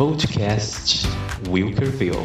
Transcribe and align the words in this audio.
Podcast 0.00 1.06
Wilkerville. 1.50 2.16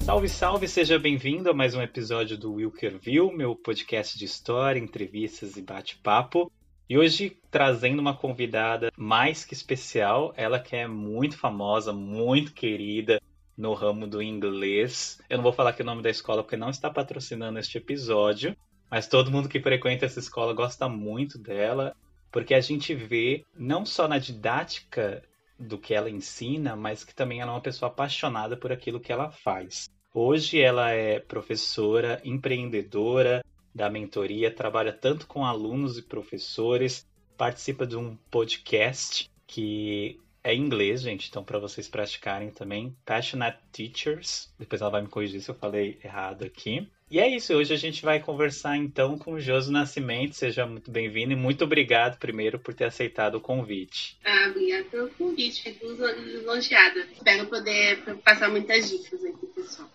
Salve, 0.00 0.28
salve, 0.28 0.68
seja 0.68 0.96
bem-vindo 0.96 1.50
a 1.50 1.52
mais 1.52 1.74
um 1.74 1.82
episódio 1.82 2.38
do 2.38 2.52
Wilkerville, 2.52 3.36
meu 3.36 3.56
podcast 3.56 4.16
de 4.16 4.26
história, 4.26 4.78
entrevistas 4.78 5.56
e 5.56 5.60
bate-papo. 5.60 6.48
E 6.88 6.98
hoje 6.98 7.38
trazendo 7.50 8.00
uma 8.00 8.14
convidada 8.14 8.92
mais 8.96 9.42
que 9.42 9.54
especial, 9.54 10.34
ela 10.36 10.60
que 10.60 10.76
é 10.76 10.86
muito 10.86 11.38
famosa, 11.38 11.94
muito 11.94 12.52
querida 12.52 13.22
no 13.56 13.72
ramo 13.72 14.06
do 14.06 14.22
inglês. 14.22 15.18
Eu 15.30 15.38
não 15.38 15.42
vou 15.42 15.52
falar 15.52 15.70
aqui 15.70 15.80
o 15.80 15.84
nome 15.84 16.02
da 16.02 16.10
escola 16.10 16.42
porque 16.42 16.56
não 16.56 16.68
está 16.68 16.90
patrocinando 16.90 17.58
este 17.58 17.78
episódio, 17.78 18.54
mas 18.90 19.08
todo 19.08 19.30
mundo 19.30 19.48
que 19.48 19.60
frequenta 19.60 20.04
essa 20.04 20.18
escola 20.18 20.52
gosta 20.52 20.86
muito 20.86 21.38
dela, 21.38 21.96
porque 22.30 22.52
a 22.52 22.60
gente 22.60 22.94
vê 22.94 23.44
não 23.56 23.86
só 23.86 24.06
na 24.06 24.18
didática 24.18 25.22
do 25.58 25.78
que 25.78 25.94
ela 25.94 26.10
ensina, 26.10 26.76
mas 26.76 27.02
que 27.02 27.14
também 27.14 27.40
ela 27.40 27.52
é 27.52 27.54
uma 27.54 27.60
pessoa 27.62 27.90
apaixonada 27.90 28.58
por 28.58 28.70
aquilo 28.70 29.00
que 29.00 29.12
ela 29.12 29.30
faz. 29.30 29.88
Hoje 30.12 30.60
ela 30.60 30.90
é 30.90 31.18
professora, 31.18 32.20
empreendedora, 32.24 33.42
da 33.74 33.90
mentoria, 33.90 34.50
trabalha 34.50 34.92
tanto 34.92 35.26
com 35.26 35.44
alunos 35.44 35.98
e 35.98 36.02
professores, 36.02 37.06
participa 37.36 37.86
de 37.86 37.96
um 37.96 38.16
podcast 38.30 39.28
que 39.46 40.20
é 40.42 40.54
em 40.54 40.60
inglês, 40.60 41.00
gente, 41.00 41.28
então 41.28 41.42
para 41.42 41.58
vocês 41.58 41.88
praticarem 41.88 42.50
também, 42.50 42.94
Passionate 43.04 43.58
Teachers. 43.72 44.52
Depois 44.58 44.80
ela 44.80 44.90
vai 44.90 45.02
me 45.02 45.08
corrigir 45.08 45.40
se 45.40 45.50
eu 45.50 45.54
falei 45.54 45.98
errado 46.04 46.44
aqui. 46.44 46.86
E 47.10 47.18
é 47.18 47.28
isso, 47.28 47.54
hoje 47.54 47.72
a 47.72 47.76
gente 47.78 48.02
vai 48.02 48.20
conversar 48.20 48.76
então 48.76 49.16
com 49.16 49.32
o 49.32 49.40
Josi 49.40 49.72
Nascimento. 49.72 50.34
Seja 50.34 50.66
muito 50.66 50.90
bem-vindo 50.90 51.32
e 51.32 51.36
muito 51.36 51.64
obrigado 51.64 52.18
primeiro 52.18 52.58
por 52.58 52.74
ter 52.74 52.84
aceitado 52.84 53.36
o 53.36 53.40
convite. 53.40 54.18
Ah, 54.24 54.48
obrigada 54.50 54.84
pelo 54.84 55.08
convite, 55.10 55.62
fico 55.62 55.86
elogiada. 55.86 57.06
Espero 57.12 57.46
poder 57.46 58.16
passar 58.18 58.50
muitas 58.50 58.90
dicas 58.90 59.24
aqui, 59.24 59.46
pessoal. 59.46 59.88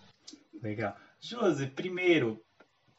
Legal. 0.63 0.97
Josi, 1.19 1.67
primeiro, 1.67 2.41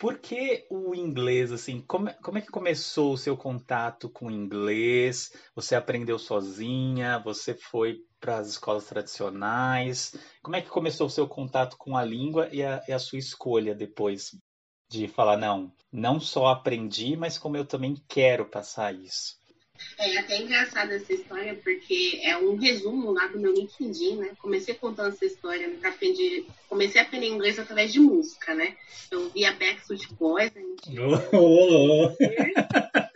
por 0.01 0.19
que 0.19 0.67
o 0.71 0.95
inglês, 0.95 1.53
assim, 1.53 1.83
como, 1.83 2.11
como 2.23 2.39
é 2.39 2.41
que 2.41 2.51
começou 2.51 3.13
o 3.13 3.19
seu 3.19 3.37
contato 3.37 4.09
com 4.09 4.29
o 4.29 4.31
inglês? 4.31 5.31
Você 5.55 5.75
aprendeu 5.75 6.19
sozinha? 6.19 7.19
Você 7.23 7.55
foi 7.55 7.99
para 8.19 8.39
as 8.39 8.49
escolas 8.49 8.87
tradicionais? 8.87 10.17
Como 10.43 10.57
é 10.57 10.63
que 10.63 10.71
começou 10.71 11.07
o 11.07 11.11
seu 11.11 11.29
contato 11.29 11.77
com 11.79 11.99
a 11.99 12.03
língua 12.03 12.49
e 12.51 12.63
a, 12.65 12.83
e 12.89 12.93
a 12.93 12.99
sua 12.99 13.19
escolha 13.19 13.75
depois 13.75 14.31
de 14.89 15.07
falar, 15.07 15.37
não, 15.37 15.71
não 15.93 16.19
só 16.19 16.47
aprendi, 16.47 17.15
mas 17.15 17.37
como 17.37 17.59
eu 17.59 17.67
também 17.67 17.95
quero 18.09 18.49
passar 18.49 18.95
isso? 18.95 19.40
É 19.99 20.19
até 20.19 20.41
engraçada 20.41 20.95
essa 20.95 21.13
história, 21.13 21.55
porque 21.63 22.21
é 22.23 22.37
um 22.37 22.57
resumo 22.57 23.13
lá 23.13 23.27
do 23.27 23.39
meu 23.39 23.53
LinkedIn, 23.53 24.17
né? 24.17 24.33
Comecei 24.39 24.75
contando 24.75 25.13
essa 25.13 25.27
história, 25.27 25.67
né? 25.67 25.79
aprendi, 25.83 26.47
comecei 26.69 27.01
a 27.01 27.05
aprender 27.05 27.27
inglês 27.27 27.59
através 27.59 27.93
de 27.93 28.01
música, 28.01 28.55
né? 28.55 28.77
Eu 29.11 29.29
via 29.31 29.53
Backstreet 29.53 30.09
Boys, 30.15 30.53
a 30.57 30.61
gente... 30.61 30.95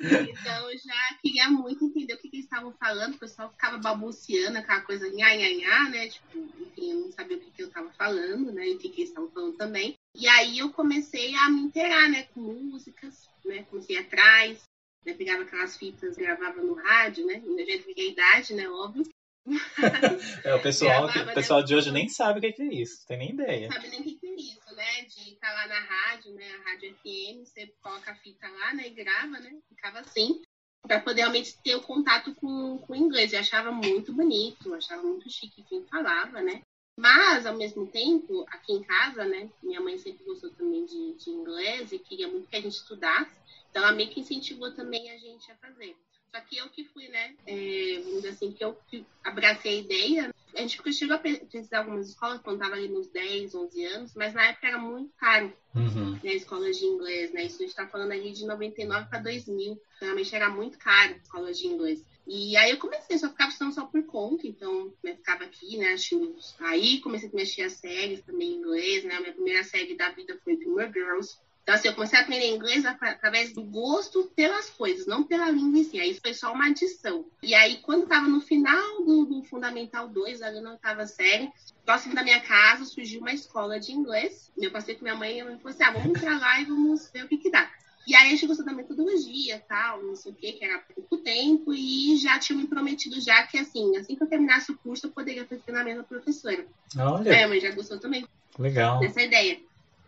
então 0.04 0.70
eu 0.70 0.78
já 0.78 1.18
queria 1.22 1.48
muito 1.48 1.86
entender 1.86 2.14
o 2.14 2.18
que, 2.18 2.28
que 2.28 2.36
eles 2.36 2.46
estavam 2.46 2.72
falando, 2.72 3.14
o 3.14 3.18
pessoal 3.18 3.50
ficava 3.50 3.78
balbuciando, 3.78 4.58
aquela 4.58 4.82
coisa 4.82 5.08
nha, 5.08 5.34
nha, 5.34 5.54
nha, 5.54 5.88
né? 5.88 6.08
Tipo, 6.08 6.38
enfim, 6.60 6.92
eu 6.92 7.00
não 7.00 7.12
sabia 7.12 7.36
o 7.36 7.40
que, 7.40 7.50
que 7.50 7.62
eu 7.62 7.68
estava 7.68 7.90
falando, 7.92 8.52
né? 8.52 8.68
E 8.68 8.74
o 8.74 8.78
que, 8.78 8.90
que 8.90 9.00
eles 9.00 9.08
estavam 9.10 9.30
falando 9.30 9.56
também. 9.56 9.96
E 10.14 10.28
aí 10.28 10.58
eu 10.58 10.70
comecei 10.70 11.34
a 11.34 11.48
me 11.48 11.62
inteirar, 11.62 12.10
né? 12.10 12.24
Com 12.34 12.40
músicas, 12.40 13.28
né? 13.44 13.64
Comecei 13.70 13.96
atrás, 13.96 14.62
né? 15.04 15.14
Pegava 15.14 15.42
aquelas 15.42 15.76
fitas, 15.76 16.16
gravava 16.16 16.62
no 16.62 16.74
rádio, 16.74 17.26
né? 17.26 17.34
A 17.34 17.64
gente 17.64 17.84
peguei 17.84 18.08
a 18.08 18.12
idade, 18.12 18.54
né? 18.54 18.68
Óbvio. 18.68 19.04
é, 20.44 20.54
o 20.54 20.62
pessoal, 20.62 21.06
gravava, 21.06 21.30
o 21.30 21.34
pessoal 21.34 21.60
né? 21.60 21.66
de 21.66 21.74
hoje 21.74 21.92
nem 21.92 22.08
sabe 22.08 22.38
o 22.38 22.42
que 22.42 22.62
é 22.62 22.66
isso, 22.66 23.06
tem 23.06 23.18
nem 23.18 23.30
ideia. 23.32 23.68
Não 23.68 23.74
sabe 23.74 23.88
nem 23.88 24.00
o 24.00 24.04
que 24.04 24.26
é 24.26 24.34
isso, 24.34 24.74
né? 24.74 25.02
De 25.02 25.32
estar 25.32 25.52
lá 25.52 25.66
na 25.66 25.80
rádio, 25.80 26.32
né? 26.32 26.46
A 26.54 26.70
rádio 26.70 26.94
FM, 26.94 27.44
você 27.44 27.66
coloca 27.82 28.10
a 28.10 28.16
fita 28.16 28.48
lá, 28.48 28.74
né? 28.74 28.86
E 28.86 28.90
grava, 28.90 29.38
né? 29.40 29.58
Ficava 29.68 30.00
assim 30.00 30.40
para 30.86 31.00
poder 31.00 31.22
realmente 31.22 31.56
ter 31.62 31.74
o 31.74 31.82
contato 31.82 32.34
com, 32.34 32.78
com 32.78 32.92
o 32.92 32.96
inglês. 32.96 33.32
Eu 33.32 33.40
achava 33.40 33.72
muito 33.72 34.12
bonito, 34.12 34.74
achava 34.74 35.02
muito 35.02 35.30
chique 35.30 35.64
quem 35.64 35.84
falava, 35.86 36.40
né? 36.42 36.60
Mas, 36.96 37.44
ao 37.44 37.56
mesmo 37.56 37.86
tempo, 37.88 38.44
aqui 38.48 38.72
em 38.72 38.82
casa, 38.82 39.24
né? 39.24 39.50
Minha 39.62 39.80
mãe 39.80 39.98
sempre 39.98 40.24
gostou 40.24 40.50
também 40.50 40.84
de, 40.84 41.14
de 41.14 41.30
inglês 41.30 41.90
e 41.90 41.98
queria 41.98 42.28
muito 42.28 42.48
que 42.48 42.56
a 42.56 42.60
gente 42.60 42.74
estudasse. 42.76 43.32
Então, 43.74 43.82
ela 43.82 43.92
meio 43.92 44.08
que 44.08 44.20
incentivou 44.20 44.70
também 44.70 45.10
a 45.10 45.18
gente 45.18 45.50
a 45.50 45.56
fazer. 45.56 45.96
Só 46.32 46.40
que 46.42 46.56
eu 46.56 46.68
que 46.68 46.84
fui, 46.84 47.08
né? 47.08 47.34
É, 47.44 47.98
vamos 48.04 48.22
dizer 48.22 48.28
assim, 48.28 48.52
que 48.52 48.64
eu 48.64 48.78
que 48.86 49.04
abracei 49.24 49.78
a 49.78 49.80
ideia. 49.80 50.34
A 50.54 50.60
gente 50.60 50.92
chegou 50.92 51.16
a 51.16 51.18
pesquisar 51.18 51.78
algumas 51.78 52.08
escolas 52.08 52.40
quando 52.40 52.58
estava 52.62 52.76
ali 52.76 52.86
nos 52.86 53.08
10, 53.08 53.52
11 53.52 53.84
anos, 53.86 54.14
mas 54.14 54.32
na 54.32 54.44
época 54.44 54.68
era 54.68 54.78
muito 54.78 55.12
caro, 55.16 55.52
uhum. 55.74 56.12
né? 56.22 56.34
Escolas 56.34 56.78
de 56.78 56.84
inglês, 56.84 57.32
né? 57.32 57.46
Isso 57.46 57.56
a 57.56 57.58
gente 57.62 57.70
está 57.70 57.88
falando 57.88 58.12
ali 58.12 58.30
de 58.30 58.46
99 58.46 59.08
para 59.08 59.18
2000. 59.18 59.82
Realmente 60.00 60.36
era 60.36 60.48
muito 60.48 60.78
caro 60.78 61.16
escolas 61.16 61.58
de 61.58 61.66
inglês. 61.66 62.04
E 62.28 62.56
aí 62.56 62.70
eu 62.70 62.78
comecei, 62.78 63.18
só 63.18 63.28
ficava 63.28 63.50
estudando 63.50 63.74
só 63.74 63.86
por 63.86 64.04
conta, 64.06 64.46
então 64.46 64.94
né, 65.02 65.16
ficava 65.16 65.42
aqui, 65.42 65.76
né, 65.78 65.94
assistindo. 65.94 66.32
Aí 66.60 67.00
comecei 67.00 67.28
a 67.28 67.34
mexer 67.34 67.62
as 67.62 67.72
séries 67.72 68.22
também 68.22 68.52
em 68.52 68.56
inglês, 68.58 69.02
né? 69.02 69.16
A 69.16 69.20
minha 69.20 69.32
primeira 69.32 69.64
série 69.64 69.96
da 69.96 70.10
vida 70.10 70.38
foi 70.44 70.56
Gilmore 70.56 70.92
Girls. 70.92 71.36
Então, 71.64 71.74
assim, 71.74 71.88
eu 71.88 71.94
comecei 71.94 72.18
a 72.18 72.22
aprender 72.22 72.54
inglês 72.54 72.84
através 72.84 73.54
do 73.54 73.64
gosto 73.64 74.30
pelas 74.36 74.68
coisas, 74.68 75.06
não 75.06 75.24
pela 75.24 75.48
língua 75.48 75.78
em 75.78 75.84
si. 75.84 75.98
Aí 75.98 76.14
foi 76.20 76.34
só 76.34 76.52
uma 76.52 76.66
adição. 76.66 77.24
E 77.42 77.54
aí, 77.54 77.78
quando 77.78 78.02
estava 78.02 78.28
no 78.28 78.42
final 78.42 79.02
do, 79.02 79.24
do 79.24 79.42
Fundamental 79.44 80.06
2, 80.06 80.42
ali 80.42 80.60
na 80.60 80.72
oitava 80.72 81.06
série, 81.06 81.50
próximo 81.82 82.14
da 82.14 82.22
minha 82.22 82.40
casa, 82.40 82.84
surgiu 82.84 83.20
uma 83.20 83.32
escola 83.32 83.80
de 83.80 83.92
inglês. 83.92 84.52
Eu 84.58 84.70
passei 84.70 84.94
com 84.94 85.04
minha 85.04 85.16
mãe 85.16 85.30
e 85.30 85.34
minha 85.34 85.46
mãe 85.46 85.56
falou 85.56 85.70
assim: 85.70 85.84
ah, 85.84 85.90
vamos 85.90 86.08
entrar 86.08 86.38
lá 86.38 86.60
e 86.60 86.66
vamos 86.66 87.10
ver 87.10 87.24
o 87.24 87.28
que, 87.28 87.38
que 87.38 87.50
dá. 87.50 87.70
E 88.06 88.14
aí 88.14 88.26
a 88.26 88.30
gente 88.30 88.46
gostou 88.46 88.66
da 88.66 88.72
metodologia, 88.74 89.64
tal, 89.66 90.02
não 90.02 90.14
sei 90.14 90.32
o 90.32 90.34
que, 90.34 90.52
que 90.52 90.64
era 90.66 90.78
pouco 90.94 91.16
tempo, 91.16 91.72
e 91.72 92.14
já 92.18 92.38
tinha 92.38 92.58
me 92.58 92.66
prometido 92.66 93.18
já 93.18 93.42
que, 93.44 93.56
assim, 93.56 93.96
assim 93.96 94.14
que 94.14 94.22
eu 94.22 94.28
terminasse 94.28 94.70
o 94.70 94.76
curso, 94.76 95.06
eu 95.06 95.10
poderia 95.10 95.46
fazer 95.46 95.72
na 95.72 95.82
mesma 95.82 96.04
professora. 96.04 96.66
Olha. 96.98 97.44
A 97.44 97.48
mãe 97.48 97.58
já 97.58 97.70
gostou 97.70 97.98
também. 97.98 98.26
Legal. 98.58 99.00
Dessa 99.00 99.22
ideia. 99.22 99.58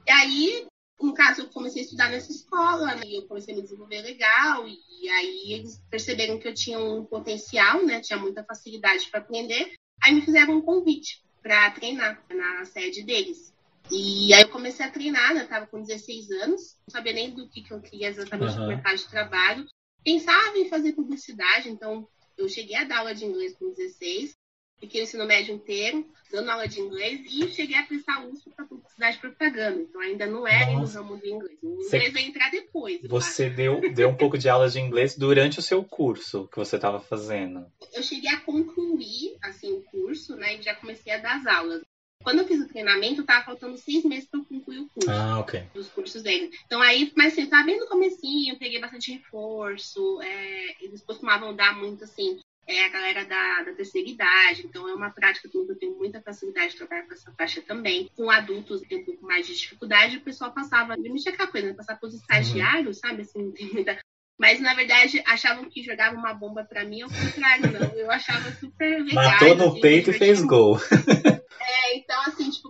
E 0.06 0.11
aí, 0.11 0.67
no 1.01 1.15
caso, 1.15 1.43
eu 1.43 1.49
comecei 1.49 1.83
a 1.83 1.84
estudar 1.84 2.11
nessa 2.11 2.33
escola, 2.33 2.95
né? 2.95 3.03
E 3.05 3.17
eu 3.17 3.27
comecei 3.27 3.53
a 3.53 3.57
me 3.57 3.62
desenvolver 3.62 4.03
legal. 4.03 4.67
E 4.67 5.09
aí 5.09 5.53
eles 5.53 5.83
perceberam 5.91 6.39
que 6.39 6.49
eu 6.49 6.55
tinha 6.55 6.79
um 6.79 7.05
potencial, 7.05 7.84
né? 7.84 8.01
Tinha 8.01 8.19
muita 8.19 8.45
facilidade 8.45 9.11
para 9.11 9.21
aprender. 9.21 9.75
Aí 10.03 10.15
me 10.15 10.23
fizeram 10.23 10.55
um 10.55 10.62
convite 10.62 11.23
para 11.43 11.71
treinar 11.71 12.25
na 12.31 12.65
sede 12.65 13.03
deles. 13.03 13.55
E 13.91 14.35
aí 14.35 14.43
eu 14.43 14.49
comecei 14.49 14.85
a 14.85 14.91
treinar, 14.91 15.35
né? 15.35 15.43
Eu 15.43 15.49
tava 15.49 15.67
com 15.67 15.81
16 15.81 16.31
anos, 16.43 16.77
não 16.89 16.93
sabia 16.93 17.12
nem 17.12 17.31
do 17.31 17.49
que, 17.49 17.62
que 17.62 17.73
eu 17.73 17.81
queria 17.81 18.09
exatamente 18.09 18.55
uhum. 18.55 18.62
no 18.62 18.69
mercado 18.69 18.97
de 18.97 19.09
trabalho. 19.09 19.67
Pensava 20.03 20.56
em 20.59 20.69
fazer 20.69 20.93
publicidade, 20.93 21.69
então 21.69 22.09
eu 22.37 22.49
cheguei 22.49 22.77
a 22.77 22.85
dar 22.85 22.99
aula 22.99 23.15
de 23.15 23.25
inglês 23.25 23.56
com 23.56 23.73
16, 23.73 24.37
fiquei 24.81 25.00
no 25.00 25.06
ensino 25.06 25.26
médio 25.26 25.54
inteiro, 25.54 26.06
dando 26.31 26.50
aula 26.50 26.69
de 26.69 26.81
inglês 26.81 27.20
e 27.26 27.48
cheguei 27.48 27.76
a 27.76 27.84
prestar 27.84 28.26
USP 28.26 28.50
para 28.50 28.64
publicidade 28.64 29.16
e 29.16 29.20
propaganda. 29.20 29.81
Então 29.81 30.00
ainda 30.00 30.26
não 30.26 30.47
era 30.47 30.70
no 30.72 30.84
ramo 30.84 31.16
do 31.16 31.26
inglês. 31.26 31.59
O 31.62 31.87
inglês 31.87 32.12
vai 32.12 32.22
entrar 32.22 32.50
depois. 32.50 33.00
Você 33.03 33.48
deu, 33.48 33.81
deu 33.92 34.09
um 34.09 34.16
pouco 34.16 34.37
de 34.37 34.48
aula 34.48 34.69
de 34.69 34.81
inglês 34.81 35.16
durante 35.16 35.59
o 35.59 35.62
seu 35.62 35.84
curso 35.84 36.48
que 36.48 36.56
você 36.56 36.76
estava 36.76 37.00
fazendo. 37.00 37.67
Eu 37.93 38.02
cheguei 38.02 38.31
a 38.31 38.40
concluir 38.40 39.37
assim, 39.43 39.73
o 39.73 39.82
curso, 39.82 40.37
né? 40.37 40.56
E 40.56 40.62
já 40.62 40.75
comecei 40.75 41.12
a 41.12 41.19
dar 41.19 41.37
as 41.37 41.46
aulas. 41.46 41.82
Quando 42.22 42.40
eu 42.40 42.46
fiz 42.49 42.61
o 42.61 42.67
treinamento, 42.67 43.25
tava 43.25 43.44
faltando 43.44 43.79
seis 43.79 44.05
meses 44.05 44.29
para 44.29 44.40
eu 44.40 44.44
concluir 44.44 44.81
o 44.81 44.88
curso. 44.88 45.08
Ah, 45.08 45.38
ok. 45.38 45.62
Os 45.76 45.88
cursos 45.88 46.22
dele. 46.22 46.50
Então 46.67 46.82
aí, 46.82 47.12
mas 47.17 47.32
assim, 47.32 47.46
tava 47.46 47.64
bem 47.64 47.79
no 47.79 47.87
comecinho, 47.87 48.58
peguei 48.58 48.81
bastante 48.81 49.12
reforço. 49.12 50.20
É, 50.20 50.84
eles 50.84 51.02
costumavam 51.02 51.55
dar 51.55 51.79
muito 51.79 52.02
assim, 52.02 52.40
é 52.67 52.85
a 52.85 52.89
galera 52.89 53.25
da, 53.25 53.63
da 53.63 53.73
terceira 53.73 54.09
idade, 54.09 54.67
então 54.67 54.89
é 54.89 54.95
uma 54.95 55.11
prática 55.11 55.49
que 55.49 55.57
eu 55.57 55.79
tenho 55.79 55.97
muita 55.97 56.21
facilidade 56.21 56.73
de 56.73 56.79
trabalhar 56.79 57.07
com 57.07 57.15
essa 57.15 57.33
faixa 57.33 57.63
também. 57.63 58.11
Com 58.17 58.31
adultos 58.31 58.83
tem 58.83 58.99
um 58.99 59.05
pouco 59.05 59.25
mais 59.25 59.47
de 59.47 59.55
dificuldade, 59.55 60.17
o 60.17 60.23
pessoal 60.23 60.53
passava, 60.53 60.97
não 60.97 61.15
tinha 61.15 61.33
aquela 61.33 61.51
coisa, 61.51 61.69
né? 61.69 61.75
Passar 61.75 61.97
para 61.97 62.09
os 62.09 62.15
estagiários, 62.15 62.97
uhum. 62.97 63.09
sabe? 63.09 63.23
Assim, 63.23 63.53
tem 63.55 63.73
muita 63.73 63.99
mas, 64.39 64.61
na 64.61 64.75
verdade, 64.75 65.23
achavam 65.27 65.65
que 65.65 65.83
jogava 65.83 66.15
uma 66.15 66.35
bomba 66.35 66.63
para 66.63 66.85
mim, 66.85 67.01
ao 67.01 67.09
contrário, 67.09 67.73
não. 67.73 67.89
Eu 67.95 68.11
achava 68.11 68.53
super 68.53 69.03
legal. 69.03 69.15
Matou 69.15 69.55
no 69.55 69.81
peito 69.81 70.11
e 70.11 70.13
fez 70.13 70.43
gol. 70.43 70.79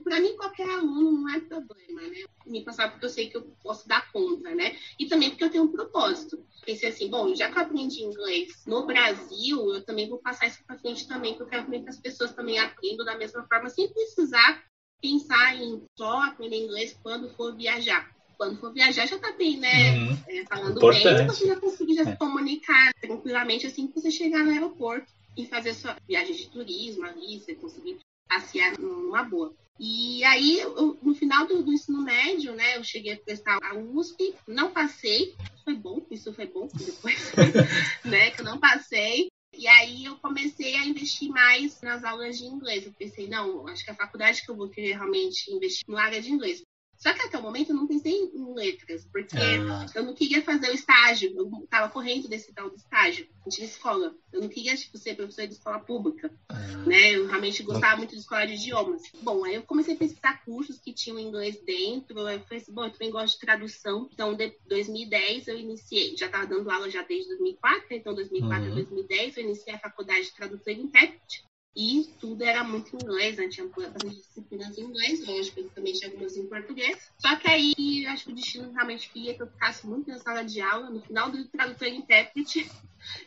Então, 0.07 0.19
pra 0.19 0.21
mim 0.21 0.37
qualquer 0.37 0.69
aluno 0.71 1.13
não 1.13 1.35
é 1.35 1.41
problema, 1.41 2.01
né? 2.01 2.25
me 2.47 2.63
passar 2.63 2.91
porque 2.91 3.05
eu 3.05 3.11
sei 3.11 3.29
que 3.29 3.37
eu 3.37 3.43
posso 3.61 3.89
dar 3.89 4.11
conta, 4.13 4.55
né? 4.55 4.77
E 4.99 5.07
também 5.07 5.31
porque 5.31 5.43
eu 5.43 5.51
tenho 5.51 5.65
um 5.65 5.73
propósito. 5.73 6.45
Pensei 6.65 6.91
assim, 6.91 7.09
bom, 7.11 7.35
já 7.35 7.51
que 7.51 7.59
eu 7.59 7.63
aprendi 7.63 8.03
inglês 8.03 8.63
no 8.67 8.87
Brasil, 8.87 9.75
eu 9.75 9.83
também 9.83 10.09
vou 10.09 10.19
passar 10.19 10.47
isso 10.47 10.63
para 10.65 10.79
frente 10.79 11.09
também, 11.09 11.35
porque 11.35 11.57
eu 11.57 11.65
quero 11.65 11.83
que 11.83 11.89
as 11.89 11.99
pessoas 11.99 12.33
também 12.33 12.59
aprendam 12.59 13.05
da 13.05 13.19
mesma 13.19 13.45
forma, 13.49 13.69
sem 13.69 13.89
precisar 13.89 14.63
pensar 15.03 15.57
em 15.57 15.83
só 15.99 16.23
aprender 16.23 16.65
inglês 16.65 16.97
quando 17.03 17.29
for 17.31 17.55
viajar. 17.57 18.09
Quando 18.39 18.59
for 18.61 18.73
viajar, 18.73 19.07
já 19.07 19.19
tá 19.19 19.33
bem, 19.33 19.59
né? 19.59 19.97
Uhum. 19.97 20.19
É, 20.29 20.45
falando 20.45 20.77
Importante. 20.77 21.17
bem, 21.17 21.27
você 21.27 21.47
já 21.47 21.57
conseguir 21.59 21.95
já 21.95 22.03
é. 22.03 22.13
se 22.13 22.17
comunicar 22.17 22.93
tranquilamente 23.01 23.67
assim 23.67 23.89
que 23.89 24.01
você 24.01 24.11
chegar 24.11 24.45
no 24.45 24.51
aeroporto 24.51 25.11
e 25.37 25.47
fazer 25.47 25.75
sua 25.75 25.97
viagem 26.07 26.35
de 26.37 26.49
turismo 26.49 27.05
ali, 27.05 27.41
você 27.41 27.55
conseguir 27.55 27.99
passear 28.29 28.79
numa 28.79 29.23
boa. 29.25 29.53
E 29.79 30.25
aí, 30.25 30.63
no 31.03 31.15
final 31.15 31.47
do, 31.47 31.63
do, 31.63 31.73
ensino 31.73 32.01
médio, 32.03 32.55
né, 32.55 32.77
eu 32.77 32.85
cheguei 32.85 33.13
a 33.13 33.19
prestar 33.19 33.59
a 33.63 33.75
USP, 33.75 34.35
não 34.47 34.71
passei, 34.71 35.35
foi 35.65 35.75
bom, 35.75 36.05
isso 36.11 36.33
foi 36.33 36.47
bom 36.47 36.67
depois, 36.75 37.33
né, 38.05 38.31
que 38.31 38.41
eu 38.41 38.45
não 38.45 38.59
passei. 38.59 39.29
E 39.53 39.67
aí 39.69 40.05
eu 40.05 40.17
comecei 40.17 40.75
a 40.77 40.85
investir 40.85 41.31
mais 41.31 41.81
nas 41.81 42.05
aulas 42.05 42.37
de 42.37 42.45
inglês. 42.45 42.85
Eu 42.85 42.93
pensei, 42.93 43.27
não, 43.27 43.67
acho 43.69 43.85
que 43.85 43.91
a 43.91 43.95
faculdade 43.95 44.43
que 44.43 44.51
eu 44.51 44.57
vou 44.57 44.69
querer 44.69 44.95
realmente 44.95 45.51
investir 45.51 45.85
na 45.89 46.03
área 46.03 46.21
de 46.21 46.31
inglês. 46.31 46.63
Só 46.99 47.13
que 47.13 47.23
até 47.23 47.39
o 47.39 47.43
momento 47.43 47.71
eu 47.71 47.77
não 47.77 47.87
pensei 47.87 48.13
em 48.13 48.55
letras, 48.55 49.07
porque 49.13 49.37
ah. 49.37 49.87
eu 49.95 50.05
não 50.05 50.15
queria 50.15 50.43
fazer 50.43 50.71
o 50.71 50.75
estágio, 50.75 51.33
eu 51.37 51.65
estava 51.65 51.89
correndo 51.91 52.29
desse 52.29 52.53
tal 52.53 52.71
do 52.71 52.77
estágio 52.77 53.29
de 53.47 53.65
escola. 53.65 54.15
Eu 54.33 54.41
não 54.41 54.49
queria 54.49 54.77
tipo, 54.77 54.99
ser 54.99 55.15
professora 55.15 55.47
de 55.47 55.55
escola 55.55 55.79
pública, 55.79 56.33
ah. 56.49 56.55
né? 56.87 57.13
Eu 57.13 57.27
realmente 57.27 57.63
gostava 57.63 57.97
muito 57.97 58.15
de 58.15 58.21
escola 58.21 58.47
de 58.47 58.55
idiomas. 58.55 59.03
Bom, 59.23 59.45
aí 59.45 59.55
eu 59.55 59.63
comecei 59.63 59.95
a 59.95 59.99
pesquisar 59.99 60.45
cursos 60.45 60.79
que 60.79 60.93
tinham 60.93 61.19
inglês 61.19 61.61
dentro, 61.65 62.19
eu 62.19 62.41
falei 62.41 62.63
assim, 62.63 62.73
bom, 62.73 62.85
eu 62.85 62.91
também 62.91 63.11
gosto 63.11 63.35
de 63.35 63.41
tradução. 63.41 64.09
Então, 64.13 64.33
em 64.33 64.53
2010 64.69 65.49
eu 65.49 65.59
iniciei, 65.59 66.17
já 66.17 66.27
estava 66.27 66.47
dando 66.47 66.71
aula 66.71 66.91
já 66.91 67.03
desde 67.03 67.29
2004, 67.29 67.87
então 67.91 68.15
2004 68.15 68.65
uhum. 68.65 68.73
a 68.73 68.75
2010 68.75 69.37
eu 69.37 69.45
iniciei 69.45 69.75
a 69.75 69.79
faculdade 69.79 70.27
de 70.27 70.35
tradução 70.35 70.73
e 70.73 70.81
intérprete. 70.81 71.45
E 71.77 72.11
tudo 72.19 72.43
era 72.43 72.65
muito 72.65 72.97
em 72.97 73.03
inglês, 73.03 73.37
né? 73.37 73.49
Tinha 73.49 73.67
bastante 73.67 74.17
disciplinas 74.17 74.79
em 74.79 74.83
inglês, 74.83 75.27
lógico, 75.27 75.63
também 75.75 75.93
tinha 75.93 76.11
algumas 76.11 76.35
em 76.35 76.47
português. 76.47 77.11
Só 77.19 77.37
que 77.37 77.49
aí, 77.49 78.07
acho 78.07 78.25
que 78.25 78.33
o 78.33 78.35
destino 78.35 78.73
realmente 78.73 79.11
queria 79.11 79.35
que 79.35 79.43
eu 79.43 79.47
ficasse 79.47 79.87
muito 79.87 80.09
na 80.09 80.19
sala 80.19 80.43
de 80.43 80.61
aula. 80.63 80.89
No 80.89 81.03
final 81.03 81.31
do 81.31 81.47
tradutor 81.49 81.89
e 81.89 81.97
intérprete, 81.97 82.67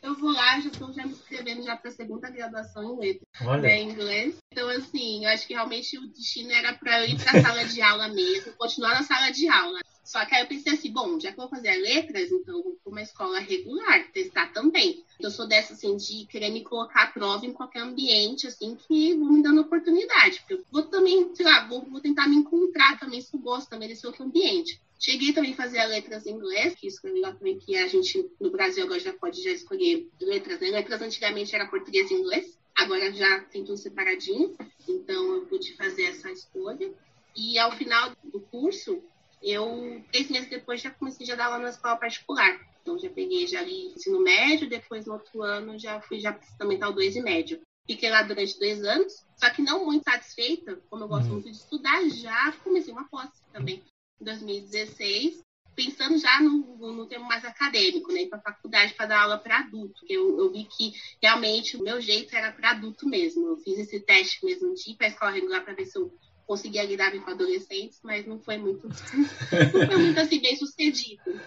eu 0.02 0.16
vou 0.16 0.32
lá, 0.32 0.60
já 0.60 0.70
estou 0.70 0.92
já 0.92 1.06
me 1.06 1.12
inscrevendo 1.12 1.62
já 1.62 1.76
para 1.76 1.92
a 1.92 1.94
segunda 1.94 2.30
graduação 2.30 2.96
em 2.96 3.00
letras, 3.00 3.62
né, 3.62 3.78
em 3.82 3.92
inglês. 3.92 4.36
Então, 4.52 4.68
assim, 4.70 5.26
eu 5.26 5.30
acho 5.30 5.46
que 5.46 5.54
realmente 5.54 5.98
o 6.00 6.08
destino 6.08 6.52
era 6.52 6.74
para 6.74 7.02
eu 7.02 7.10
ir 7.10 7.24
para 7.24 7.40
a 7.40 7.42
sala 7.44 7.66
de 7.66 7.82
aula 7.82 8.08
mesmo, 8.08 8.54
continuar 8.54 8.96
na 8.96 9.04
sala 9.04 9.30
de 9.30 9.48
aula. 9.48 9.80
Só 10.04 10.26
que 10.26 10.34
aí 10.34 10.42
eu 10.42 10.48
pensei 10.48 10.74
assim, 10.74 10.92
bom, 10.92 11.20
já 11.20 11.32
que 11.32 11.40
eu 11.40 11.48
vou 11.48 11.50
fazer 11.50 11.76
letras, 11.78 12.32
então 12.32 12.64
vou 12.64 12.78
para 12.84 12.92
uma 12.92 13.02
escola 13.02 13.40
regular, 13.40 14.12
testar 14.12 14.52
também. 14.52 15.04
Eu 15.20 15.30
sou 15.30 15.48
dessa, 15.48 15.74
assim, 15.74 15.96
de 15.98 16.26
querer 16.26 16.50
me 16.50 16.64
colocar 16.64 17.04
à 17.04 17.08
prova 17.08 17.46
em 17.46 17.54
qualquer 17.54 17.82
ambiente, 17.82 18.48
assim, 18.48 18.76
que 18.76 19.14
vou 19.14 19.30
me 19.32 19.44
dando 19.44 19.62
oportunidade. 19.62 20.44
Eu 20.50 20.64
vou 20.72 20.84
também, 20.84 21.30
sei 21.36 21.46
lá, 21.46 21.68
vou, 21.68 21.82
vou 21.84 22.02
tentar 22.02 22.28
me 22.28 22.38
encontrar 22.38 22.98
também, 23.00 23.22
se 23.22 23.34
eu 23.36 23.40
gosto 23.40 23.70
também 23.70 23.88
desse 23.88 24.08
outro 24.08 24.24
ambiente. 24.24 24.82
Cheguei 25.00 25.32
também 25.32 25.54
a 25.54 25.56
fazer 25.56 25.86
letras 25.86 26.26
em 26.26 26.32
inglês, 26.32 26.76
que 26.76 26.88
isso 26.88 27.00
é 27.08 27.32
também, 27.32 27.58
que 27.58 27.78
a 27.78 27.88
gente 27.88 28.30
no 28.40 28.50
Brasil 28.50 28.84
agora 28.84 29.00
já 29.00 29.14
pode 29.14 29.42
já 29.42 29.52
escolher 29.52 30.10
letras, 30.20 30.60
né? 30.60 30.72
Letras 30.72 31.02
antigamente 31.02 31.56
era 31.56 31.68
português 31.68 32.12
e 32.12 32.16
inglês, 32.16 32.58
agora 32.76 33.10
já 33.14 33.40
tem 33.46 33.64
tudo 33.64 33.78
separadinho, 33.78 34.58
então 34.88 35.36
eu 35.36 35.46
pude 35.46 35.74
fazer 35.78 36.04
essa 36.04 36.30
escolha. 36.30 36.92
E 37.34 37.58
ao 37.58 37.72
final 37.72 38.12
do 38.26 38.42
curso, 38.42 39.02
eu, 39.42 40.04
três 40.12 40.30
meses 40.30 40.50
depois, 40.50 40.82
já 40.82 40.92
comecei 40.92 41.32
a 41.32 41.36
dar 41.36 41.46
aula 41.46 41.60
na 41.60 41.70
escola 41.70 41.96
particular. 41.98 42.60
Então, 42.82 42.98
já 42.98 43.10
peguei 43.10 43.48
já 43.48 43.60
ali 43.60 43.94
ensino 43.94 44.22
médio, 44.22 44.70
depois 44.70 45.06
no 45.06 45.14
outro 45.14 45.42
ano 45.44 45.78
já 45.78 46.02
fui 46.02 46.20
já 46.20 46.34
para 46.34 46.46
fundamental 46.48 46.94
2 46.94 47.16
e 47.16 47.22
médio. 47.22 47.62
Fiquei 47.86 48.10
lá 48.10 48.22
durante 48.22 48.60
dois 48.60 48.84
anos, 48.84 49.26
só 49.36 49.50
que 49.50 49.64
não 49.64 49.86
muito 49.86 50.04
satisfeita, 50.04 50.80
como 50.90 51.04
eu 51.04 51.08
gosto 51.08 51.26
uhum. 51.26 51.34
muito 51.34 51.50
de 51.50 51.58
estudar, 51.58 52.08
já 52.10 52.52
comecei 52.64 52.94
uma 52.94 53.10
pós 53.10 53.30
também 53.52 53.84
em 54.22 54.26
2016, 54.26 55.42
pensando 55.76 56.18
já 56.20 56.42
no, 56.42 56.94
no 56.94 57.08
termo 57.08 57.26
mais 57.26 57.44
acadêmico, 57.46 58.12
né, 58.12 58.28
para 58.28 58.42
faculdade 58.42 58.94
para 58.94 59.06
dar 59.06 59.22
aula 59.22 59.38
para 59.38 59.60
adulto, 59.60 60.06
que 60.06 60.14
eu, 60.14 60.38
eu, 60.38 60.52
vi 60.52 60.66
que 60.66 60.94
realmente 61.22 61.78
o 61.78 61.82
meu 61.82 62.02
jeito 62.02 62.36
era 62.36 62.52
para 62.52 62.72
adulto 62.72 63.08
mesmo. 63.08 63.48
Eu 63.48 63.58
fiz 63.58 63.80
esse 63.80 64.00
teste 64.02 64.46
mesmo 64.46 64.74
de 64.76 64.92
ir 64.92 64.96
para 64.96 65.08
a 65.08 65.10
escola 65.10 65.32
regular 65.32 65.64
para 65.64 65.74
ver 65.74 65.86
se 65.86 65.98
eu 65.98 66.14
conseguia 66.50 66.84
lidar 66.84 67.12
com 67.12 67.30
adolescentes, 67.30 68.00
mas 68.04 68.26
não 68.26 68.40
foi 68.40 68.58
muito, 68.58 68.88
não 68.90 69.88
foi 69.88 69.98
muito 69.98 70.20
assim 70.20 70.42
bem 70.42 70.56
sucedido. 70.56 71.40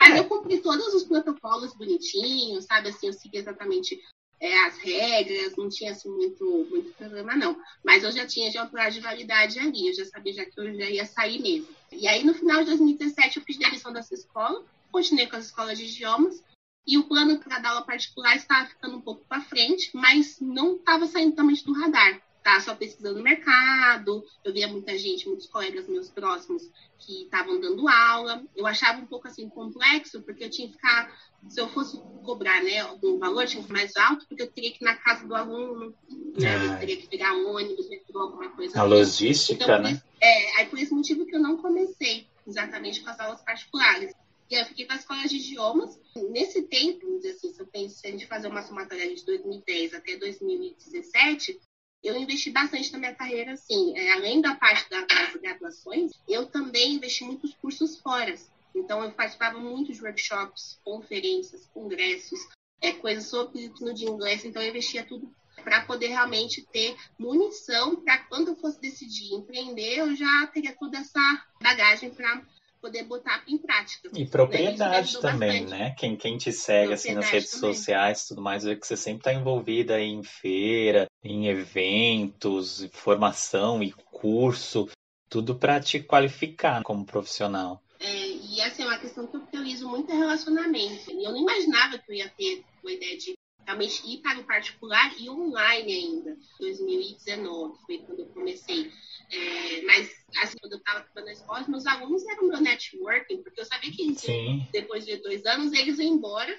Mas 0.00 0.16
eu 0.16 0.24
cumpri 0.26 0.58
todos 0.58 0.94
os 0.94 1.02
protocolos 1.02 1.74
bonitinhos, 1.74 2.66
sabe? 2.66 2.90
Assim, 2.90 3.08
eu 3.08 3.12
segui 3.12 3.38
exatamente 3.38 4.00
é, 4.38 4.64
as 4.64 4.78
regras, 4.78 5.56
não 5.56 5.68
tinha 5.68 5.90
assim, 5.90 6.08
muito, 6.08 6.44
muito 6.70 6.92
problema, 6.92 7.34
não. 7.34 7.60
Mas 7.84 8.04
eu 8.04 8.12
já 8.12 8.24
tinha 8.24 8.48
já 8.48 8.64
prazo 8.64 8.98
de 8.98 9.00
validade 9.00 9.58
ali, 9.58 9.88
eu 9.88 9.94
já 9.94 10.04
sabia 10.04 10.34
já 10.34 10.44
que 10.44 10.60
eu 10.60 10.72
já 10.72 10.88
ia 10.88 11.04
sair 11.04 11.42
mesmo. 11.42 11.74
E 11.90 12.06
aí, 12.06 12.22
no 12.22 12.32
final 12.32 12.60
de 12.60 12.66
2017, 12.66 13.38
eu 13.38 13.42
fiz 13.42 13.58
demissão 13.58 13.92
dessa 13.92 14.14
escola, 14.14 14.64
continuei 14.92 15.26
com 15.26 15.34
as 15.34 15.46
escolas 15.46 15.76
de 15.76 15.84
idiomas, 15.84 16.44
e 16.86 16.96
o 16.96 17.08
plano 17.08 17.40
para 17.40 17.58
dar 17.58 17.70
aula 17.70 17.82
particular 17.82 18.36
estava 18.36 18.68
ficando 18.68 18.98
um 18.98 19.00
pouco 19.00 19.24
para 19.28 19.40
frente, 19.40 19.90
mas 19.92 20.38
não 20.40 20.76
estava 20.76 21.08
saindo 21.08 21.30
totalmente 21.30 21.64
do 21.64 21.72
radar 21.72 22.22
tá 22.46 22.60
só 22.60 22.76
pesquisando 22.76 23.18
no 23.18 23.24
mercado. 23.24 24.24
Eu 24.44 24.52
via 24.52 24.68
muita 24.68 24.96
gente, 24.96 25.26
muitos 25.26 25.48
colegas 25.48 25.88
meus 25.88 26.08
próximos 26.08 26.62
que 26.96 27.24
estavam 27.24 27.60
dando 27.60 27.88
aula. 27.88 28.40
Eu 28.54 28.64
achava 28.64 29.00
um 29.00 29.06
pouco 29.06 29.26
assim 29.26 29.48
complexo, 29.48 30.22
porque 30.22 30.44
eu 30.44 30.50
tinha 30.50 30.68
que 30.68 30.74
ficar, 30.74 31.12
se 31.48 31.60
eu 31.60 31.68
fosse 31.68 32.00
cobrar, 32.24 32.62
né, 32.62 32.78
algum 32.78 33.18
valor, 33.18 33.46
tinha 33.46 33.60
que 33.60 33.66
ser 33.66 33.72
mais 33.72 33.96
alto, 33.96 34.28
porque 34.28 34.44
eu 34.44 34.52
teria 34.52 34.70
que 34.70 34.84
ir 34.84 34.86
na 34.86 34.94
casa 34.94 35.26
do 35.26 35.34
aluno, 35.34 35.92
né, 36.38 36.66
eu 36.66 36.72
ah. 36.72 36.76
teria 36.76 36.96
que 36.96 37.08
pegar 37.08 37.32
ônibus, 37.32 37.88
metrô, 37.88 38.20
alguma 38.20 38.48
coisa. 38.50 38.78
A 38.78 38.82
assim. 38.82 38.90
logística, 38.90 39.64
então, 39.64 39.82
né? 39.82 40.00
é, 40.20 40.60
aí 40.60 40.66
por 40.66 40.78
esse 40.78 40.94
motivo 40.94 41.26
que 41.26 41.34
eu 41.34 41.40
não 41.40 41.56
comecei 41.56 42.28
exatamente 42.46 43.00
com 43.00 43.10
as 43.10 43.18
aulas 43.18 43.42
particulares. 43.42 44.14
E 44.48 44.54
eu 44.54 44.64
fiquei 44.66 44.86
com 44.86 44.92
a 44.92 44.96
escola 44.96 45.26
de 45.26 45.36
idiomas. 45.38 45.98
Nesse 46.30 46.62
tempo, 46.62 47.04
assim, 47.18 47.52
se 47.52 47.60
eu 47.60 47.66
penso, 47.66 47.98
se 47.98 48.06
a 48.06 48.10
gente 48.12 48.26
fazer 48.28 48.46
uma 48.46 48.62
somatória 48.62 49.12
de 49.12 49.24
2010 49.26 49.94
até 49.94 50.16
2017, 50.16 51.58
eu 52.06 52.16
investi 52.16 52.50
bastante 52.50 52.92
na 52.92 52.98
minha 52.98 53.14
carreira, 53.14 53.52
assim, 53.52 53.96
é, 53.96 54.12
além 54.12 54.40
da 54.40 54.54
parte 54.54 54.88
das 54.88 55.36
graduações, 55.36 56.12
eu 56.28 56.46
também 56.46 56.94
investi 56.94 57.24
muitos 57.24 57.54
cursos 57.54 57.98
fora. 57.98 58.34
Então, 58.74 59.02
eu 59.02 59.10
participava 59.12 59.58
muito 59.58 59.92
de 59.92 60.02
workshops, 60.02 60.78
conferências, 60.84 61.66
congressos, 61.72 62.38
é, 62.80 62.92
coisas 62.92 63.26
sobre 63.26 63.64
ensino 63.64 63.92
de 63.94 64.04
inglês. 64.04 64.44
Então, 64.44 64.62
eu 64.62 64.68
investia 64.68 65.04
tudo 65.04 65.34
para 65.64 65.84
poder 65.84 66.08
realmente 66.08 66.62
ter 66.70 66.94
munição 67.18 67.96
para 67.96 68.18
quando 68.18 68.48
eu 68.48 68.56
fosse 68.56 68.80
decidir 68.80 69.34
empreender, 69.34 69.98
eu 69.98 70.14
já 70.14 70.46
teria 70.52 70.76
toda 70.78 70.98
essa 70.98 71.46
bagagem 71.60 72.10
para 72.10 72.44
poder 72.80 73.04
botar 73.04 73.42
em 73.46 73.58
prática. 73.58 74.10
E 74.14 74.26
propriedade 74.26 75.14
né? 75.14 75.20
também, 75.20 75.62
bastante. 75.62 75.80
né? 75.82 75.94
Quem, 75.98 76.16
quem 76.16 76.36
te 76.36 76.52
segue 76.52 76.92
assim 76.92 77.14
nas 77.14 77.28
redes 77.28 77.50
também. 77.50 77.74
sociais 77.74 78.22
e 78.22 78.28
tudo 78.28 78.42
mais, 78.42 78.64
vê 78.64 78.76
que 78.76 78.86
você 78.86 78.96
sempre 78.96 79.20
está 79.20 79.32
envolvida 79.32 80.00
em 80.00 80.22
feira, 80.22 81.06
em 81.22 81.48
eventos, 81.48 82.88
formação 82.92 83.82
e 83.82 83.92
curso, 83.92 84.88
tudo 85.28 85.54
para 85.54 85.80
te 85.80 86.00
qualificar 86.00 86.82
como 86.82 87.04
profissional. 87.04 87.82
É, 87.98 88.28
e 88.28 88.60
essa 88.60 88.82
é 88.82 88.86
uma 88.86 88.98
questão 88.98 89.26
que 89.26 89.36
eu 89.36 89.40
priorizo 89.40 89.88
muito 89.88 90.10
é 90.12 90.14
relacionamento. 90.14 91.10
E 91.10 91.24
eu 91.24 91.32
não 91.32 91.40
imaginava 91.40 91.98
que 91.98 92.10
eu 92.10 92.16
ia 92.16 92.28
ter 92.28 92.64
a 92.86 92.90
ideia 92.90 93.16
de 93.16 93.34
realmente 93.66 94.00
ir 94.06 94.18
para 94.18 94.38
o 94.38 94.44
particular 94.44 95.12
e 95.18 95.28
online 95.28 95.92
ainda. 95.92 96.38
2019 96.60 97.78
foi 97.84 97.98
quando 97.98 98.20
eu 98.20 98.26
comecei. 98.26 98.92
É, 99.30 99.82
mas, 99.82 100.08
assim, 100.40 100.56
quando 100.60 100.74
eu 100.74 100.78
estava 100.78 101.04
na 101.16 101.32
escola, 101.32 101.64
meus 101.68 101.86
alunos 101.86 102.24
eram 102.26 102.48
meu 102.48 102.60
networking, 102.60 103.42
porque 103.42 103.60
eu 103.60 103.64
sabia 103.64 103.90
que 103.90 104.14
Sim. 104.14 104.66
depois 104.72 105.04
de 105.04 105.16
dois 105.16 105.44
anos 105.44 105.72
eles 105.72 105.98
iam 105.98 106.14
embora. 106.14 106.56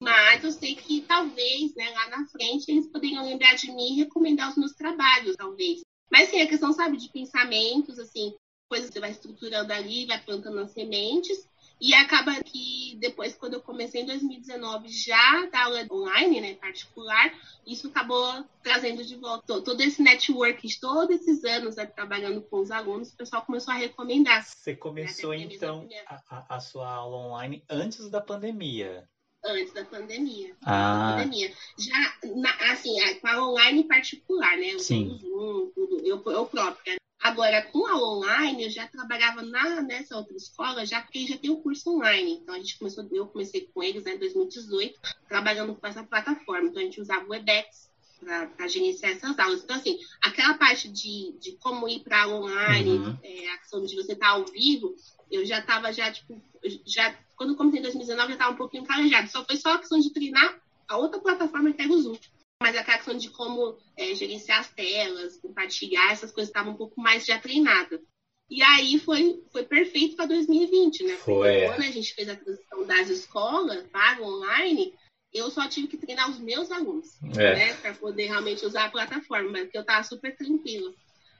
Mas 0.00 0.42
eu 0.42 0.50
sei 0.50 0.74
que 0.74 1.02
talvez, 1.02 1.74
né, 1.76 1.88
lá 1.90 2.08
na 2.10 2.26
frente, 2.26 2.68
eles 2.68 2.88
poderiam 2.88 3.24
lembrar 3.24 3.54
de 3.54 3.70
mim 3.70 3.94
e 3.94 4.00
recomendar 4.00 4.50
os 4.50 4.56
meus 4.56 4.72
trabalhos, 4.72 5.36
talvez. 5.36 5.80
Mas, 6.10 6.28
sim, 6.28 6.42
a 6.42 6.48
questão, 6.48 6.72
sabe, 6.72 6.96
de 6.96 7.08
pensamentos, 7.08 7.98
assim, 7.98 8.34
coisas 8.68 8.88
que 8.88 8.94
você 8.94 9.00
vai 9.00 9.12
estruturando 9.12 9.72
ali, 9.72 10.06
vai 10.06 10.20
plantando 10.20 10.58
as 10.58 10.72
sementes. 10.72 11.48
E 11.82 11.92
acaba 11.94 12.32
que 12.44 12.96
depois, 13.00 13.34
quando 13.34 13.54
eu 13.54 13.60
comecei 13.60 14.02
em 14.02 14.06
2019, 14.06 14.86
já 14.86 15.46
da 15.46 15.64
aula 15.64 15.84
online, 15.90 16.40
né, 16.40 16.54
particular, 16.54 17.34
isso 17.66 17.88
acabou 17.88 18.44
trazendo 18.62 19.04
de 19.04 19.16
volta 19.16 19.60
todo 19.60 19.80
esse 19.80 20.00
network 20.00 20.64
de 20.64 20.78
todos 20.78 21.16
esses 21.16 21.42
anos 21.42 21.74
né, 21.74 21.84
trabalhando 21.84 22.40
com 22.42 22.60
os 22.60 22.70
alunos, 22.70 23.12
o 23.12 23.16
pessoal 23.16 23.42
começou 23.42 23.74
a 23.74 23.78
recomendar. 23.78 24.44
Você 24.44 24.76
começou, 24.76 25.30
né, 25.30 25.38
então, 25.38 25.88
a, 26.06 26.54
a, 26.54 26.60
sua 26.60 26.88
aula 26.88 27.16
online 27.16 27.64
antes 27.68 28.08
da 28.08 28.20
pandemia? 28.20 29.08
Antes 29.44 29.72
da 29.72 29.84
pandemia. 29.84 30.54
Ah. 30.64 31.16
Da 31.16 31.16
pandemia. 31.16 31.52
Já, 31.76 32.14
na, 32.36 32.72
assim, 32.72 32.94
com 33.20 33.26
a 33.26 33.44
online 33.44 33.82
particular, 33.82 34.56
né? 34.56 34.78
Sim. 34.78 35.18
Zoom, 35.20 35.72
tudo, 35.74 35.98
eu, 36.06 36.22
eu 36.30 36.46
própria. 36.46 36.96
Agora, 37.22 37.62
com 37.62 37.86
a 37.86 37.96
online, 37.96 38.64
eu 38.64 38.70
já 38.70 38.88
trabalhava 38.88 39.42
na, 39.42 39.80
nessa 39.80 40.16
outra 40.16 40.36
escola, 40.36 40.84
já 40.84 41.00
que 41.00 41.24
já 41.24 41.38
tem 41.38 41.50
o 41.50 41.58
curso 41.58 41.94
online. 41.94 42.32
Então, 42.32 42.52
a 42.52 42.58
gente 42.58 42.76
começou, 42.76 43.06
eu 43.12 43.28
comecei 43.28 43.70
com 43.72 43.80
eles 43.80 44.02
né, 44.02 44.14
em 44.14 44.18
2018, 44.18 44.98
trabalhando 45.28 45.74
com 45.76 45.86
essa 45.86 46.02
plataforma. 46.02 46.68
Então, 46.68 46.82
a 46.82 46.84
gente 46.84 47.00
usava 47.00 47.24
o 47.24 47.30
Webex 47.30 47.92
para 48.18 48.66
gerenciar 48.66 49.12
essas 49.12 49.38
aulas. 49.38 49.62
Então, 49.62 49.76
assim, 49.76 50.00
aquela 50.20 50.54
parte 50.54 50.88
de, 50.88 51.32
de 51.38 51.52
como 51.60 51.88
ir 51.88 52.00
para 52.00 52.26
online, 52.28 52.98
uhum. 52.98 53.18
é, 53.22 53.50
a 53.50 53.58
questão 53.58 53.84
de 53.84 53.94
você 53.94 54.14
estar 54.14 54.26
tá 54.26 54.32
ao 54.32 54.44
vivo, 54.46 54.96
eu 55.30 55.46
já 55.46 55.60
estava 55.60 55.92
já, 55.92 56.10
tipo, 56.10 56.42
já, 56.84 57.16
quando 57.36 57.50
eu 57.50 57.56
comecei 57.56 57.78
em 57.78 57.82
2019, 57.82 58.28
já 58.30 58.34
estava 58.34 58.52
um 58.52 58.56
pouquinho 58.56 58.84
calejado. 58.84 59.28
Só 59.28 59.44
foi 59.44 59.56
só 59.56 59.74
a 59.74 59.78
questão 59.78 60.00
de 60.00 60.10
treinar 60.10 60.60
a 60.88 60.96
outra 60.96 61.20
plataforma 61.20 61.72
que 61.72 61.82
era 61.82 61.92
o 61.92 62.02
Zoom. 62.02 62.18
Mas 62.62 62.76
a 62.76 62.84
questão 62.84 63.16
de 63.16 63.28
como 63.30 63.76
é, 63.96 64.14
gerenciar 64.14 64.60
as 64.60 64.70
telas, 64.70 65.36
compartilhar, 65.38 66.12
essas 66.12 66.30
coisas 66.30 66.48
estavam 66.48 66.72
um 66.72 66.76
pouco 66.76 67.00
mais 67.00 67.26
já 67.26 67.38
treinada. 67.38 68.00
E 68.48 68.62
aí 68.62 68.98
foi, 68.98 69.42
foi 69.50 69.64
perfeito 69.64 70.14
para 70.14 70.26
2020, 70.26 71.04
né? 71.04 71.16
Foi. 71.16 71.66
Quando 71.66 71.80
a 71.80 71.90
gente 71.90 72.14
fez 72.14 72.28
a 72.28 72.36
transição 72.36 72.86
das 72.86 73.08
escolas 73.08 73.86
para 73.88 74.22
o 74.22 74.26
online, 74.26 74.94
eu 75.32 75.50
só 75.50 75.66
tive 75.66 75.88
que 75.88 75.96
treinar 75.96 76.30
os 76.30 76.38
meus 76.38 76.70
alunos, 76.70 77.20
é. 77.36 77.54
né? 77.54 77.74
Para 77.74 77.94
poder 77.94 78.26
realmente 78.26 78.64
usar 78.64 78.84
a 78.84 78.90
plataforma, 78.90 79.58
porque 79.58 79.78
eu 79.78 79.82
estava 79.82 80.04
super 80.04 80.36
tranquila. 80.36 80.94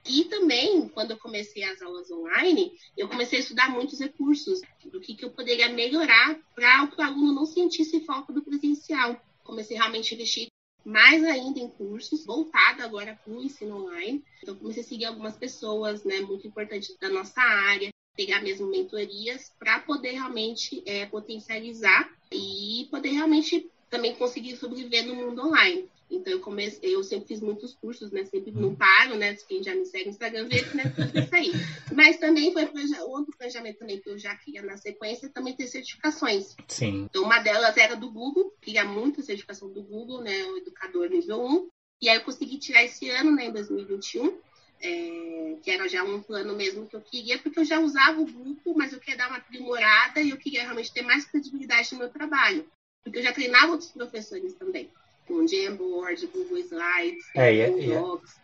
E 0.09 0.25
também, 0.25 0.89
quando 0.89 1.13
eu 1.13 1.19
comecei 1.19 1.63
as 1.63 1.81
aulas 1.81 2.11
online, 2.11 2.73
eu 2.97 3.09
comecei 3.09 3.39
a 3.39 3.43
estudar 3.43 3.71
muitos 3.71 4.01
recursos 4.01 4.61
do 4.85 5.01
que, 5.01 5.15
que 5.15 5.25
eu 5.25 5.31
poderia 5.31 5.69
melhorar 5.69 6.37
para 6.55 6.91
o 6.99 7.03
aluno 7.03 7.33
não 7.33 7.47
sentisse 7.47 8.01
falta 8.05 8.33
do 8.33 8.43
presencial. 8.43 9.21
Comecei 9.45 9.77
realmente 9.77 10.13
a 10.13 10.17
investir 10.17 10.49
mais 10.85 11.23
ainda 11.25 11.61
em 11.61 11.69
cursos, 11.69 12.25
voltado 12.25 12.83
agora 12.83 13.19
para 13.23 13.33
o 13.33 13.43
ensino 13.43 13.85
online. 13.85 14.23
Então, 14.43 14.57
comecei 14.57 14.83
a 14.83 14.87
seguir 14.87 15.05
algumas 15.05 15.37
pessoas, 15.37 16.05
né, 16.05 16.21
muito 16.21 16.47
importantes 16.47 16.97
da 17.01 17.09
nossa 17.09 17.41
área, 17.41 17.91
pegar 18.17 18.43
mesmo 18.43 18.67
mentorias 18.69 19.53
para 19.59 19.81
poder 19.81 20.13
realmente 20.13 20.83
é, 20.87 21.07
potencializar 21.07 22.11
e 22.31 22.87
poder 22.91 23.11
realmente 23.11 23.71
também 23.89 24.15
conseguir 24.15 24.57
sobreviver 24.57 25.07
no 25.07 25.15
mundo 25.15 25.47
online. 25.47 25.89
Então, 26.13 26.31
eu 26.31 26.41
comecei, 26.41 26.95
eu 26.95 27.03
sempre 27.03 27.29
fiz 27.29 27.41
muitos 27.41 27.75
cursos, 27.75 28.13
né? 28.13 28.23
Sempre 28.25 28.53
não 28.53 28.69
uhum. 28.69 28.77
paro, 28.77 29.17
né? 29.17 29.35
Quem 29.49 29.63
já 29.63 29.75
me 29.75 29.87
segue 29.87 30.05
no 30.05 30.11
Instagram 30.11 30.47
vê 30.47 30.63
que 30.63 30.77
né, 30.77 30.85
tudo 30.95 31.19
isso 31.19 31.35
aí. 31.35 31.51
Mas 31.97 32.19
também 32.19 32.53
foi 32.53 32.69
outro 33.07 33.35
planejamento 33.37 33.79
também 33.79 33.99
que 33.99 34.11
eu 34.11 34.19
já 34.19 34.37
queria 34.37 34.61
na 34.61 34.77
sequência, 34.77 35.31
também 35.31 35.57
ter 35.57 35.67
certificações. 35.69 36.55
Sim. 36.69 37.07
Então, 37.09 37.23
uma 37.23 37.39
delas 37.41 37.79
era 37.79 37.97
do 37.97 38.11
Google, 38.11 38.53
queria 38.61 38.85
muito 38.85 39.21
a 39.21 39.25
certificação 39.25 39.73
do 39.73 39.83
Google, 39.83 40.21
né? 40.21 40.45
O 40.45 40.59
educador 40.59 41.09
nível 41.09 41.43
1. 41.43 41.69
E 42.03 42.11
aí 42.11 42.17
eu 42.17 42.25
consegui 42.25 42.59
tirar 42.59 42.85
esse 42.85 43.09
ano, 43.09 43.35
né? 43.35 43.47
Em 43.47 43.53
2021. 43.53 44.39
É, 44.85 45.57
que 45.63 45.71
era 45.71 45.89
já 45.89 46.03
um 46.03 46.21
plano 46.21 46.57
mesmo 46.57 46.89
que 46.89 46.97
eu 46.97 47.01
queria, 47.01 47.39
porque 47.39 47.61
eu 47.61 47.65
já 47.65 47.79
usava 47.79 48.21
o 48.21 48.27
grupo, 48.27 48.75
mas 48.77 48.93
eu 48.93 48.99
queria 48.99 49.17
dar 49.17 49.29
uma 49.29 49.39
aprimorada 49.39 50.21
e 50.21 50.31
eu 50.31 50.37
queria 50.37 50.63
realmente 50.63 50.93
ter 50.93 51.03
mais 51.03 51.25
credibilidade 51.25 51.93
no 51.93 52.01
meu 52.01 52.11
trabalho. 52.11 52.69
Porque 53.05 53.21
eu 53.21 53.23
já 53.23 53.33
treinava 53.33 53.71
outros 53.71 53.93
professores 53.93 54.55
também 54.55 54.91
com 55.33 55.47
Jamboard, 55.47 56.27
Google 56.27 56.59
Slides, 56.59 57.25
é, 57.35 57.55
e, 57.55 57.71
Google 57.71 58.19
Docs. 58.19 58.41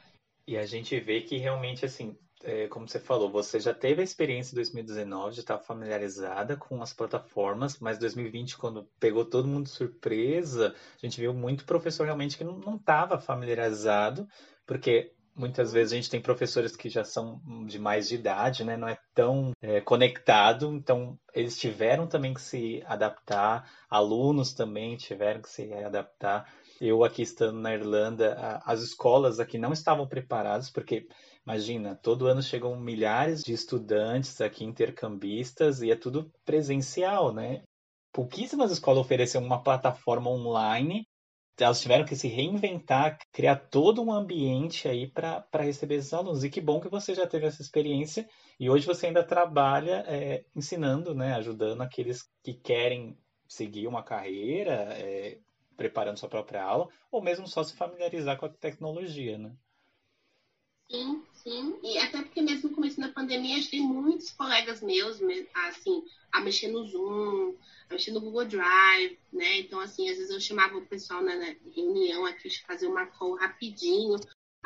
E 0.47 0.57
a 0.57 0.65
gente 0.65 0.99
vê 0.99 1.21
que 1.21 1.37
realmente, 1.37 1.85
assim, 1.85 2.17
é, 2.43 2.67
como 2.69 2.89
você 2.89 2.99
falou, 2.99 3.31
você 3.31 3.61
já 3.61 3.75
teve 3.75 4.01
a 4.01 4.05
experiência 4.05 4.53
em 4.53 4.57
2019 4.57 5.35
de 5.35 5.41
estar 5.41 5.59
familiarizada 5.59 6.57
com 6.57 6.81
as 6.81 6.93
plataformas, 6.93 7.79
mas 7.79 7.99
2020, 7.99 8.57
quando 8.57 8.89
pegou 8.99 9.25
todo 9.25 9.49
mundo 9.49 9.65
de 9.65 9.71
surpresa, 9.71 10.75
a 10.75 11.07
gente 11.07 11.21
viu 11.21 11.35
muito 11.35 11.67
professor 11.67 12.05
realmente 12.05 12.39
que 12.39 12.45
não 12.45 12.77
estava 12.77 13.19
familiarizado, 13.21 14.27
porque 14.67 15.13
muitas 15.39 15.73
vezes 15.73 15.93
a 15.93 15.97
gente 15.97 16.11
tem 16.11 16.21
professores 16.21 16.75
que 16.77 16.89
já 16.89 17.05
são 17.05 17.41
de 17.67 17.79
mais 17.79 18.09
de 18.09 18.17
idade, 18.17 18.65
né? 18.65 18.77
Não 18.77 18.89
é 18.89 18.99
tão 19.15 19.53
é, 19.63 19.81
conectado, 19.81 20.73
então 20.73 21.19
eles 21.33 21.57
tiveram 21.57 22.07
também 22.07 22.35
que 22.35 22.41
se 22.41 22.83
adaptar, 22.87 23.71
alunos 23.89 24.53
também 24.53 24.97
tiveram 24.97 25.41
que 25.41 25.49
se 25.49 25.73
adaptar. 25.73 26.53
Eu 26.81 27.05
aqui 27.05 27.23
estando 27.23 27.59
na 27.61 27.75
Irlanda, 27.75 28.61
as 28.65 28.81
escolas 28.83 29.41
aqui 29.41 29.59
não 29.59 29.73
estavam 29.73 30.07
preparadas, 30.07 30.71
porque 30.71 31.07
imagina, 31.45 31.97
todo 31.97 32.27
ano 32.27 32.43
chegam 32.43 32.79
milhares 32.79 33.43
de 33.43 33.53
estudantes 33.53 34.41
aqui 34.41 34.65
intercambistas 34.65 35.83
e 35.83 35.91
é 35.91 35.97
tudo 35.97 36.31
presencial, 36.45 37.33
né? 37.33 37.63
Pouquíssimas 38.13 38.71
escolas 38.71 39.05
oferecem 39.05 39.41
uma 39.41 39.63
plataforma 39.63 40.31
online 40.31 41.07
elas 41.65 41.81
tiveram 41.81 42.05
que 42.05 42.17
se 42.17 42.29
reinventar, 42.29 43.19
criar 43.33 43.57
todo 43.57 44.03
um 44.03 44.13
ambiente 44.13 44.89
aí 44.89 45.11
para 45.11 45.45
receber 45.55 45.97
esses 45.97 46.13
alunos. 46.13 46.45
E 46.45 46.51
que 46.51 46.61
bom 46.61 46.81
que 46.81 46.89
você 46.89 47.15
já 47.15 47.27
teve 47.27 47.47
essa 47.47 47.63
experiência 47.63 48.29
e 48.59 48.71
hoje 48.71 48.87
você 48.87 49.07
ainda 49.07 49.25
trabalha 49.25 50.05
é, 50.07 50.45
ensinando, 50.55 51.15
né, 51.15 51.35
ajudando 51.35 51.83
aqueles 51.83 52.23
que 52.43 52.55
querem 52.55 53.19
seguir 53.49 53.87
uma 53.87 54.03
carreira, 54.03 54.73
é, 54.93 55.39
preparando 55.79 56.19
sua 56.19 56.29
própria 56.29 56.63
aula, 56.63 56.89
ou 57.11 57.23
mesmo 57.23 57.47
só 57.47 57.63
se 57.63 57.75
familiarizar 57.75 58.37
com 58.37 58.47
a 58.47 58.51
tecnologia, 58.51 59.39
né? 59.39 59.57
Sim, 60.91 61.23
sim. 61.35 61.79
E 61.85 61.99
até 61.99 62.21
porque 62.21 62.43
mesmo 62.43 62.69
no 62.69 62.75
começo 62.75 63.01
da 63.01 63.09
pandemia, 63.13 63.55
a 63.55 63.59
gente 63.59 63.71
tem 63.71 63.81
muitos 63.81 64.33
colegas 64.33 64.83
meus, 64.83 65.21
assim, 65.55 66.03
a 66.33 66.41
mexer 66.41 66.69
no 66.69 66.85
Zoom, 66.85 67.55
a 67.89 67.93
mexer 67.93 68.11
no 68.11 68.21
Google 68.21 68.47
Drive, 68.47 69.19
né? 69.33 69.59
Então, 69.61 69.79
assim, 69.79 70.11
às 70.11 70.17
vezes 70.17 70.33
eu 70.33 70.41
chamava 70.41 70.77
o 70.77 70.87
pessoal 70.87 71.23
na, 71.23 71.33
reunião 71.77 72.27
aqui 72.27 72.49
de 72.49 72.63
fazer 72.63 72.89
uma 72.89 73.07
call 73.07 73.37
rapidinho. 73.37 74.19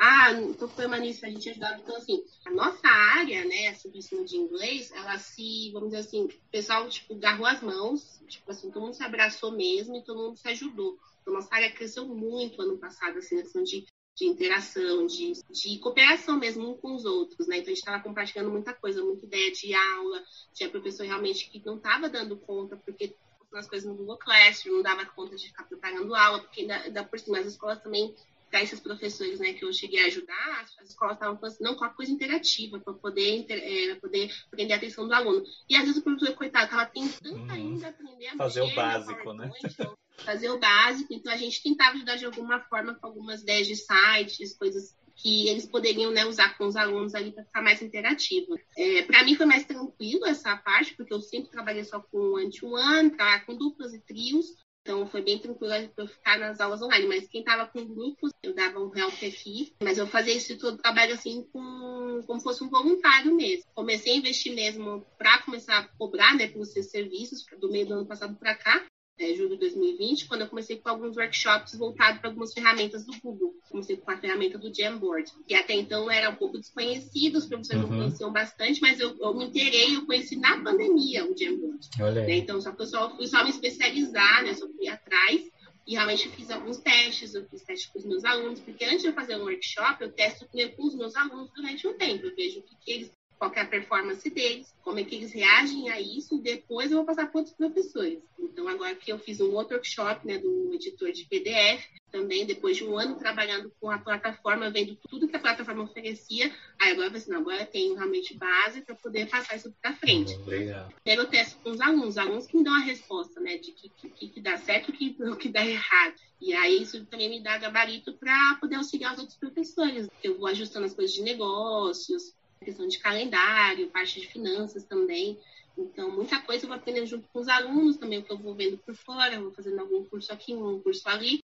Ah, 0.05 0.33
então 0.33 0.67
foi 0.67 0.85
uma 0.85 0.99
nisso, 0.99 1.25
a 1.25 1.29
gente 1.29 1.49
ajudava. 1.49 1.79
Então, 1.79 1.95
assim, 1.95 2.21
a 2.45 2.51
nossa 2.51 2.85
área, 2.89 3.45
né, 3.45 3.73
sobre 3.75 3.99
ensino 3.99 4.25
de 4.25 4.35
inglês, 4.35 4.91
ela 4.91 5.17
se, 5.17 5.71
vamos 5.71 5.91
dizer 5.91 6.01
assim, 6.01 6.25
o 6.25 6.49
pessoal, 6.51 6.89
tipo, 6.89 7.15
agarrou 7.15 7.45
as 7.45 7.61
mãos, 7.61 8.21
tipo 8.27 8.51
assim, 8.51 8.69
todo 8.69 8.83
mundo 8.83 8.95
se 8.95 9.03
abraçou 9.03 9.53
mesmo 9.53 9.95
e 9.95 10.03
todo 10.03 10.21
mundo 10.21 10.37
se 10.37 10.45
ajudou. 10.49 10.99
Então, 11.21 11.33
nossa 11.33 11.55
área 11.55 11.71
cresceu 11.71 12.05
muito 12.05 12.61
ano 12.61 12.77
passado, 12.77 13.17
assim, 13.17 13.37
na 13.37 13.43
questão 13.43 13.63
de, 13.63 13.85
de 14.13 14.25
interação, 14.25 15.07
de, 15.07 15.31
de 15.49 15.79
cooperação 15.79 16.37
mesmo 16.37 16.69
um 16.69 16.75
com 16.75 16.95
os 16.95 17.05
outros, 17.05 17.47
né? 17.47 17.59
Então, 17.59 17.71
a 17.71 17.73
gente 17.73 17.77
estava 17.77 18.03
compartilhando 18.03 18.51
muita 18.51 18.73
coisa, 18.73 19.01
muita 19.01 19.25
ideia 19.25 19.53
de 19.53 19.73
aula, 19.73 20.21
tinha 20.53 20.69
professor 20.69 21.05
realmente 21.05 21.49
que 21.49 21.65
não 21.65 21.77
estava 21.77 22.09
dando 22.09 22.35
conta, 22.35 22.75
porque 22.75 23.15
as 23.53 23.69
coisas 23.69 23.87
no 23.87 23.95
Google 23.95 24.17
Classroom, 24.17 24.77
não 24.77 24.83
dava 24.83 25.05
conta 25.05 25.35
de 25.35 25.47
ficar 25.47 25.63
preparando 25.63 26.13
aula, 26.13 26.41
porque 26.41 26.61
ainda, 26.61 26.75
ainda 26.75 27.03
por 27.05 27.19
cima 27.19 27.39
as 27.39 27.45
escolas 27.47 27.81
também 27.81 28.13
para 28.53 28.61
esses 28.61 28.79
professores 28.79 29.39
né, 29.39 29.53
que 29.53 29.65
eu 29.65 29.73
cheguei 29.73 30.03
a 30.03 30.05
ajudar, 30.05 30.61
as 30.79 30.89
escolas 30.89 31.15
estavam 31.15 31.39
falando 31.39 31.51
assim, 31.51 31.63
não, 31.63 31.73
com 31.73 31.85
a 31.85 31.89
coisa 31.89 32.11
interativa, 32.11 32.79
para 32.79 32.93
poder, 32.93 33.47
é, 33.49 33.95
poder 33.95 34.31
prender 34.51 34.75
a 34.75 34.77
atenção 34.77 35.07
do 35.07 35.13
aluno. 35.15 35.43
E 35.67 35.75
às 35.75 35.81
vezes 35.81 35.97
o 35.97 36.03
professor, 36.03 36.35
coitado, 36.35 36.65
estava 36.65 36.85
tentando 36.85 37.35
hum, 37.35 37.49
ainda 37.49 37.87
aprender 37.87 38.27
a 38.27 38.35
fazer 38.37 38.61
o 38.61 38.75
básico, 38.75 39.33
né? 39.33 39.51
Então, 39.65 39.97
fazer 40.17 40.51
o 40.51 40.59
básico. 40.59 41.11
Então 41.11 41.33
a 41.33 41.35
gente 41.35 41.63
tentava 41.63 41.95
ajudar 41.95 42.15
de 42.15 42.25
alguma 42.25 42.59
forma 42.59 42.93
com 42.93 43.07
algumas 43.07 43.41
ideias 43.41 43.65
de 43.65 43.75
sites, 43.75 44.55
coisas 44.55 44.95
que 45.15 45.47
eles 45.47 45.65
poderiam 45.65 46.11
né, 46.11 46.25
usar 46.25 46.55
com 46.55 46.65
os 46.65 46.75
alunos 46.75 47.15
ali 47.15 47.31
para 47.31 47.45
ficar 47.45 47.61
mais 47.63 47.81
interativo. 47.81 48.55
É, 48.77 49.01
para 49.01 49.23
mim 49.23 49.35
foi 49.35 49.47
mais 49.47 49.65
tranquilo 49.65 50.27
essa 50.27 50.55
parte, 50.57 50.95
porque 50.95 51.13
eu 51.13 51.21
sempre 51.21 51.49
trabalhei 51.49 51.83
só 51.83 51.99
com 51.99 52.35
one-to-one, 52.35 53.09
-one, 53.09 53.45
com 53.45 53.55
duplas 53.55 53.93
e 53.93 53.99
trios, 53.99 54.45
então 54.83 55.07
foi 55.07 55.21
bem 55.21 55.39
tranquilo 55.39 55.73
para 55.95 56.03
eu 56.03 56.07
ficar 56.07 56.37
nas 56.37 56.59
aulas 56.59 56.81
online. 56.81 57.07
Mas 57.07 57.27
quem 57.27 57.39
estava 57.39 57.65
com 57.65 57.85
grupos, 57.85 58.31
eu 58.43 58.53
dava 58.53 58.79
um 58.79 58.95
help 58.95 59.13
aqui. 59.13 59.73
Mas 59.81 59.97
eu 59.97 60.05
fazia 60.05 60.33
esse 60.33 60.57
todo 60.57 60.77
trabalho 60.77 61.13
assim 61.13 61.43
com, 61.53 62.21
como 62.27 62.39
se 62.39 62.43
fosse 62.43 62.63
um 62.63 62.69
voluntário 62.69 63.33
mesmo. 63.33 63.65
Comecei 63.73 64.13
a 64.13 64.17
investir 64.17 64.53
mesmo 64.53 65.05
para 65.17 65.41
começar 65.43 65.77
a 65.79 65.87
cobrar 65.97 66.35
né, 66.35 66.47
pelos 66.47 66.73
seus 66.73 66.87
serviços 66.87 67.45
do 67.59 67.71
meio 67.71 67.87
do 67.87 67.93
ano 67.93 68.05
passado 68.05 68.35
para 68.35 68.55
cá 68.55 68.85
é, 69.19 69.33
julho 69.35 69.49
de 69.49 69.57
2020, 69.57 70.27
quando 70.27 70.41
eu 70.41 70.47
comecei 70.47 70.77
com 70.77 70.89
alguns 70.89 71.15
workshops 71.15 71.75
voltados 71.75 72.19
para 72.19 72.29
algumas 72.29 72.53
ferramentas 72.53 73.05
do 73.05 73.13
Google. 73.19 73.53
Comecei 73.69 73.97
com 73.97 74.11
a 74.11 74.17
ferramenta 74.17 74.57
do 74.57 74.73
Jamboard, 74.73 75.31
que 75.47 75.53
até 75.53 75.73
então 75.73 76.09
era 76.09 76.29
um 76.29 76.35
pouco 76.35 76.57
desconhecido, 76.57 77.37
os 77.37 77.45
professores 77.45 77.83
uhum. 77.83 77.89
não 77.89 77.97
conheciam 77.99 78.31
bastante, 78.31 78.81
mas 78.81 78.99
eu, 78.99 79.15
eu 79.19 79.33
me 79.33 79.45
inteirei, 79.45 79.95
eu 79.95 80.05
conheci 80.05 80.35
na 80.35 80.61
pandemia 80.61 81.25
o 81.25 81.37
Jamboard. 81.37 81.89
Né? 82.27 82.37
Então, 82.37 82.59
só 82.59 82.71
que 82.71 82.81
eu 82.81 82.87
só 82.87 83.15
fui 83.15 83.27
só 83.27 83.43
me 83.43 83.49
especializar, 83.49 84.43
né? 84.43 84.53
Só 84.53 84.67
fui 84.67 84.87
atrás 84.87 85.41
e 85.85 85.93
realmente 85.93 86.29
fiz 86.29 86.49
alguns 86.49 86.77
testes, 86.77 87.33
eu 87.33 87.45
fiz 87.49 87.61
testes 87.63 87.91
com 87.91 87.99
os 87.99 88.05
meus 88.05 88.23
alunos, 88.23 88.59
porque 88.61 88.85
antes 88.85 89.01
de 89.01 89.07
eu 89.07 89.13
fazer 89.13 89.35
um 89.35 89.43
workshop, 89.43 90.01
eu 90.01 90.11
testo 90.11 90.47
com 90.47 90.87
os 90.87 90.95
meus 90.95 91.15
alunos 91.15 91.51
durante 91.53 91.87
um 91.87 91.97
tempo, 91.97 92.25
eu 92.25 92.35
vejo 92.35 92.59
o 92.59 92.63
que 92.63 92.91
eles 92.91 93.11
qual 93.49 93.51
é 93.55 93.61
a 93.61 93.65
performance 93.65 94.29
deles, 94.29 94.73
como 94.81 94.99
é 94.99 95.03
que 95.03 95.15
eles 95.15 95.33
reagem 95.33 95.89
a 95.89 95.99
isso, 95.99 96.37
depois 96.37 96.91
eu 96.91 96.97
vou 96.97 97.05
passar 97.05 97.27
para 97.27 97.39
outros 97.39 97.55
professores. 97.55 98.19
Então, 98.39 98.67
agora 98.67 98.95
que 98.95 99.11
eu 99.11 99.19
fiz 99.19 99.41
um 99.41 99.53
outro 99.53 99.75
workshop 99.75 100.25
né, 100.25 100.37
do 100.37 100.73
editor 100.73 101.11
de 101.11 101.25
PDF, 101.25 101.85
também 102.11 102.45
depois 102.45 102.77
de 102.77 102.85
um 102.85 102.97
ano 102.97 103.15
trabalhando 103.15 103.73
com 103.81 103.89
a 103.89 103.97
plataforma, 103.97 104.69
vendo 104.69 104.95
tudo 105.09 105.27
que 105.27 105.35
a 105.35 105.39
plataforma 105.39 105.83
oferecia, 105.83 106.53
aí 106.79 106.91
agora 106.91 107.09
eu 107.09 107.15
assim, 107.15 107.33
agora 107.33 107.61
eu 107.61 107.65
tenho 107.65 107.95
realmente 107.95 108.37
base 108.37 108.81
para 108.81 108.95
poder 108.95 109.27
passar 109.27 109.55
isso 109.55 109.73
para 109.81 109.95
frente. 109.95 110.37
Legal. 110.45 110.89
Primeiro 111.03 111.23
eu 111.23 111.29
testo 111.29 111.57
com 111.63 111.71
os 111.71 111.81
alunos, 111.81 112.09
os 112.09 112.17
alunos 112.17 112.47
que 112.47 112.57
me 112.57 112.63
dão 112.63 112.75
a 112.75 112.79
resposta, 112.79 113.41
né, 113.41 113.57
de 113.57 113.71
que, 113.71 113.89
que, 113.89 114.29
que 114.29 114.41
dá 114.41 114.57
certo 114.57 114.93
e 114.99 115.15
o 115.23 115.35
que 115.35 115.49
dá 115.49 115.65
errado. 115.65 116.15
E 116.39 116.53
aí 116.53 116.81
isso 116.81 117.03
também 117.05 117.29
me 117.29 117.41
dá 117.41 117.57
gabarito 117.57 118.13
para 118.13 118.57
poder 118.59 118.75
auxiliar 118.75 119.13
os 119.13 119.19
outros 119.19 119.37
professores. 119.37 120.07
Eu 120.21 120.37
vou 120.37 120.47
ajustando 120.47 120.85
as 120.85 120.93
coisas 120.93 121.15
de 121.15 121.21
negócios, 121.21 122.33
questão 122.63 122.87
de 122.87 122.99
calendário, 122.99 123.89
parte 123.89 124.19
de 124.19 124.27
finanças 124.27 124.83
também. 124.83 125.39
Então, 125.77 126.11
muita 126.11 126.39
coisa 126.41 126.65
eu 126.65 126.69
vou 126.69 126.77
aprendendo 126.77 127.07
junto 127.07 127.27
com 127.29 127.39
os 127.39 127.47
alunos 127.47 127.97
também, 127.97 128.21
que 128.21 128.31
eu 128.31 128.37
vou 128.37 128.55
vendo 128.55 128.77
por 128.77 128.95
fora, 128.95 129.39
vou 129.39 129.51
fazendo 129.51 129.79
algum 129.79 130.03
curso 130.05 130.31
aqui, 130.31 130.53
um 130.53 130.79
curso 130.81 131.07
ali. 131.09 131.39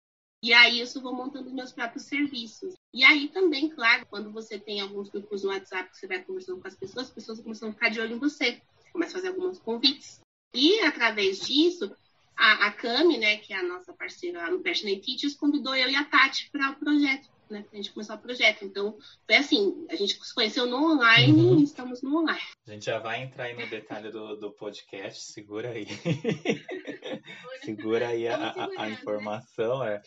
E 0.44 0.54
aí, 0.54 0.82
isso 0.82 1.00
eu 1.00 1.02
vou 1.02 1.14
montando 1.14 1.52
meus 1.52 1.72
próprios 1.72 2.06
serviços. 2.06 2.76
E 2.94 3.04
aí 3.04 3.28
também, 3.30 3.70
claro, 3.70 4.06
quando 4.08 4.32
você 4.32 4.60
tem 4.60 4.82
alguns 4.82 5.10
grupos 5.10 5.44
no 5.44 5.50
WhatsApp 5.50 5.90
que 5.90 5.98
você 5.98 6.08
vai 6.08 6.24
conversando 6.24 6.62
com 6.62 6.68
as 6.68 6.76
pessoas, 6.76 7.08
as 7.08 7.14
pessoas 7.14 7.40
começam 7.42 7.70
a 7.70 7.74
ficar 7.74 7.90
de 7.90 8.00
olho 8.00 8.16
em 8.16 8.20
você, 8.20 8.62
começam 8.92 9.20
a 9.20 9.22
fazer 9.22 9.28
alguns 9.30 9.60
convites. 9.60 10.20
E 10.54 10.80
através 10.82 11.40
disso, 11.40 11.92
a, 12.36 12.68
a 12.68 12.72
Cami, 12.72 13.18
né, 13.18 13.38
que 13.38 13.54
é 13.54 13.58
a 13.58 13.64
nossa 13.64 13.94
parceira 13.94 14.42
lá 14.42 14.52
no 14.52 14.62
Passionate 14.62 15.02
Teachers, 15.02 15.36
convidou 15.36 15.76
eu 15.76 15.90
e 15.90 15.96
a 15.96 16.04
Tati 16.04 16.50
para 16.52 16.72
o 16.72 16.76
projeto, 16.76 17.30
né, 17.50 17.66
a 17.72 17.76
gente 17.76 17.92
começar 17.92 18.16
o 18.16 18.20
projeto. 18.20 18.64
Então, 18.64 18.98
foi 19.26 19.36
assim, 19.36 19.86
a 19.90 19.96
gente 19.96 20.14
se 20.24 20.34
conheceu 20.34 20.66
no 20.66 20.94
online 20.94 21.42
uhum. 21.42 21.60
e 21.60 21.64
estamos 21.64 22.02
no 22.02 22.18
online. 22.18 22.42
A 22.66 22.72
gente 22.72 22.86
já 22.86 23.00
vai 23.00 23.24
entrar 23.24 23.46
aí 23.46 23.54
no 23.56 23.70
detalhe 23.70 24.12
do, 24.12 24.36
do 24.36 24.52
podcast, 24.52 25.32
segura 25.32 25.70
aí. 25.70 25.88
segura 27.64 28.10
aí 28.10 28.28
a, 28.28 28.36
a, 28.36 28.64
a, 28.64 28.68
né? 28.68 28.92
informação, 28.92 29.84
é. 29.84 30.02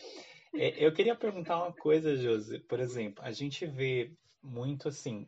é. 0.53 0.85
Eu 0.85 0.93
queria 0.93 1.15
perguntar 1.15 1.57
uma 1.57 1.73
coisa, 1.73 2.15
Josi. 2.15 2.59
Por 2.59 2.79
exemplo, 2.79 3.23
a 3.23 3.31
gente 3.31 3.65
vê 3.65 4.11
muito 4.41 4.87
assim, 4.87 5.27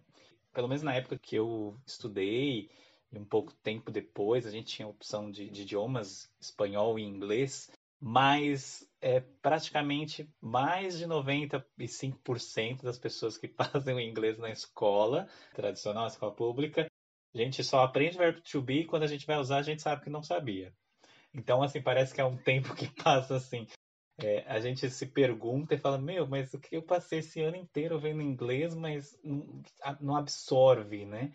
pelo 0.53 0.67
menos 0.67 0.83
na 0.83 0.95
época 0.95 1.17
que 1.17 1.35
eu 1.35 1.77
estudei, 1.85 2.69
e 3.11 3.19
um 3.19 3.25
pouco 3.25 3.53
tempo 3.61 3.91
depois 3.91 4.45
a 4.45 4.51
gente 4.51 4.75
tinha 4.75 4.87
a 4.87 4.89
opção 4.91 5.29
de, 5.29 5.49
de 5.49 5.61
idiomas 5.61 6.29
espanhol 6.41 6.97
e 6.97 7.03
inglês, 7.03 7.69
mas 7.99 8.87
é, 9.03 9.19
praticamente 9.41 10.29
mais 10.39 10.97
de 10.97 11.05
95% 11.05 12.83
das 12.83 12.97
pessoas 12.97 13.37
que 13.37 13.49
fazem 13.83 13.93
o 13.93 13.99
inglês 13.99 14.37
na 14.37 14.49
escola 14.49 15.27
tradicional, 15.53 16.07
escola 16.07 16.33
pública, 16.33 16.87
a 17.35 17.37
gente 17.37 17.61
só 17.65 17.83
aprende 17.83 18.17
verbo 18.17 18.39
to 18.41 18.61
be 18.61 18.85
quando 18.85 19.03
a 19.03 19.07
gente 19.07 19.27
vai 19.27 19.37
usar, 19.37 19.57
a 19.57 19.63
gente 19.63 19.81
sabe 19.81 20.03
que 20.03 20.09
não 20.09 20.23
sabia. 20.23 20.73
Então, 21.33 21.61
assim, 21.61 21.81
parece 21.81 22.13
que 22.13 22.21
é 22.21 22.25
um 22.25 22.37
tempo 22.37 22.73
que 22.73 22.87
passa 23.03 23.35
assim. 23.35 23.67
É, 24.19 24.45
a 24.47 24.59
gente 24.61 24.89
se 24.89 25.07
pergunta 25.07 25.73
e 25.73 25.79
fala, 25.79 25.97
meu, 25.97 26.25
mas 26.25 26.53
o 26.53 26.59
que 26.59 26.77
eu 26.77 26.81
passei 26.81 27.19
esse 27.19 27.41
ano 27.41 27.57
inteiro 27.57 27.99
vendo 27.99 28.21
inglês, 28.21 28.73
mas 28.73 29.19
não, 29.21 29.61
não 29.99 30.15
absorve, 30.15 31.03
né? 31.05 31.33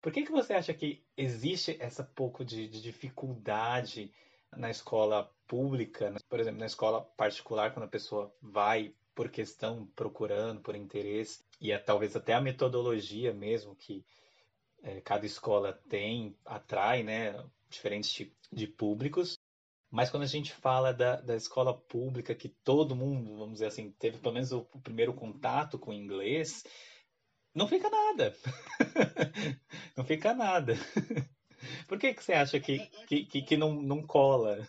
Por 0.00 0.12
que, 0.12 0.22
que 0.22 0.30
você 0.30 0.52
acha 0.52 0.74
que 0.74 1.04
existe 1.16 1.76
essa 1.80 2.04
pouco 2.04 2.44
de, 2.44 2.68
de 2.68 2.82
dificuldade 2.82 4.12
na 4.56 4.70
escola 4.70 5.30
pública, 5.46 6.14
por 6.28 6.40
exemplo, 6.40 6.60
na 6.60 6.66
escola 6.66 7.02
particular, 7.16 7.72
quando 7.72 7.84
a 7.84 7.88
pessoa 7.88 8.34
vai 8.40 8.94
por 9.14 9.30
questão, 9.30 9.86
procurando, 9.94 10.60
por 10.60 10.74
interesse, 10.74 11.44
e 11.60 11.70
é, 11.70 11.78
talvez 11.78 12.16
até 12.16 12.32
a 12.32 12.40
metodologia 12.40 13.32
mesmo 13.32 13.76
que 13.76 14.04
é, 14.82 15.00
cada 15.00 15.26
escola 15.26 15.72
tem, 15.88 16.36
atrai, 16.44 17.02
né, 17.02 17.44
diferentes 17.68 18.10
tipos 18.10 18.36
de 18.50 18.66
públicos. 18.66 19.38
Mas 19.90 20.10
quando 20.10 20.22
a 20.22 20.26
gente 20.26 20.52
fala 20.52 20.92
da, 20.92 21.20
da 21.20 21.36
escola 21.36 21.76
pública, 21.76 22.34
que 22.34 22.48
todo 22.48 22.96
mundo, 22.96 23.36
vamos 23.36 23.54
dizer 23.54 23.66
assim, 23.66 23.90
teve 23.98 24.18
pelo 24.18 24.34
menos 24.34 24.50
o, 24.50 24.66
o 24.72 24.80
primeiro 24.80 25.12
contato 25.12 25.78
com 25.78 25.90
o 25.90 25.94
inglês, 25.94 26.64
não 27.54 27.68
fica 27.68 27.90
nada. 27.90 28.34
não 29.94 30.04
fica 30.04 30.32
nada. 30.32 30.74
Por 31.88 31.98
que, 31.98 32.14
que 32.14 32.22
você 32.22 32.32
acha 32.32 32.58
que, 32.60 32.78
que, 33.06 33.24
que, 33.24 33.42
que 33.42 33.56
não, 33.56 33.74
não 33.74 34.02
cola? 34.02 34.66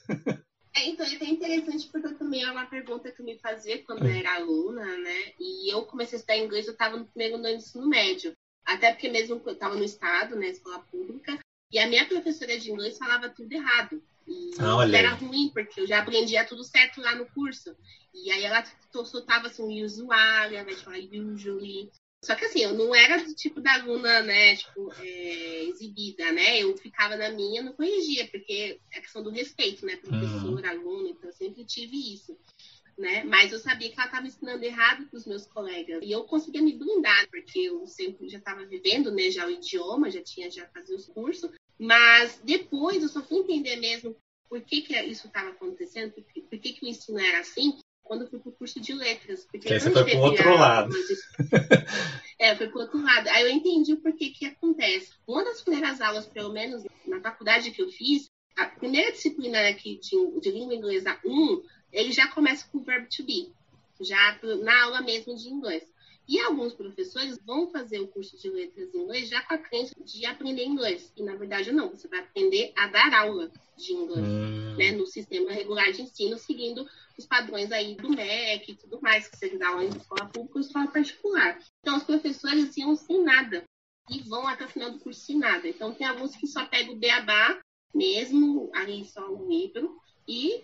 É, 0.76 0.88
então, 0.88 1.06
é 1.06 1.16
até 1.16 1.26
interessante 1.26 1.88
porque 1.92 2.16
também 2.16 2.44
é 2.44 2.52
uma 2.52 2.66
pergunta 2.66 3.12
que 3.12 3.22
eu 3.22 3.26
me 3.26 3.38
fazia 3.38 3.84
quando 3.84 4.06
eu 4.06 4.12
era 4.12 4.36
aluna, 4.36 4.86
né? 4.98 5.34
E 5.40 5.72
eu 5.72 5.86
comecei 5.86 6.16
a 6.16 6.20
estudar 6.20 6.38
inglês, 6.38 6.66
eu 6.66 6.74
estava 6.74 6.98
no 6.98 7.06
primeiro 7.06 7.36
ano 7.36 7.44
do 7.44 7.50
ensino 7.50 7.88
médio. 7.88 8.36
Até 8.66 8.92
porque 8.92 9.10
mesmo 9.10 9.42
eu 9.46 9.54
estava 9.54 9.76
no 9.76 9.84
estado, 9.84 10.36
né, 10.36 10.48
escola 10.48 10.80
pública, 10.80 11.38
e 11.72 11.80
a 11.80 11.88
minha 11.88 12.08
professora 12.08 12.58
de 12.58 12.72
inglês 12.72 12.98
falava 12.98 13.30
tudo 13.30 13.52
errado. 13.52 14.02
E 14.26 14.52
ah, 14.60 14.98
era 14.98 15.14
ruim, 15.16 15.50
porque 15.54 15.82
eu 15.82 15.88
já 15.88 16.00
aprendia 16.00 16.46
tudo 16.46 16.64
certo 16.64 17.02
lá 17.02 17.14
no 17.16 17.26
curso. 17.32 17.76
E 18.14 18.32
aí 18.32 18.44
ela 18.44 18.64
soltava 19.06 19.48
assim, 19.48 19.84
usuário, 19.84 20.56
ao 20.56 20.64
invés 20.64 20.78
de 20.78 20.84
falar 20.86 20.98
usually. 20.98 21.92
Só 22.24 22.36
que 22.36 22.46
assim, 22.46 22.62
eu 22.62 22.74
não 22.74 22.96
era 22.96 23.22
do 23.22 23.36
tipo 23.36 23.60
da 23.60 23.74
aluna, 23.74 24.22
né, 24.22 24.56
tipo, 24.56 24.90
é, 25.00 25.64
exibida, 25.66 26.32
né? 26.32 26.60
Eu 26.60 26.76
ficava 26.78 27.18
na 27.18 27.30
minha, 27.30 27.62
não 27.62 27.74
corrigia, 27.74 28.26
porque 28.30 28.80
é 28.94 29.02
questão 29.02 29.22
do 29.22 29.30
respeito, 29.30 29.86
né? 29.86 29.98
Professor, 29.98 30.46
uhum. 30.46 30.66
aluno, 30.66 31.10
então 31.10 31.30
eu 31.30 31.34
sempre 31.34 31.66
tive 31.66 32.14
isso. 32.14 32.38
Né? 32.98 33.24
Mas 33.24 33.52
eu 33.52 33.60
sabia 33.60 33.90
que 33.90 33.96
ela 33.96 34.06
estava 34.06 34.28
ensinando 34.28 34.64
errado 34.64 35.08
para 35.08 35.18
os 35.18 35.26
meus 35.26 35.48
colegas. 35.48 36.00
E 36.02 36.12
eu 36.12 36.24
conseguia 36.24 36.62
me 36.62 36.74
blindar, 36.78 37.28
porque 37.30 37.60
eu 37.60 37.86
sempre 37.88 38.30
já 38.30 38.38
estava 38.38 38.66
vivendo, 38.66 39.12
né, 39.12 39.30
já 39.30 39.46
o 39.46 39.52
idioma, 39.52 40.10
já 40.10 40.22
tinha 40.22 40.50
já 40.50 40.66
fazer 40.68 40.96
os 40.96 41.08
cursos. 41.08 41.52
Mas 41.78 42.40
depois 42.44 43.04
eu 43.04 43.10
só 43.10 43.22
fui 43.22 43.40
entender 43.40 43.76
mesmo 43.78 44.16
por 44.48 44.62
que, 44.62 44.84
que 44.84 44.98
isso 45.02 45.28
estava 45.28 45.50
acontecendo, 45.50 46.12
por, 46.14 46.24
que, 46.24 46.42
por 46.42 46.60
que, 46.60 46.74
que 46.74 46.86
o 46.86 46.88
ensino 46.88 47.20
era 47.20 47.40
assim, 47.40 47.80
quando 48.04 48.24
eu 48.24 48.30
fui 48.30 48.40
para 48.40 48.50
o 48.50 48.54
curso 48.54 48.80
de 48.80 48.94
letras. 48.94 49.46
Porque 49.46 49.68
que 49.68 49.74
aí 49.74 49.80
você 49.80 49.92
foi 49.92 50.04
para 50.04 50.18
o 50.18 50.22
outro 50.22 50.54
lado. 50.56 50.90
De... 50.92 51.16
é, 52.40 52.56
foi 52.56 52.68
para 52.68 52.78
o 52.78 52.82
outro 52.82 53.02
lado. 53.02 53.28
Aí 53.30 53.44
eu 53.44 53.50
entendi 53.50 53.94
o 53.94 54.02
porquê 54.02 54.30
que 54.30 54.46
acontece. 54.46 55.14
Uma 55.26 55.44
das 55.44 55.62
primeiras 55.62 56.02
aulas, 56.02 56.26
pelo 56.28 56.52
menos 56.52 56.84
na 57.08 57.22
faculdade 57.22 57.72
que 57.72 57.82
eu 57.82 57.90
fiz, 57.90 58.30
a 58.56 58.66
primeira 58.66 59.12
disciplina 59.12 59.68
aqui 59.70 60.00
de, 60.00 60.40
de 60.42 60.52
língua 60.52 60.76
inglesa 60.76 61.18
1, 61.26 61.64
ele 61.92 62.12
já 62.12 62.28
começa 62.28 62.68
com 62.72 62.80
o 62.80 62.84
verbo 62.84 63.08
to 63.08 63.24
be, 63.24 63.52
já 64.02 64.40
na 64.62 64.84
aula 64.84 65.02
mesmo 65.02 65.36
de 65.36 65.50
inglês. 65.50 65.84
E 66.28 66.40
alguns 66.40 66.74
professores 66.74 67.38
vão 67.46 67.70
fazer 67.70 68.00
o 68.00 68.08
curso 68.08 68.38
de 68.38 68.50
letras 68.50 68.94
em 68.94 69.00
inglês 69.00 69.30
já 69.30 69.42
com 69.42 69.54
a 69.54 69.58
crença 69.58 69.94
de 70.04 70.26
aprender 70.26 70.64
inglês. 70.64 71.12
E 71.18 71.24
na 71.24 71.36
verdade 71.36 71.72
não, 71.72 71.90
você 71.90 72.08
vai 72.08 72.20
aprender 72.20 72.72
a 72.78 72.88
dar 72.88 73.14
aula 73.14 73.52
de 73.76 73.94
inglês, 73.94 74.26
hum. 74.26 74.76
né, 74.78 74.92
no 74.92 75.06
sistema 75.06 75.52
regular 75.52 75.92
de 75.92 76.04
ensino, 76.04 76.38
seguindo 76.38 76.88
os 77.18 77.26
padrões 77.26 77.72
aí 77.72 77.96
do 77.96 78.10
MEC 78.10 78.72
e 78.72 78.76
tudo 78.76 79.02
mais, 79.02 79.28
que 79.28 79.38
você 79.38 79.58
dá 79.58 79.70
aula 79.70 79.84
em 79.84 79.90
escola 79.90 80.30
pública 80.30 80.60
ou 80.60 80.62
escola 80.62 80.88
particular. 80.88 81.60
Então, 81.82 81.98
os 81.98 82.04
professores 82.04 82.76
iam 82.78 82.96
sem 82.96 83.22
nada 83.24 83.64
e 84.10 84.20
vão 84.22 84.48
até 84.48 84.66
o 84.66 84.70
final 84.70 84.92
do 84.92 85.00
curso 85.00 85.22
sem 85.22 85.38
nada. 85.38 85.68
Então, 85.68 85.94
tem 85.94 86.08
alguns 86.08 86.36
que 86.36 86.48
só 86.48 86.66
pegam 86.66 86.94
o 86.94 86.98
beabá 86.98 87.60
mesmo, 87.94 88.72
ali 88.74 89.06
só 89.06 89.28
o 89.30 89.48
livro, 89.48 90.00
e 90.28 90.64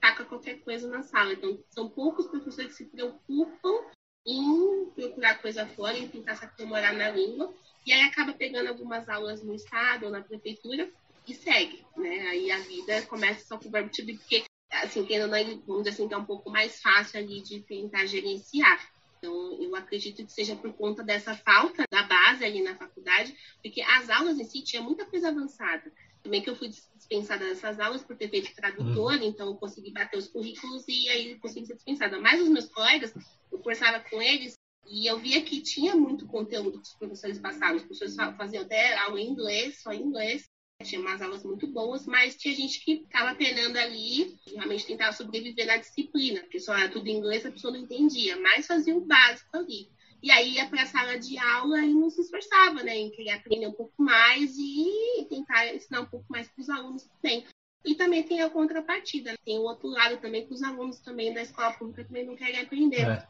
taca 0.00 0.24
qualquer 0.24 0.60
coisa 0.60 0.88
na 0.88 1.02
sala. 1.02 1.32
Então, 1.32 1.62
são 1.70 1.88
poucos 1.88 2.26
professores 2.26 2.72
que 2.72 2.84
se 2.84 2.90
preocupam 2.90 3.84
em 4.26 4.86
procurar 4.94 5.40
coisa 5.40 5.66
fora, 5.66 5.98
em 5.98 6.08
tentar 6.08 6.36
se 6.36 6.44
aprimorar 6.44 6.94
na 6.94 7.10
língua, 7.10 7.54
e 7.86 7.92
aí 7.92 8.02
acaba 8.02 8.32
pegando 8.32 8.68
algumas 8.68 9.08
aulas 9.08 9.42
no 9.42 9.54
estado 9.54 10.06
ou 10.06 10.10
na 10.10 10.20
prefeitura 10.20 10.90
e 11.26 11.34
segue, 11.34 11.84
né? 11.96 12.28
Aí 12.28 12.50
a 12.50 12.58
vida 12.58 13.02
começa 13.02 13.46
só 13.46 13.58
com 13.58 13.68
o 13.68 13.70
verbo 13.70 13.90
to 13.90 14.04
be, 14.04 14.14
porque 14.14 14.44
assim, 14.70 15.04
tendo, 15.04 15.28
vamos 15.28 15.84
dizer 15.84 15.90
assim, 15.90 16.08
que 16.08 16.14
é 16.14 16.16
um 16.16 16.24
pouco 16.24 16.50
mais 16.50 16.80
fácil 16.80 17.18
ali 17.18 17.40
de 17.40 17.60
tentar 17.60 18.06
gerenciar. 18.06 18.90
Então, 19.18 19.58
eu 19.60 19.76
acredito 19.76 20.24
que 20.24 20.32
seja 20.32 20.56
por 20.56 20.72
conta 20.72 21.02
dessa 21.02 21.36
falta 21.36 21.84
da 21.90 22.02
base 22.04 22.44
ali 22.44 22.62
na 22.62 22.74
faculdade, 22.74 23.36
porque 23.62 23.82
as 23.82 24.08
aulas 24.08 24.38
em 24.38 24.44
si 24.44 24.62
tinha 24.62 24.82
muita 24.82 25.04
coisa 25.04 25.28
avançada. 25.28 25.92
Também 26.22 26.42
que 26.42 26.50
eu 26.50 26.56
fui 26.56 26.68
dispensada 26.68 27.46
dessas 27.46 27.80
aulas 27.80 28.02
por 28.02 28.16
ter 28.16 28.28
feito 28.28 28.54
tradutor, 28.54 29.14
uhum. 29.14 29.22
então 29.22 29.46
eu 29.48 29.54
consegui 29.54 29.90
bater 29.92 30.18
os 30.18 30.28
currículos 30.28 30.84
e 30.86 31.08
aí 31.08 31.38
consegui 31.38 31.66
ser 31.66 31.74
dispensada. 31.74 32.20
Mas 32.20 32.40
os 32.40 32.48
meus 32.48 32.68
colegas, 32.68 33.14
eu 33.50 33.58
conversava 33.58 34.00
com 34.00 34.20
eles 34.20 34.54
e 34.86 35.06
eu 35.06 35.18
via 35.18 35.40
que 35.42 35.62
tinha 35.62 35.94
muito 35.94 36.26
conteúdo 36.26 36.80
que 36.80 36.88
os 36.88 36.94
professores 36.94 37.38
passavam. 37.38 37.76
Os 37.76 37.84
professores 37.84 38.36
faziam 38.36 38.62
até 38.62 38.96
aula 38.98 39.20
em 39.20 39.30
inglês, 39.30 39.80
só 39.82 39.92
em 39.92 40.02
inglês, 40.02 40.48
tinha 40.84 41.00
umas 41.00 41.20
aulas 41.20 41.44
muito 41.44 41.66
boas, 41.66 42.06
mas 42.06 42.36
tinha 42.36 42.54
gente 42.54 42.84
que 42.84 42.92
estava 42.92 43.34
penando 43.34 43.78
ali, 43.78 44.38
realmente 44.46 44.86
tentava 44.86 45.12
sobreviver 45.12 45.66
na 45.66 45.76
disciplina, 45.76 46.40
porque 46.40 46.58
só 46.58 46.76
era 46.76 46.90
tudo 46.90 47.06
em 47.06 47.18
inglês, 47.18 47.44
a 47.44 47.52
pessoa 47.52 47.72
não 47.72 47.80
entendia, 47.80 48.38
mas 48.40 48.66
fazia 48.66 48.96
o 48.96 49.04
básico 49.04 49.56
ali. 49.56 49.90
E 50.22 50.30
aí 50.30 50.54
ia 50.54 50.68
para 50.68 50.82
a 50.82 50.86
sala 50.86 51.18
de 51.18 51.38
aula 51.38 51.80
e 51.80 51.94
não 51.94 52.10
se 52.10 52.20
esforçava, 52.20 52.82
né, 52.82 52.96
em 52.96 53.10
querer 53.10 53.30
aprender 53.30 53.66
um 53.66 53.72
pouco 53.72 54.02
mais 54.02 54.54
e 54.58 55.26
tentar 55.28 55.74
ensinar 55.74 56.02
um 56.02 56.06
pouco 56.06 56.26
mais 56.28 56.48
para 56.48 56.60
os 56.60 56.68
alunos 56.68 57.04
também. 57.04 57.46
E 57.84 57.94
também 57.94 58.22
tem 58.22 58.42
a 58.42 58.50
contrapartida, 58.50 59.32
né? 59.32 59.38
tem 59.44 59.58
o 59.58 59.62
outro 59.62 59.88
lado 59.88 60.18
também 60.18 60.46
que 60.46 60.52
os 60.52 60.62
alunos 60.62 61.00
também 61.00 61.32
da 61.32 61.40
escola 61.40 61.72
pública 61.72 62.04
também 62.04 62.26
não 62.26 62.36
querem 62.36 62.60
aprender. 62.60 63.08
É. 63.08 63.26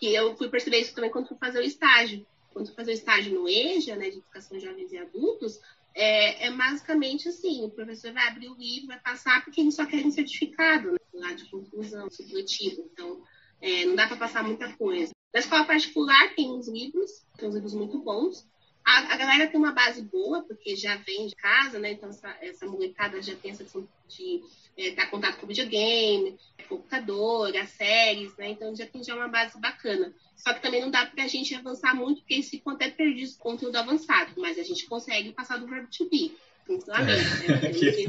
E 0.00 0.12
eu 0.12 0.36
fui 0.36 0.48
perceber 0.48 0.80
isso 0.80 0.94
também 0.94 1.10
quando 1.10 1.28
fui 1.28 1.36
fazer 1.38 1.60
o 1.60 1.64
estágio. 1.64 2.26
Quando 2.52 2.66
fui 2.66 2.74
fazer 2.74 2.90
o 2.90 2.94
estágio 2.94 3.32
no 3.32 3.48
EJA, 3.48 3.94
né, 3.94 4.10
de 4.10 4.18
Educação 4.18 4.58
de 4.58 4.64
Jovens 4.64 4.92
e 4.92 4.98
Adultos, 4.98 5.60
é, 5.94 6.46
é, 6.46 6.50
basicamente 6.50 7.28
assim, 7.28 7.64
o 7.64 7.70
professor 7.70 8.12
vai 8.12 8.26
abrir 8.26 8.48
o 8.48 8.56
livro, 8.56 8.88
vai 8.88 8.98
passar, 8.98 9.44
porque 9.44 9.60
eles 9.60 9.74
só 9.74 9.86
querem 9.86 10.10
certificado, 10.10 10.90
né, 10.90 10.98
lá 11.14 11.32
de 11.32 11.48
conclusão, 11.48 12.10
supletivo. 12.10 12.90
Então, 12.92 13.22
é, 13.60 13.84
não 13.84 13.94
dá 13.94 14.08
para 14.08 14.16
passar 14.16 14.42
muita 14.42 14.72
coisa. 14.76 15.12
Na 15.32 15.40
escola 15.40 15.64
particular 15.64 16.34
tem 16.34 16.50
uns 16.52 16.68
livros, 16.68 17.24
tem 17.36 17.48
uns 17.48 17.54
livros 17.54 17.74
muito 17.74 17.98
bons, 17.98 18.46
A, 18.84 19.14
a, 19.14 19.16
galera 19.16 19.46
tem 19.46 19.58
uma 19.58 19.72
base 19.72 20.02
boa, 20.02 20.42
porque 20.42 20.74
já 20.74 20.96
vem 20.96 21.28
de 21.28 21.36
casa, 21.36 21.78
né? 21.78 21.92
Então, 21.92 22.08
essa, 22.10 22.36
essa 22.40 22.66
molecada 22.66 23.22
já 23.22 23.34
tem 23.36 23.52
essa 23.52 23.62
questão 23.62 23.88
de 24.08 24.42
é, 24.76 24.90
dar 24.90 25.08
contato 25.08 25.38
com 25.38 25.46
videogame, 25.46 26.36
computador, 26.68 27.56
as 27.56 27.70
séries, 27.70 28.36
né? 28.36 28.50
Então, 28.50 28.74
já 28.74 28.86
tem 28.86 29.04
já 29.04 29.14
uma 29.14 29.28
base 29.28 29.58
bacana. 29.60 30.12
Só 30.36 30.52
que 30.52 30.60
também 30.60 30.80
não 30.80 30.90
dá 30.90 31.06
pra 31.06 31.28
gente 31.28 31.54
avançar 31.54 31.94
muito, 31.94 32.20
porque 32.20 32.34
eles 32.34 32.50
ficam 32.50 32.72
até 32.72 32.90
perdidos 32.90 33.36
com 33.36 33.50
conteúdo 33.50 33.76
avançado. 33.76 34.32
Mas 34.36 34.58
a 34.58 34.62
gente 34.62 34.86
consegue 34.86 35.32
passar 35.32 35.58
do 35.58 35.68
verbo 35.68 35.88
to 35.88 36.08
be, 36.10 36.36
tranquilamente. 36.66 37.46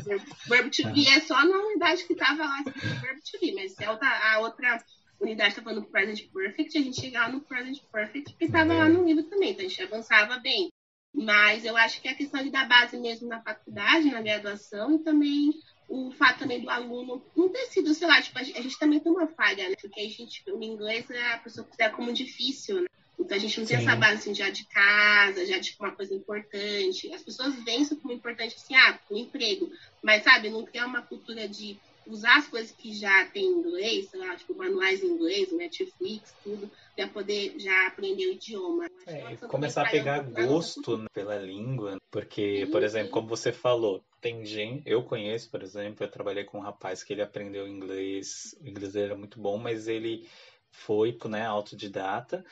Né? 0.09 0.25
verbo 0.49 0.69
to 0.71 0.89
be 0.91 1.07
é 1.07 1.19
só 1.19 1.45
na 1.45 1.57
unidade 1.57 2.03
que 2.05 2.15
tava 2.15 2.43
lá, 2.43 2.59
assim, 2.61 2.71
verbo 3.01 3.21
to 3.21 3.39
be. 3.39 3.53
Mas 3.53 3.79
a 3.79 3.91
outra, 3.91 4.33
a 4.33 4.39
outra 4.39 4.83
unidade 5.23 5.49
está 5.49 5.61
falando 5.61 5.85
present 5.85 6.27
perfect, 6.31 6.77
a 6.77 6.81
gente 6.81 6.99
chegava 6.99 7.31
no 7.31 7.41
present 7.41 7.79
perfect 7.91 8.35
que 8.35 8.45
estava 8.45 8.73
lá 8.73 8.89
no 8.89 9.05
livro 9.05 9.23
também, 9.23 9.51
então 9.51 9.65
a 9.65 9.69
gente 9.69 9.81
avançava 9.81 10.37
bem. 10.39 10.69
Mas 11.13 11.63
eu 11.63 11.77
acho 11.77 12.01
que 12.01 12.07
a 12.07 12.15
questão 12.15 12.43
de 12.43 12.49
dar 12.49 12.67
base 12.67 12.97
mesmo 12.97 13.27
na 13.27 13.41
faculdade, 13.41 14.11
na 14.11 14.21
graduação, 14.21 14.95
e 14.95 14.99
também 14.99 15.53
o 15.87 16.11
fato 16.11 16.39
também 16.39 16.59
do 16.59 16.69
aluno 16.69 17.23
não 17.35 17.49
ter 17.49 17.65
sido, 17.67 17.93
sei 17.93 18.07
lá, 18.07 18.21
tipo, 18.21 18.39
a 18.39 18.43
gente, 18.43 18.57
a 18.57 18.61
gente 18.61 18.79
também 18.79 18.99
tem 18.99 19.11
uma 19.11 19.27
falha, 19.27 19.69
né? 19.69 19.75
Porque 19.79 19.99
a 19.99 20.09
gente, 20.09 20.43
o 20.49 20.63
inglês 20.63 21.05
a 21.33 21.37
pessoa 21.37 21.65
considera 21.65 21.93
como 21.93 22.11
difícil, 22.11 22.81
né? 22.81 22.87
Então 23.19 23.37
a 23.37 23.39
gente 23.39 23.59
não 23.59 23.67
tem 23.67 23.77
Sim. 23.77 23.83
essa 23.83 23.95
base 23.95 24.13
assim, 24.15 24.33
já 24.33 24.49
de 24.49 24.65
casa, 24.65 25.45
já 25.45 25.57
de 25.57 25.65
tipo, 25.65 25.83
uma 25.83 25.95
coisa 25.95 26.13
importante. 26.15 27.13
As 27.13 27.21
pessoas 27.21 27.53
veem 27.63 27.83
isso 27.83 27.95
como 27.97 28.13
importante 28.13 28.55
assim, 28.55 28.75
ah, 28.75 28.99
o 29.09 29.15
emprego. 29.15 29.71
Mas, 30.01 30.23
sabe, 30.23 30.49
não 30.49 30.65
criar 30.65 30.87
uma 30.87 31.01
cultura 31.01 31.47
de 31.47 31.79
usar 32.07 32.37
as 32.37 32.47
coisas 32.47 32.71
que 32.71 32.93
já 32.93 33.25
tem 33.27 33.45
em 33.45 33.59
inglês, 33.59 34.09
sei 34.09 34.19
lá, 34.19 34.35
tipo 34.35 34.55
manuais 34.55 35.03
em 35.03 35.07
inglês, 35.07 35.51
Netflix, 35.51 36.33
tudo, 36.43 36.69
para 36.95 37.07
poder 37.07 37.57
já 37.57 37.87
aprender 37.87 38.27
o 38.27 38.33
idioma. 38.33 38.87
É, 39.07 39.35
começar 39.47 39.83
a 39.83 39.89
pegar 39.89 40.19
gosto 40.19 40.97
né, 40.97 41.07
pela 41.13 41.37
língua, 41.37 41.97
porque, 42.11 42.67
por 42.71 42.83
exemplo, 42.83 43.11
como 43.11 43.27
você 43.27 43.51
falou, 43.51 44.03
tem 44.21 44.45
gente, 44.45 44.83
eu 44.85 45.03
conheço, 45.03 45.49
por 45.49 45.61
exemplo, 45.61 46.05
eu 46.05 46.11
trabalhei 46.11 46.43
com 46.43 46.57
um 46.57 46.61
rapaz 46.61 47.03
que 47.03 47.13
ele 47.13 47.21
aprendeu 47.21 47.67
inglês, 47.67 48.55
o 48.61 48.67
inglês 48.67 48.93
dele 48.93 49.05
era 49.07 49.17
muito 49.17 49.39
bom, 49.39 49.57
mas 49.57 49.87
ele 49.87 50.27
foi, 50.71 51.17
né, 51.29 51.45
autodidata, 51.45 52.43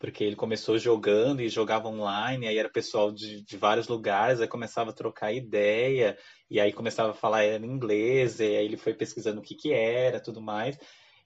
porque 0.00 0.24
ele 0.24 0.34
começou 0.34 0.78
jogando 0.78 1.42
e 1.42 1.50
jogava 1.50 1.86
online, 1.86 2.48
aí 2.48 2.56
era 2.56 2.70
pessoal 2.70 3.12
de, 3.12 3.42
de 3.42 3.56
vários 3.58 3.86
lugares, 3.86 4.40
aí 4.40 4.48
começava 4.48 4.90
a 4.90 4.94
trocar 4.94 5.30
ideia, 5.30 6.16
e 6.50 6.58
aí 6.58 6.72
começava 6.72 7.10
a 7.10 7.14
falar 7.14 7.44
em 7.44 7.66
inglês, 7.66 8.40
e 8.40 8.44
aí 8.44 8.64
ele 8.64 8.78
foi 8.78 8.94
pesquisando 8.94 9.40
o 9.40 9.42
que 9.42 9.54
que 9.54 9.74
era, 9.74 10.18
tudo 10.18 10.40
mais, 10.40 10.78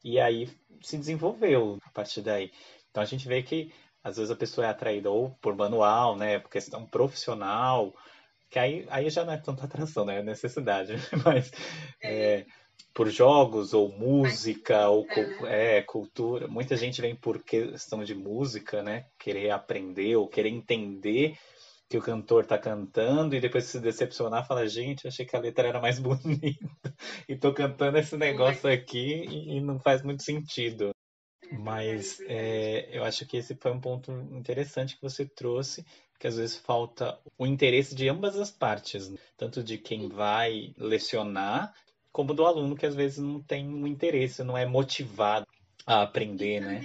e 0.04 0.18
aí 0.18 0.50
se 0.82 0.98
desenvolveu 0.98 1.78
a 1.84 1.90
partir 1.90 2.20
daí. 2.20 2.50
Então 2.90 3.00
a 3.00 3.06
gente 3.06 3.28
vê 3.28 3.44
que 3.44 3.72
às 4.02 4.16
vezes 4.16 4.32
a 4.32 4.36
pessoa 4.36 4.66
é 4.66 4.70
atraída 4.70 5.08
ou 5.08 5.30
por 5.40 5.54
manual, 5.54 6.16
né, 6.16 6.40
por 6.40 6.50
questão 6.50 6.84
profissional, 6.84 7.94
que 8.50 8.58
aí, 8.58 8.86
aí 8.90 9.08
já 9.08 9.24
não 9.24 9.32
é 9.32 9.36
tanta 9.36 9.66
atração, 9.66 10.04
né, 10.04 10.18
é 10.18 10.22
necessidade, 10.22 10.94
mas 11.24 11.52
é, 12.02 12.44
por 12.94 13.10
jogos 13.10 13.74
ou 13.74 13.90
música 13.90 14.88
ou 14.88 15.04
é, 15.46 15.82
cultura. 15.82 16.46
Muita 16.46 16.76
gente 16.76 17.00
vem 17.00 17.16
por 17.16 17.42
questão 17.42 18.04
de 18.04 18.14
música, 18.14 18.82
né? 18.82 19.06
Querer 19.18 19.50
aprender 19.50 20.16
ou 20.16 20.28
querer 20.28 20.50
entender 20.50 21.36
que 21.88 21.98
o 21.98 22.02
cantor 22.02 22.44
está 22.44 22.58
cantando 22.58 23.34
e 23.34 23.40
depois 23.40 23.64
se 23.64 23.78
decepcionar, 23.78 24.46
fala, 24.46 24.66
gente, 24.66 25.06
achei 25.06 25.26
que 25.26 25.36
a 25.36 25.40
letra 25.40 25.68
era 25.68 25.80
mais 25.80 25.98
bonita 26.00 26.94
e 27.28 27.36
tô 27.36 27.52
cantando 27.52 27.98
esse 27.98 28.16
negócio 28.16 28.70
aqui 28.70 29.24
e, 29.28 29.60
não 29.60 29.78
faz 29.78 30.02
muito 30.02 30.22
sentido. 30.22 30.90
É 31.50 31.56
Mas 31.56 32.20
é, 32.26 32.96
eu 32.96 33.04
acho 33.04 33.26
que 33.26 33.36
esse 33.36 33.54
foi 33.56 33.72
um 33.72 33.80
ponto 33.80 34.10
interessante 34.32 34.96
que 34.96 35.02
você 35.02 35.26
trouxe, 35.26 35.84
que 36.18 36.26
às 36.26 36.36
vezes 36.36 36.56
falta 36.56 37.18
o 37.36 37.46
interesse 37.46 37.94
de 37.94 38.08
ambas 38.08 38.36
as 38.36 38.50
partes, 38.50 39.10
né? 39.10 39.18
tanto 39.36 39.62
de 39.62 39.78
quem 39.78 40.08
vai 40.08 40.72
lecionar 40.78 41.72
como 42.14 42.32
do 42.32 42.46
aluno 42.46 42.76
que 42.76 42.86
às 42.86 42.94
vezes 42.94 43.18
não 43.18 43.42
tem 43.42 43.66
um 43.66 43.88
interesse, 43.88 44.44
não 44.44 44.56
é 44.56 44.64
motivado 44.64 45.48
a 45.84 46.02
aprender, 46.02 46.60
né? 46.60 46.80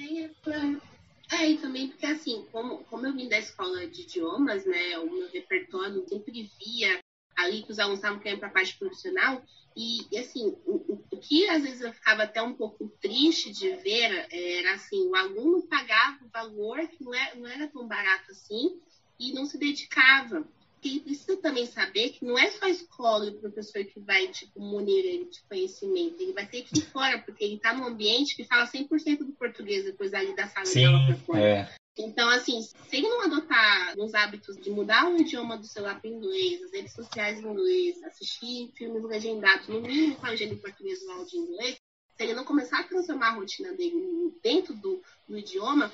É, 1.32 1.36
é, 1.36 1.52
e 1.52 1.58
também 1.60 1.88
porque 1.88 2.08
assim, 2.08 2.48
como, 2.52 2.80
como 2.86 3.06
eu 3.06 3.14
vim 3.14 3.30
da 3.30 3.38
escola 3.38 3.86
de 3.86 4.02
idiomas, 4.02 4.66
né, 4.66 4.98
o 4.98 5.06
meu 5.06 5.30
repertório 5.30 6.04
sempre 6.10 6.50
via 6.60 7.00
ali 7.38 7.62
que 7.62 7.72
os 7.72 7.78
alunos 7.78 8.00
estavam 8.00 8.20
querendo 8.20 8.40
para 8.40 8.48
a 8.48 8.52
parte 8.52 8.76
profissional, 8.76 9.44
e, 9.78 10.00
e 10.12 10.18
assim, 10.18 10.48
o, 10.66 10.98
o, 11.12 11.18
que 11.18 11.48
às 11.48 11.62
vezes 11.62 11.82
eu 11.82 11.94
ficava 11.94 12.24
até 12.24 12.42
um 12.42 12.56
pouco 12.56 12.90
triste 13.00 13.52
de 13.52 13.76
ver 13.76 14.28
era 14.32 14.74
assim, 14.74 15.08
o 15.10 15.16
aluno 15.16 15.62
pagava 15.68 16.18
o 16.26 16.30
valor 16.30 16.88
que 16.88 17.04
não 17.04 17.14
era, 17.14 17.36
não 17.36 17.48
era 17.48 17.68
tão 17.68 17.88
barato 17.88 18.32
assim 18.32 18.82
e 19.20 19.32
não 19.32 19.46
se 19.46 19.60
dedicava 19.60 20.44
que 20.82 21.00
precisa 21.00 21.38
também 21.38 21.66
saber 21.66 22.10
que 22.10 22.26
não 22.26 22.38
é 22.38 22.50
só 22.52 22.66
a 22.66 22.70
escola 22.70 23.26
e 23.26 23.30
o 23.30 23.40
professor 23.40 23.84
que 23.86 24.00
vai, 24.00 24.28
tipo, 24.28 24.60
munir 24.60 25.06
ele 25.06 25.26
de 25.26 25.42
conhecimento. 25.44 26.22
Ele 26.22 26.34
vai 26.34 26.48
ter 26.48 26.64
que 26.64 26.80
ir 26.80 26.82
fora, 26.82 27.20
porque 27.20 27.44
ele 27.44 27.56
está 27.56 27.74
num 27.74 27.86
ambiente 27.86 28.36
que 28.36 28.44
fala 28.44 28.66
100% 28.66 29.20
do 29.20 29.34
português 29.34 29.86
depois 29.86 30.14
ali 30.14 30.36
da 30.36 30.48
sala 30.48 30.66
Sim, 30.66 30.80
de 30.80 30.86
aula 30.86 31.16
fora. 31.26 31.40
É. 31.42 31.80
Então, 31.98 32.30
assim, 32.30 32.62
se 32.62 32.96
ele 32.96 33.10
não 33.10 33.24
adotar 33.24 33.94
os 33.98 34.14
hábitos 34.14 34.56
de 34.56 34.70
mudar 34.70 35.10
o 35.10 35.18
idioma 35.18 35.58
do 35.58 35.66
celular 35.66 36.00
para 36.00 36.10
inglês, 36.10 36.64
as 36.64 36.72
redes 36.72 36.94
sociais 36.94 37.40
em 37.40 37.48
inglês, 37.48 38.02
assistir 38.04 38.72
filmes 38.78 39.04
legendados, 39.04 39.68
no 39.68 39.82
mínimo 39.82 40.16
com 40.16 40.26
a 40.26 40.30
legenda 40.30 40.54
em 40.54 40.58
português 40.58 41.02
ou 41.04 41.26
em 41.26 41.38
inglês, 41.38 41.76
se 42.16 42.24
ele 42.24 42.34
não 42.34 42.46
começar 42.46 42.80
a 42.80 42.84
transformar 42.84 43.30
a 43.30 43.36
rotina 43.36 43.74
dele 43.74 44.34
dentro 44.42 44.74
do, 44.76 45.02
do 45.28 45.38
idioma, 45.38 45.92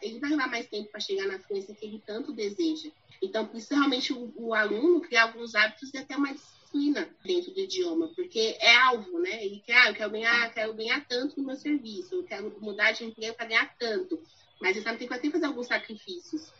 ele 0.00 0.20
vai 0.20 0.30
levar 0.30 0.48
mais 0.48 0.68
tempo 0.68 0.90
para 0.90 1.00
chegar 1.00 1.26
na 1.26 1.38
fluência 1.40 1.74
que 1.74 1.84
ele 1.84 2.02
tanto 2.06 2.32
deseja. 2.32 2.90
Então, 3.22 3.46
precisa 3.46 3.76
realmente 3.76 4.12
o, 4.12 4.32
o, 4.36 4.54
aluno 4.54 5.00
criar 5.00 5.24
alguns 5.24 5.54
hábitos 5.54 5.92
e 5.92 5.98
até 5.98 6.16
uma 6.16 6.32
disciplina 6.32 7.08
dentro 7.24 7.52
do 7.52 7.60
idioma, 7.60 8.08
porque 8.14 8.56
é 8.60 8.76
alvo, 8.76 9.18
né? 9.18 9.44
Ele 9.44 9.60
quer, 9.64 9.76
ah, 9.76 9.88
eu 9.88 9.94
quero 9.94 10.10
ganhar, 10.10 10.54
quero 10.54 10.74
ganhar 10.74 11.04
tanto 11.06 11.40
no 11.40 11.46
meu 11.46 11.56
serviço, 11.56 12.14
eu 12.14 12.24
quero 12.24 12.54
mudar 12.60 12.92
de 12.92 13.04
emprego 13.04 13.36
para 13.36 13.46
ganhar 13.46 13.74
tanto. 13.78 14.20
Mas 14.60 14.76
ele 14.76 14.84
sabe 14.84 14.98
que 14.98 15.06
vai 15.06 15.18
ter 15.18 15.28
que 15.28 15.32
fazer 15.32 15.46
alguns 15.46 15.66
sacrifícios. 15.66 16.52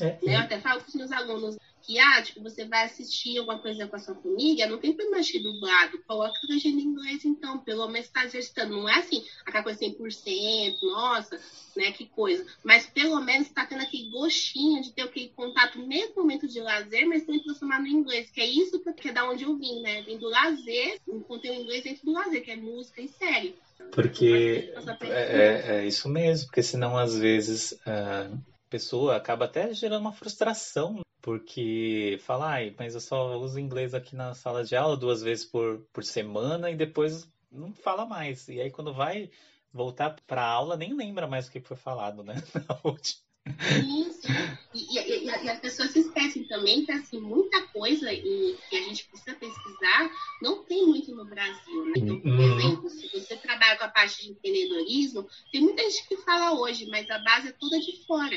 É? 0.00 0.18
Eu 0.22 0.38
até 0.38 0.60
falo 0.60 0.80
com 0.80 0.88
os 0.88 0.94
meus 0.94 1.12
alunos 1.12 1.56
que, 1.86 2.00
ah, 2.00 2.20
tipo, 2.20 2.42
você 2.42 2.64
vai 2.64 2.84
assistir 2.84 3.38
alguma 3.38 3.60
coisa 3.60 3.86
com 3.86 3.94
a 3.94 3.98
sua 4.00 4.16
família, 4.16 4.66
não 4.66 4.78
tem 4.78 4.92
problema 4.92 5.20
assistir 5.20 5.38
dublado, 5.38 6.02
coloca 6.02 6.34
a 6.42 6.52
legenda 6.52 6.80
em 6.80 6.84
inglês, 6.84 7.24
então, 7.24 7.58
pelo 7.58 7.86
menos 7.86 8.08
está 8.08 8.24
exercitando. 8.24 8.76
Não 8.76 8.88
é 8.88 8.98
assim, 8.98 9.24
aquela 9.46 9.62
coisa 9.62 9.78
100%, 9.78 10.82
nossa, 10.82 11.40
né, 11.76 11.92
que 11.92 12.06
coisa. 12.06 12.44
Mas 12.64 12.86
pelo 12.86 13.20
menos 13.20 13.46
está 13.46 13.64
tendo 13.64 13.82
aquele 13.82 14.10
gostinho 14.10 14.82
de 14.82 14.92
ter 14.92 15.02
aquele 15.02 15.28
contato, 15.28 15.78
mesmo 15.78 16.16
momento 16.16 16.48
de 16.48 16.60
lazer, 16.60 17.06
mas 17.06 17.24
tem 17.24 17.38
que 17.38 17.44
transformar 17.44 17.80
no 17.80 17.86
inglês, 17.86 18.30
que 18.30 18.40
é 18.40 18.46
isso 18.46 18.82
que 18.96 19.08
é 19.08 19.12
da 19.12 19.28
onde 19.30 19.44
eu 19.44 19.56
vim, 19.56 19.80
né? 19.80 20.02
Vim 20.02 20.18
do 20.18 20.28
lazer, 20.28 21.00
um 21.06 21.20
conteúdo 21.20 21.60
inglês 21.60 21.84
dentro 21.84 22.04
do 22.04 22.12
lazer, 22.12 22.42
que 22.42 22.50
é 22.50 22.56
música 22.56 23.00
e 23.00 23.08
série. 23.08 23.54
Porque 23.92 24.72
é, 25.02 25.06
é, 25.06 25.76
é, 25.76 25.86
isso 25.86 26.08
mesmo, 26.08 26.46
porque 26.46 26.62
senão 26.62 26.96
às 26.96 27.16
vezes 27.16 27.78
a 27.86 28.28
pessoa 28.68 29.16
acaba 29.16 29.44
até 29.46 29.72
gerando 29.72 30.02
uma 30.02 30.12
frustração, 30.12 31.00
porque 31.20 32.18
fala, 32.22 32.50
ai, 32.50 32.74
mas 32.78 32.94
eu 32.94 33.00
só 33.00 33.36
uso 33.38 33.58
inglês 33.58 33.94
aqui 33.94 34.14
na 34.14 34.34
sala 34.34 34.64
de 34.64 34.76
aula 34.76 34.96
duas 34.96 35.22
vezes 35.22 35.44
por, 35.44 35.80
por 35.92 36.04
semana 36.04 36.70
e 36.70 36.76
depois 36.76 37.28
não 37.50 37.72
fala 37.72 38.06
mais. 38.06 38.48
E 38.48 38.60
aí 38.60 38.70
quando 38.70 38.92
vai 38.94 39.30
voltar 39.72 40.16
para 40.26 40.42
a 40.42 40.50
aula, 40.50 40.76
nem 40.76 40.94
lembra 40.94 41.26
mais 41.26 41.46
o 41.46 41.50
que 41.50 41.60
foi 41.60 41.76
falado, 41.76 42.22
né? 42.22 42.34
Na 42.68 42.78
última. 42.84 43.25
Sim, 43.68 44.10
sim. 44.10 44.32
E, 44.74 44.98
e, 44.98 45.24
e, 45.24 45.30
as 45.30 45.60
pessoas 45.60 45.90
se 45.90 46.00
esquecem 46.00 46.44
também 46.44 46.84
que 46.84 46.92
assim, 46.92 47.20
muita 47.20 47.62
coisa 47.68 48.12
e, 48.12 48.56
que 48.68 48.76
a 48.76 48.82
gente 48.82 49.06
precisa 49.08 49.36
pesquisar 49.36 50.10
não 50.42 50.64
tem 50.64 50.86
muito 50.86 51.14
no 51.14 51.24
Brasil. 51.24 51.84
Né? 51.86 51.92
Então, 51.96 52.20
por 52.20 52.30
uhum. 52.30 52.58
exemplo, 52.58 52.90
se 52.90 53.08
você 53.08 53.36
trabalha 53.36 53.78
com 53.78 53.84
a 53.84 53.88
parte 53.88 54.22
de 54.22 54.30
empreendedorismo, 54.30 55.28
tem 55.52 55.60
muita 55.60 55.82
gente 55.82 56.08
que 56.08 56.16
fala 56.18 56.58
hoje, 56.60 56.86
mas 56.86 57.08
a 57.08 57.18
base 57.18 57.48
é 57.48 57.52
toda 57.52 57.78
de 57.78 58.04
fora. 58.04 58.36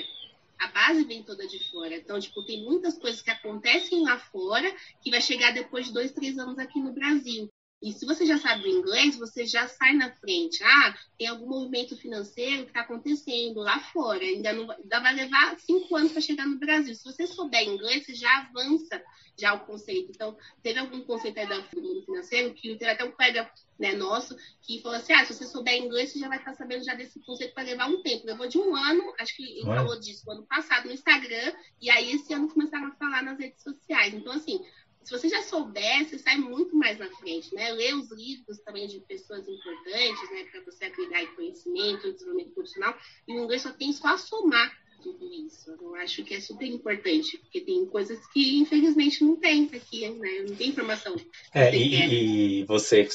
A 0.60 0.68
base 0.68 1.04
vem 1.06 1.24
toda 1.24 1.48
de 1.48 1.72
fora. 1.72 1.96
Então, 1.96 2.20
tipo, 2.20 2.44
tem 2.44 2.64
muitas 2.64 2.98
coisas 2.98 3.22
que 3.22 3.32
acontecem 3.32 4.04
lá 4.04 4.20
fora 4.20 4.74
que 5.02 5.10
vai 5.10 5.22
chegar 5.22 5.54
depois 5.54 5.88
de 5.88 5.94
dois, 5.94 6.12
três 6.12 6.38
anos 6.38 6.60
aqui 6.60 6.80
no 6.80 6.94
Brasil. 6.94 7.50
E 7.82 7.94
se 7.94 8.06
você 8.06 8.26
já 8.26 8.38
sabe 8.38 8.66
o 8.66 8.68
inglês, 8.68 9.18
você 9.18 9.46
já 9.46 9.68
sai 9.68 9.94
na 9.94 10.12
frente. 10.16 10.62
Ah, 10.64 10.98
tem 11.18 11.28
algum 11.28 11.48
movimento 11.48 11.96
financeiro 11.96 12.64
que 12.64 12.70
está 12.70 12.82
acontecendo 12.82 13.62
lá 13.62 13.80
fora. 13.80 14.22
Ainda, 14.22 14.52
não, 14.52 14.70
ainda 14.70 15.00
vai 15.00 15.16
levar 15.16 15.58
cinco 15.60 15.96
anos 15.96 16.12
para 16.12 16.22
chegar 16.22 16.46
no 16.46 16.60
Brasil. 16.60 16.94
Se 16.94 17.04
você 17.06 17.26
souber 17.26 17.64
inglês, 17.64 18.06
você 18.06 18.14
já 18.14 18.30
avança 18.40 19.02
já 19.40 19.54
o 19.54 19.66
conceito. 19.66 20.12
Então, 20.12 20.38
teve 20.62 20.80
algum 20.80 21.02
conceito 21.02 21.40
aí 21.40 21.48
do 21.48 21.82
mundo 21.82 22.04
financeiro 22.04 22.54
que 22.54 22.76
teve 22.76 22.92
até 22.92 23.06
um 23.06 23.12
colega 23.12 23.50
né, 23.80 23.94
nosso 23.94 24.36
que 24.62 24.82
falou 24.82 24.98
assim: 24.98 25.14
ah, 25.14 25.26
se 25.26 25.34
você 25.34 25.46
souber 25.46 25.76
inglês, 25.76 26.12
você 26.12 26.20
já 26.20 26.28
vai 26.28 26.38
estar 26.38 26.54
sabendo 26.56 26.84
já 26.84 26.94
desse 26.94 27.20
conceito 27.22 27.54
para 27.54 27.64
levar 27.64 27.88
um 27.88 28.02
tempo. 28.02 28.28
Levou 28.28 28.48
de 28.48 28.58
um 28.58 28.76
ano, 28.76 29.14
acho 29.20 29.36
que 29.38 29.44
ele 29.44 29.64
falou 29.64 29.98
disso 29.98 30.26
no 30.26 30.34
ano 30.34 30.46
passado 30.46 30.88
no 30.88 30.94
Instagram, 30.94 31.54
e 31.82 31.90
aí 31.90 32.12
esse 32.12 32.34
ano 32.34 32.50
começaram 32.50 32.88
a 32.88 32.96
falar 32.96 33.24
nas 33.24 33.40
redes 33.40 33.64
sociais. 33.64 34.14
Então, 34.14 34.34
assim, 34.34 34.60
se 35.04 35.12
você 35.12 35.30
já 35.30 35.42
souber, 35.42 36.08
você 36.08 36.18
sai 36.18 36.38
muito 36.38 36.76
mais 36.76 37.00
na 37.00 37.10
frente, 37.18 37.54
né? 37.56 37.72
Ler 37.72 37.96
os 37.96 38.12
livros 38.12 38.60
também 38.60 38.88
de 38.88 39.00
pessoas 39.02 39.48
importantes, 39.48 40.30
né? 40.32 40.44
Para 40.52 40.62
você 40.62 40.86
agregar 40.86 41.26
conhecimento, 41.36 42.12
desenvolvimento 42.12 42.54
profissional. 42.54 42.96
E 43.28 43.34
o 43.34 43.44
inglês 43.44 43.62
só 43.62 43.72
tem 43.72 43.92
só 43.94 44.10
a 44.10 44.18
somar 44.18 44.72
tudo 45.02 45.26
isso. 45.34 45.72
Eu 45.82 45.96
acho 45.96 46.24
que 46.24 46.36
é 46.36 46.40
super 46.40 46.68
importante, 46.68 47.38
porque 47.38 47.62
tem 47.62 47.86
coisas 47.86 48.20
que 48.28 48.58
infelizmente 48.60 49.24
não 49.24 49.36
tem 49.36 49.70
aqui, 49.74 50.08
né? 50.10 50.46
Não 50.48 50.56
tem 50.56 50.70
informação. 50.70 51.16
É, 51.54 51.76
e, 51.76 52.62
e, 52.62 52.64
você, 52.66 53.08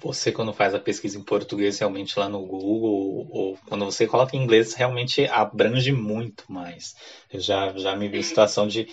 você 0.00 0.30
quando 0.30 0.52
faz 0.52 0.74
a 0.74 0.80
pesquisa 0.80 1.18
em 1.18 1.24
português 1.24 1.78
realmente 1.78 2.18
lá 2.18 2.28
no 2.28 2.44
Google, 2.44 3.26
ou 3.30 3.58
quando 3.66 3.84
você 3.84 4.06
coloca 4.06 4.36
em 4.36 4.42
inglês, 4.42 4.74
realmente 4.74 5.24
abrange 5.26 5.92
muito 5.92 6.44
mais. 6.52 6.94
Eu 7.32 7.40
já, 7.40 7.76
já 7.76 7.96
me 7.96 8.08
vi 8.08 8.18
em 8.18 8.22
situação 8.22 8.68
de 8.68 8.88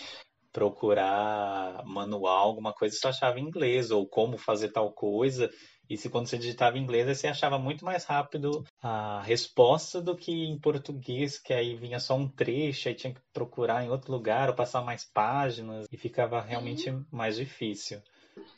procurar 0.52 1.84
manual, 1.86 2.48
alguma 2.48 2.74
coisa, 2.74 2.96
só 2.98 3.10
achava 3.10 3.40
em 3.40 3.44
inglês, 3.44 3.92
ou 3.92 4.08
como 4.08 4.38
fazer 4.38 4.70
tal 4.70 4.92
coisa, 4.92 5.50
e 5.90 5.98
se 5.98 6.08
quando 6.08 6.28
você 6.28 6.38
digitava 6.38 6.78
em 6.78 6.84
inglês, 6.84 7.18
você 7.18 7.28
achava 7.28 7.58
muito 7.58 7.84
mais 7.84 8.06
rápido 8.06 8.64
a 8.80 9.22
resposta 9.22 10.00
do 10.00 10.16
que 10.16 10.32
em 10.32 10.60
português, 10.60 11.40
que 11.40 11.52
aí 11.52 11.76
vinha 11.76 12.00
só 12.00 12.16
um 12.16 12.28
trecho, 12.28 12.88
aí 12.88 12.94
tinha 12.94 13.12
que 13.12 13.22
procurar 13.34 13.84
em 13.84 13.90
outro 13.90 14.12
lugar 14.12 14.50
ou 14.50 14.56
passar 14.56 14.84
mais 14.84 15.04
páginas 15.04 15.88
e 15.92 15.98
ficava 15.98 16.40
realmente 16.40 16.92
uhum. 16.92 17.04
mais 17.12 17.38
difícil. 17.38 18.00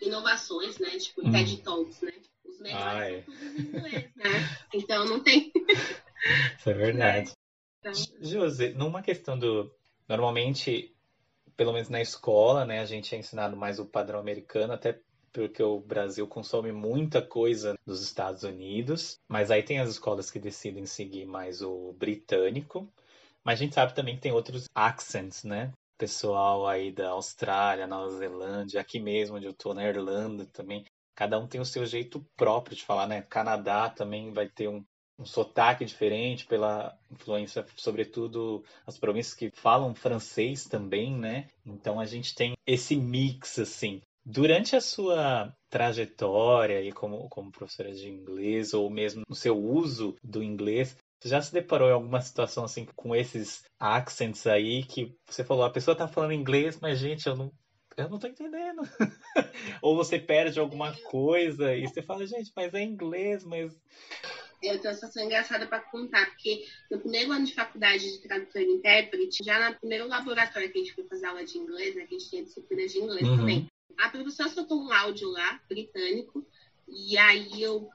Inovações, 0.01 0.77
né? 0.77 0.89
Tipo 0.97 1.25
uhum. 1.25 1.31
TED 1.31 1.57
Talks, 1.63 2.01
né? 2.01 2.13
Os 2.43 2.59
melhores 2.59 2.85
ah, 2.85 3.09
é. 3.09 3.23
são 3.23 3.33
em 3.33 3.61
inglês, 3.61 4.11
né? 4.15 4.29
Então 4.73 5.05
não 5.05 5.23
tem. 5.23 5.53
Isso 6.59 6.69
é 6.69 6.73
verdade. 6.73 7.31
Então... 7.79 7.93
José, 8.21 8.73
numa 8.73 9.01
questão 9.01 9.39
do. 9.39 9.73
Normalmente, 10.07 10.93
pelo 11.55 11.73
menos 11.73 11.89
na 11.89 12.01
escola, 12.01 12.65
né, 12.65 12.79
a 12.79 12.85
gente 12.85 13.13
é 13.15 13.17
ensinado 13.17 13.55
mais 13.55 13.79
o 13.79 13.85
padrão 13.85 14.19
americano, 14.19 14.73
até 14.73 14.99
porque 15.31 15.63
o 15.63 15.79
Brasil 15.79 16.27
consome 16.27 16.71
muita 16.71 17.21
coisa 17.21 17.75
dos 17.85 18.01
Estados 18.01 18.43
Unidos, 18.43 19.19
mas 19.27 19.49
aí 19.49 19.63
tem 19.63 19.79
as 19.79 19.89
escolas 19.89 20.29
que 20.29 20.39
decidem 20.39 20.85
seguir 20.85 21.25
mais 21.25 21.61
o 21.61 21.93
britânico. 21.93 22.91
Mas 23.43 23.59
a 23.59 23.63
gente 23.63 23.75
sabe 23.75 23.95
também 23.95 24.15
que 24.15 24.21
tem 24.21 24.31
outros 24.31 24.65
accents, 24.75 25.43
né? 25.43 25.71
Pessoal 25.97 26.67
aí 26.67 26.91
da 26.91 27.11
Austrália, 27.11 27.87
Nova 27.87 28.09
Zelândia, 28.11 28.81
aqui 28.81 28.99
mesmo 28.99 29.37
onde 29.37 29.45
eu 29.45 29.53
tô, 29.53 29.73
na 29.73 29.87
Irlanda 29.87 30.45
também. 30.47 30.85
Cada 31.15 31.39
um 31.39 31.47
tem 31.47 31.61
o 31.61 31.65
seu 31.65 31.85
jeito 31.85 32.25
próprio 32.35 32.75
de 32.75 32.83
falar, 32.83 33.07
né? 33.07 33.21
Canadá 33.23 33.89
também 33.89 34.31
vai 34.33 34.47
ter 34.49 34.67
um, 34.67 34.83
um 35.21 35.25
sotaque 35.25 35.85
diferente 35.85 36.45
pela 36.45 36.97
influência, 37.11 37.65
sobretudo 37.75 38.63
as 38.85 38.97
províncias 38.97 39.35
que 39.35 39.51
falam 39.51 39.93
francês 39.93 40.65
também, 40.65 41.15
né? 41.15 41.47
Então 41.65 41.99
a 41.99 42.05
gente 42.05 42.33
tem 42.33 42.53
esse 42.65 42.95
mix 42.95 43.59
assim. 43.59 44.01
Durante 44.25 44.75
a 44.75 44.81
sua 44.81 45.55
trajetória 45.69 46.77
aí 46.77 46.91
como, 46.91 47.27
como 47.29 47.51
professora 47.51 47.91
de 47.91 48.09
inglês, 48.09 48.73
ou 48.73 48.89
mesmo 48.89 49.23
no 49.27 49.35
seu 49.35 49.57
uso 49.57 50.15
do 50.23 50.43
inglês, 50.43 50.95
você 51.19 51.29
já 51.29 51.41
se 51.41 51.53
deparou 51.53 51.89
em 51.89 51.93
alguma 51.93 52.21
situação 52.21 52.63
assim 52.63 52.85
com 52.95 53.15
esses 53.15 53.63
accents 53.79 54.45
aí 54.47 54.83
que 54.83 55.15
você 55.27 55.43
falou, 55.43 55.63
a 55.63 55.69
pessoa 55.69 55.95
tá 55.95 56.07
falando 56.07 56.33
inglês, 56.33 56.79
mas 56.79 56.99
gente, 56.99 57.27
eu 57.27 57.35
não, 57.35 57.51
eu 57.97 58.09
não 58.09 58.19
tô 58.19 58.27
entendendo. 58.27 58.81
ou 59.81 59.95
você 59.95 60.17
perde 60.17 60.59
alguma 60.59 60.93
coisa 61.03 61.75
e 61.75 61.87
você 61.87 62.01
fala, 62.01 62.25
gente, 62.25 62.51
mas 62.55 62.73
é 62.73 62.81
inglês, 62.83 63.43
mas. 63.43 63.75
Eu 64.61 64.77
tenho 64.77 64.89
uma 64.89 64.93
situação 64.93 65.23
engraçada 65.23 65.65
para 65.65 65.79
contar, 65.79 66.25
porque 66.27 66.67
no 66.89 66.99
primeiro 66.99 67.31
ano 67.31 67.45
de 67.45 67.53
faculdade 67.53 68.11
de 68.11 68.19
tradutor 68.19 68.61
e 68.61 68.65
intérprete, 68.65 69.43
já 69.43 69.69
no 69.69 69.79
primeiro 69.79 70.07
laboratório 70.07 70.71
que 70.71 70.77
a 70.77 70.81
gente 70.81 70.93
foi 70.93 71.03
fazer 71.05 71.25
aula 71.25 71.43
de 71.43 71.57
inglês, 71.57 71.95
né, 71.95 72.05
que 72.05 72.15
a 72.15 72.19
gente 72.19 72.29
tinha 72.29 72.43
disciplina 72.43 72.87
de 72.87 72.99
inglês 72.99 73.27
uhum. 73.27 73.37
também, 73.37 73.67
a 73.97 74.09
professora 74.09 74.49
soltou 74.49 74.81
um 74.81 74.91
áudio 74.91 75.29
lá, 75.29 75.59
britânico, 75.67 76.45
e 76.87 77.17
aí 77.17 77.61
eu 77.61 77.89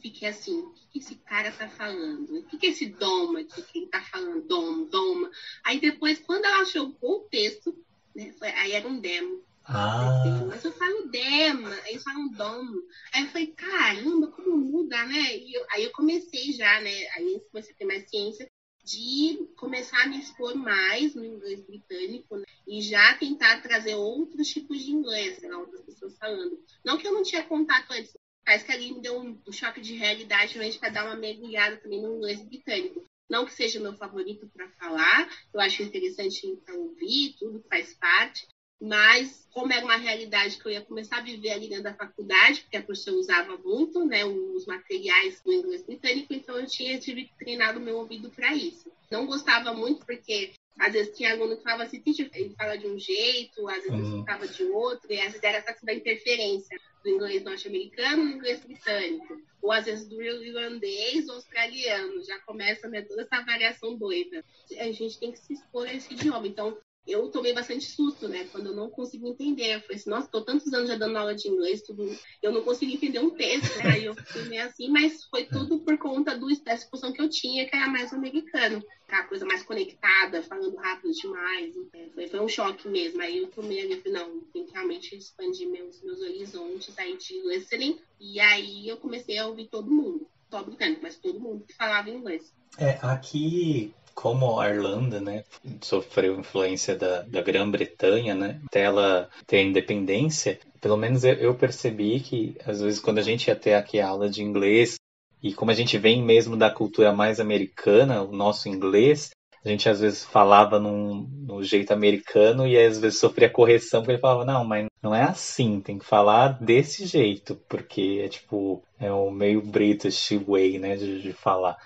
fiquei 0.00 0.28
assim, 0.28 0.60
o 0.60 0.70
que, 0.70 0.86
que 0.90 0.98
esse 0.98 1.14
cara 1.16 1.50
tá 1.50 1.68
falando? 1.68 2.38
O 2.38 2.42
que, 2.44 2.58
que 2.58 2.66
esse 2.66 2.86
doma 2.86 3.40
aqui 3.40 3.62
que 3.62 3.78
ele 3.78 3.86
tá 3.86 4.02
falando? 4.02 4.46
Dom, 4.46 4.84
doma. 4.84 5.30
Aí 5.64 5.80
depois, 5.80 6.20
quando 6.20 6.44
ela 6.44 6.60
achou 6.60 6.96
o 7.00 7.20
texto, 7.30 7.76
né, 8.14 8.32
foi, 8.38 8.48
aí 8.50 8.72
era 8.72 8.86
um 8.86 9.00
demo. 9.00 9.42
Ah. 9.68 10.22
Mas 10.46 10.64
eu 10.64 10.72
falo 10.72 11.08
dema, 11.08 11.74
eles 11.86 12.02
falam 12.02 12.28
domo. 12.28 12.82
Aí 13.12 13.22
eu 13.22 13.28
falei, 13.28 13.48
caramba, 13.48 14.28
como 14.28 14.56
muda, 14.56 15.04
né? 15.06 15.36
E 15.36 15.52
eu, 15.54 15.66
aí 15.70 15.84
eu 15.84 15.92
comecei 15.92 16.52
já, 16.52 16.80
né? 16.80 17.08
Aí 17.16 17.40
comecei 17.50 17.74
a 17.74 17.76
ter 17.76 17.84
mais 17.84 18.08
ciência 18.08 18.48
de 18.84 19.48
começar 19.56 20.04
a 20.04 20.06
me 20.06 20.20
expor 20.20 20.54
mais 20.54 21.12
no 21.16 21.24
inglês 21.24 21.60
britânico 21.66 22.36
né? 22.36 22.44
e 22.68 22.80
já 22.80 23.16
tentar 23.18 23.60
trazer 23.60 23.96
outros 23.96 24.48
tipos 24.48 24.80
de 24.84 24.92
inglês, 24.92 25.42
né? 25.42 25.52
outras 25.56 25.84
pessoas 25.84 26.16
falando. 26.16 26.56
Não 26.84 26.96
que 26.96 27.06
eu 27.06 27.12
não 27.12 27.24
tinha 27.24 27.42
contato 27.42 27.90
antes, 27.90 28.16
mas 28.46 28.62
que 28.62 28.70
ali 28.70 28.92
me 28.92 29.00
deu 29.00 29.20
um, 29.20 29.40
choque 29.50 29.80
de 29.80 29.94
realidade 29.94 30.54
realmente 30.54 30.78
para 30.78 30.90
dar 30.90 31.04
uma 31.04 31.16
mergulhada 31.16 31.78
também 31.78 32.00
no 32.00 32.16
inglês 32.16 32.40
britânico. 32.44 33.02
Não 33.28 33.44
que 33.44 33.52
seja 33.52 33.80
meu 33.80 33.92
favorito 33.96 34.48
para 34.54 34.70
falar, 34.70 35.28
eu 35.52 35.58
acho 35.58 35.82
interessante 35.82 36.56
para 36.64 36.76
ouvir, 36.76 37.34
tudo 37.40 37.64
faz 37.68 37.92
parte, 37.94 38.46
mas 38.80 39.46
como 39.52 39.72
era 39.72 39.84
uma 39.84 39.96
realidade 39.96 40.58
que 40.58 40.66
eu 40.66 40.72
ia 40.72 40.82
começar 40.82 41.18
a 41.18 41.22
viver 41.22 41.50
ali 41.50 41.68
dentro 41.68 41.84
da 41.84 41.94
faculdade, 41.94 42.60
porque 42.60 42.76
a 42.76 42.82
professora 42.82 43.16
usava 43.16 43.56
muito, 43.56 44.04
né, 44.04 44.24
os 44.24 44.66
materiais 44.66 45.40
do 45.42 45.52
inglês 45.52 45.82
britânico, 45.82 46.34
então 46.34 46.58
eu 46.58 46.66
tinha 46.66 46.98
tive 46.98 47.30
treinado 47.38 47.80
meu 47.80 47.96
ouvido 47.96 48.30
para 48.30 48.54
isso. 48.54 48.92
Não 49.10 49.26
gostava 49.26 49.72
muito 49.72 50.04
porque 50.04 50.52
às 50.78 50.92
vezes 50.92 51.16
tinha 51.16 51.32
aluno 51.32 51.56
que 51.56 51.62
falava 51.62 51.84
assim, 51.84 52.02
ele 52.34 52.54
fala 52.54 52.76
de 52.76 52.86
um 52.86 52.98
jeito, 52.98 53.66
às 53.66 53.82
vezes 53.82 54.08
uhum. 54.08 54.24
falava 54.26 54.46
de 54.46 54.62
outro, 54.64 55.10
e 55.10 55.18
às 55.18 55.28
vezes 55.28 55.42
era 55.42 55.58
essa 55.58 55.86
da 55.86 55.94
interferência 55.94 56.78
do 57.02 57.10
inglês 57.10 57.42
norte-americano 57.42 58.24
no 58.24 58.32
inglês 58.32 58.60
britânico, 58.60 59.40
ou 59.62 59.72
às 59.72 59.86
vezes 59.86 60.06
do 60.06 60.22
irlandês 60.22 61.28
ou 61.28 61.36
australiano, 61.36 62.22
já 62.24 62.38
começa 62.40 62.88
né, 62.88 63.00
toda 63.02 63.22
essa 63.22 63.42
variação 63.42 63.96
doida. 63.96 64.44
A 64.78 64.92
gente 64.92 65.18
tem 65.18 65.32
que 65.32 65.38
se 65.38 65.54
expor 65.54 65.88
a 65.88 65.94
esse 65.94 66.12
idioma, 66.12 66.46
então 66.46 66.76
eu 67.06 67.28
tomei 67.28 67.52
bastante 67.52 67.84
susto, 67.84 68.28
né? 68.28 68.48
Quando 68.50 68.66
eu 68.66 68.74
não 68.74 68.90
consegui 68.90 69.28
entender. 69.28 69.76
Eu 69.76 69.80
falei 69.82 69.96
assim, 69.96 70.10
nossa, 70.10 70.28
tô 70.28 70.42
tantos 70.42 70.72
anos 70.72 70.88
já 70.88 70.96
dando 70.96 71.16
aula 71.16 71.34
de 71.34 71.48
inglês, 71.48 71.82
tudo. 71.82 72.04
Eu 72.42 72.52
não 72.52 72.62
consegui 72.62 72.94
entender 72.94 73.20
um 73.20 73.30
texto, 73.30 73.76
né? 73.78 73.92
Aí 73.94 74.04
eu 74.04 74.14
fiquei 74.14 74.44
meio 74.46 74.64
assim, 74.64 74.88
mas 74.88 75.24
foi 75.24 75.44
tudo 75.44 75.78
por 75.78 75.96
conta 75.98 76.36
do, 76.36 76.48
da 76.62 76.74
exposição 76.74 77.12
que 77.12 77.22
eu 77.22 77.28
tinha, 77.28 77.68
que 77.68 77.76
era 77.76 77.88
mais 77.88 78.12
americano. 78.12 78.82
A 79.08 79.22
coisa 79.22 79.46
mais 79.46 79.62
conectada, 79.62 80.42
falando 80.42 80.74
rápido 80.76 81.12
demais. 81.12 81.76
Né? 81.76 82.08
Foi, 82.12 82.26
foi 82.26 82.40
um 82.40 82.48
choque 82.48 82.88
mesmo. 82.88 83.22
Aí 83.22 83.38
eu 83.38 83.46
tomei 83.48 83.80
ali, 83.80 84.00
falei, 84.00 84.18
não, 84.18 84.40
tem 84.52 84.66
que 84.66 84.72
realmente 84.72 85.14
expandir 85.14 85.68
meus, 85.68 86.02
meus 86.02 86.20
horizontes 86.20 86.98
aí 86.98 87.16
de 87.16 87.40
listening. 87.46 88.00
E 88.20 88.40
aí 88.40 88.88
eu 88.88 88.96
comecei 88.96 89.38
a 89.38 89.46
ouvir 89.46 89.68
todo 89.68 89.90
mundo. 89.90 90.28
Só 90.50 90.62
britânico, 90.62 91.02
mas 91.02 91.16
todo 91.16 91.40
mundo 91.40 91.64
que 91.64 91.74
falava 91.74 92.10
inglês. 92.10 92.52
É, 92.78 92.98
aqui 93.02 93.94
como 94.16 94.58
a 94.58 94.70
Irlanda, 94.70 95.20
né, 95.20 95.44
sofreu 95.82 96.40
influência 96.40 96.96
da, 96.96 97.20
da 97.20 97.42
Grã-Bretanha, 97.42 98.34
né, 98.34 98.60
até 98.66 98.80
ela 98.80 99.28
ter 99.46 99.58
a 99.58 99.62
independência, 99.62 100.58
pelo 100.80 100.96
menos 100.96 101.22
eu, 101.22 101.34
eu, 101.34 101.54
percebi 101.54 102.18
que, 102.20 102.56
às 102.64 102.80
vezes, 102.80 102.98
quando 102.98 103.18
a 103.18 103.22
gente 103.22 103.48
ia 103.48 103.54
ter 103.54 103.74
aqui 103.74 104.00
a 104.00 104.08
aula 104.08 104.30
de 104.30 104.42
inglês, 104.42 104.96
e 105.42 105.52
como 105.52 105.70
a 105.70 105.74
gente 105.74 105.98
vem 105.98 106.22
mesmo 106.22 106.56
da 106.56 106.70
cultura 106.70 107.12
mais 107.12 107.38
americana, 107.38 108.22
o 108.22 108.32
nosso 108.32 108.70
inglês, 108.70 109.30
a 109.62 109.68
gente 109.68 109.88
às 109.88 110.00
vezes 110.00 110.24
falava 110.24 110.78
num, 110.80 111.28
no 111.46 111.62
jeito 111.62 111.92
americano 111.92 112.66
e 112.66 112.78
às 112.78 112.98
vezes 112.98 113.18
sofria 113.18 113.50
correção, 113.50 114.00
porque 114.00 114.12
ele 114.12 114.20
falava, 114.20 114.44
não, 114.44 114.64
mas 114.64 114.86
não 115.02 115.14
é 115.14 115.24
assim, 115.24 115.80
tem 115.80 115.98
que 115.98 116.06
falar 116.06 116.58
desse 116.62 117.04
jeito, 117.04 117.54
porque 117.68 118.22
é 118.24 118.28
tipo, 118.28 118.82
é 118.98 119.12
o 119.12 119.30
meio 119.30 119.60
British 119.60 120.30
way, 120.46 120.78
né, 120.78 120.96
de, 120.96 121.20
de 121.20 121.32
falar. 121.32 121.76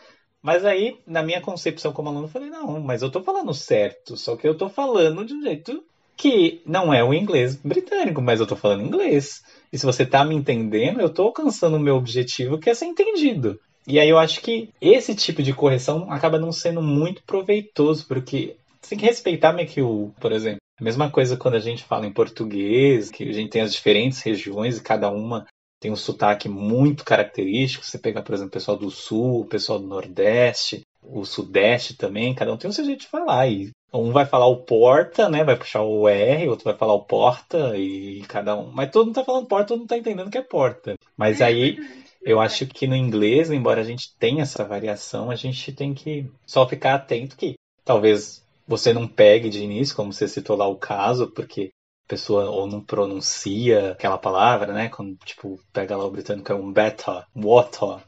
Mas 0.43 0.65
aí, 0.65 0.99
na 1.07 1.23
minha 1.23 1.41
concepção 1.41 1.93
como 1.93 2.09
aluno, 2.09 2.25
eu 2.25 2.31
falei, 2.31 2.49
não, 2.49 2.81
mas 2.81 3.03
eu 3.03 3.11
tô 3.11 3.23
falando 3.23 3.53
certo, 3.53 4.17
só 4.17 4.37
que 4.37 4.49
eu 4.49 4.57
tô 4.57 4.69
falando 4.69 5.25
de 5.25 5.35
um 5.35 5.43
jeito 5.43 5.85
que 6.17 6.61
não 6.67 6.93
é 6.93 7.03
o 7.03 7.15
inglês 7.15 7.57
britânico, 7.57 8.21
mas 8.21 8.41
eu 8.41 8.47
tô 8.47 8.55
falando 8.55 8.85
inglês. 8.85 9.43
E 9.73 9.79
se 9.79 9.87
você 9.87 10.05
tá 10.05 10.25
me 10.25 10.35
entendendo, 10.35 11.01
eu 11.01 11.09
tô 11.09 11.23
alcançando 11.23 11.77
o 11.77 11.81
meu 11.81 11.97
objetivo, 11.97 12.59
que 12.59 12.69
é 12.69 12.75
ser 12.75 12.87
entendido. 12.87 13.59
E 13.87 13.99
aí 13.99 14.09
eu 14.09 14.19
acho 14.19 14.41
que 14.41 14.69
esse 14.81 15.15
tipo 15.15 15.43
de 15.43 15.55
correção 15.55 16.11
acaba 16.13 16.39
não 16.39 16.53
sendo 16.53 16.83
muito 16.83 17.23
proveitoso, 17.23 18.07
porque 18.07 18.57
você 18.81 18.91
tem 18.91 18.99
que 18.99 19.07
respeitar 19.07 19.53
meio 19.53 19.69
que 19.69 19.81
o, 19.81 20.13
por 20.21 20.33
exemplo, 20.33 20.61
a 20.79 20.85
mesma 20.85 21.11
coisa 21.11 21.37
quando 21.37 21.55
a 21.55 21.61
gente 21.61 21.85
fala 21.85 22.07
em 22.07 22.13
português, 22.13 23.11
que 23.11 23.25
a 23.25 23.33
gente 23.33 23.51
tem 23.51 23.63
as 23.63 23.73
diferentes 23.73 24.21
regiões 24.21 24.79
e 24.79 24.83
cada 24.83 25.11
uma 25.11 25.47
tem 25.81 25.91
um 25.91 25.97
sotaque 25.97 26.49
muito 26.49 27.05
característico. 27.05 27.85
Você 27.85 27.99
pega, 27.99 28.23
por 28.23 28.35
exemplo, 28.35 28.51
o 28.51 28.53
pessoal 28.53 28.77
do 28.77 28.91
sul, 28.91 29.41
o 29.41 29.47
pessoal 29.47 29.79
do 29.79 29.87
nordeste, 29.87 30.83
o 31.03 31.25
sudeste 31.25 31.97
também, 31.97 32.35
cada 32.35 32.53
um 32.53 32.57
tem 32.57 32.69
o 32.69 32.73
seu 32.73 32.85
jeito 32.85 33.01
de 33.01 33.07
falar. 33.07 33.49
E 33.49 33.71
um 33.93 34.13
vai 34.13 34.27
falar 34.27 34.47
o 34.47 34.59
porta, 34.59 35.29
né? 35.29 35.43
Vai 35.43 35.57
puxar 35.57 35.83
o 35.83 36.07
R, 36.07 36.49
outro 36.49 36.65
vai 36.65 36.77
falar 36.77 36.93
o 36.93 37.05
porta, 37.05 37.77
e 37.77 38.23
cada 38.29 38.57
um. 38.57 38.71
Mas 38.71 38.91
todo 38.91 39.07
mundo 39.07 39.15
tá 39.15 39.25
falando 39.25 39.47
porta, 39.47 39.69
todo 39.69 39.79
mundo 39.79 39.89
tá 39.89 39.97
entendendo 39.97 40.31
que 40.31 40.39
é 40.39 40.43
porta. 40.43 40.95
Mas 41.17 41.41
é 41.41 41.45
aí. 41.45 41.79
Eu 42.23 42.39
acho 42.39 42.67
que 42.67 42.87
no 42.87 42.95
inglês, 42.95 43.51
embora 43.51 43.81
a 43.81 43.85
gente 43.85 44.15
tenha 44.19 44.43
essa 44.43 44.63
variação, 44.63 45.31
a 45.31 45.35
gente 45.35 45.73
tem 45.73 45.95
que 45.95 46.27
só 46.47 46.69
ficar 46.69 46.95
atento 46.95 47.35
que 47.35 47.55
talvez 47.83 48.45
você 48.69 48.93
não 48.93 49.09
pegue 49.09 49.49
de 49.49 49.63
início, 49.63 49.97
como 49.97 50.13
você 50.13 50.29
citou 50.29 50.55
lá 50.55 50.69
o 50.69 50.77
caso, 50.77 51.29
porque 51.29 51.71
pessoa 52.11 52.51
ou 52.51 52.67
não 52.67 52.81
pronuncia 52.81 53.93
aquela 53.93 54.19
palavra, 54.19 54.73
né? 54.73 54.89
Quando, 54.89 55.17
tipo, 55.25 55.61
pega 55.73 55.97
lá 55.97 56.05
o 56.05 56.11
britânico 56.11 56.51
é 56.51 56.55
um 56.57 56.73
beta, 56.73 57.25
water, 57.37 58.05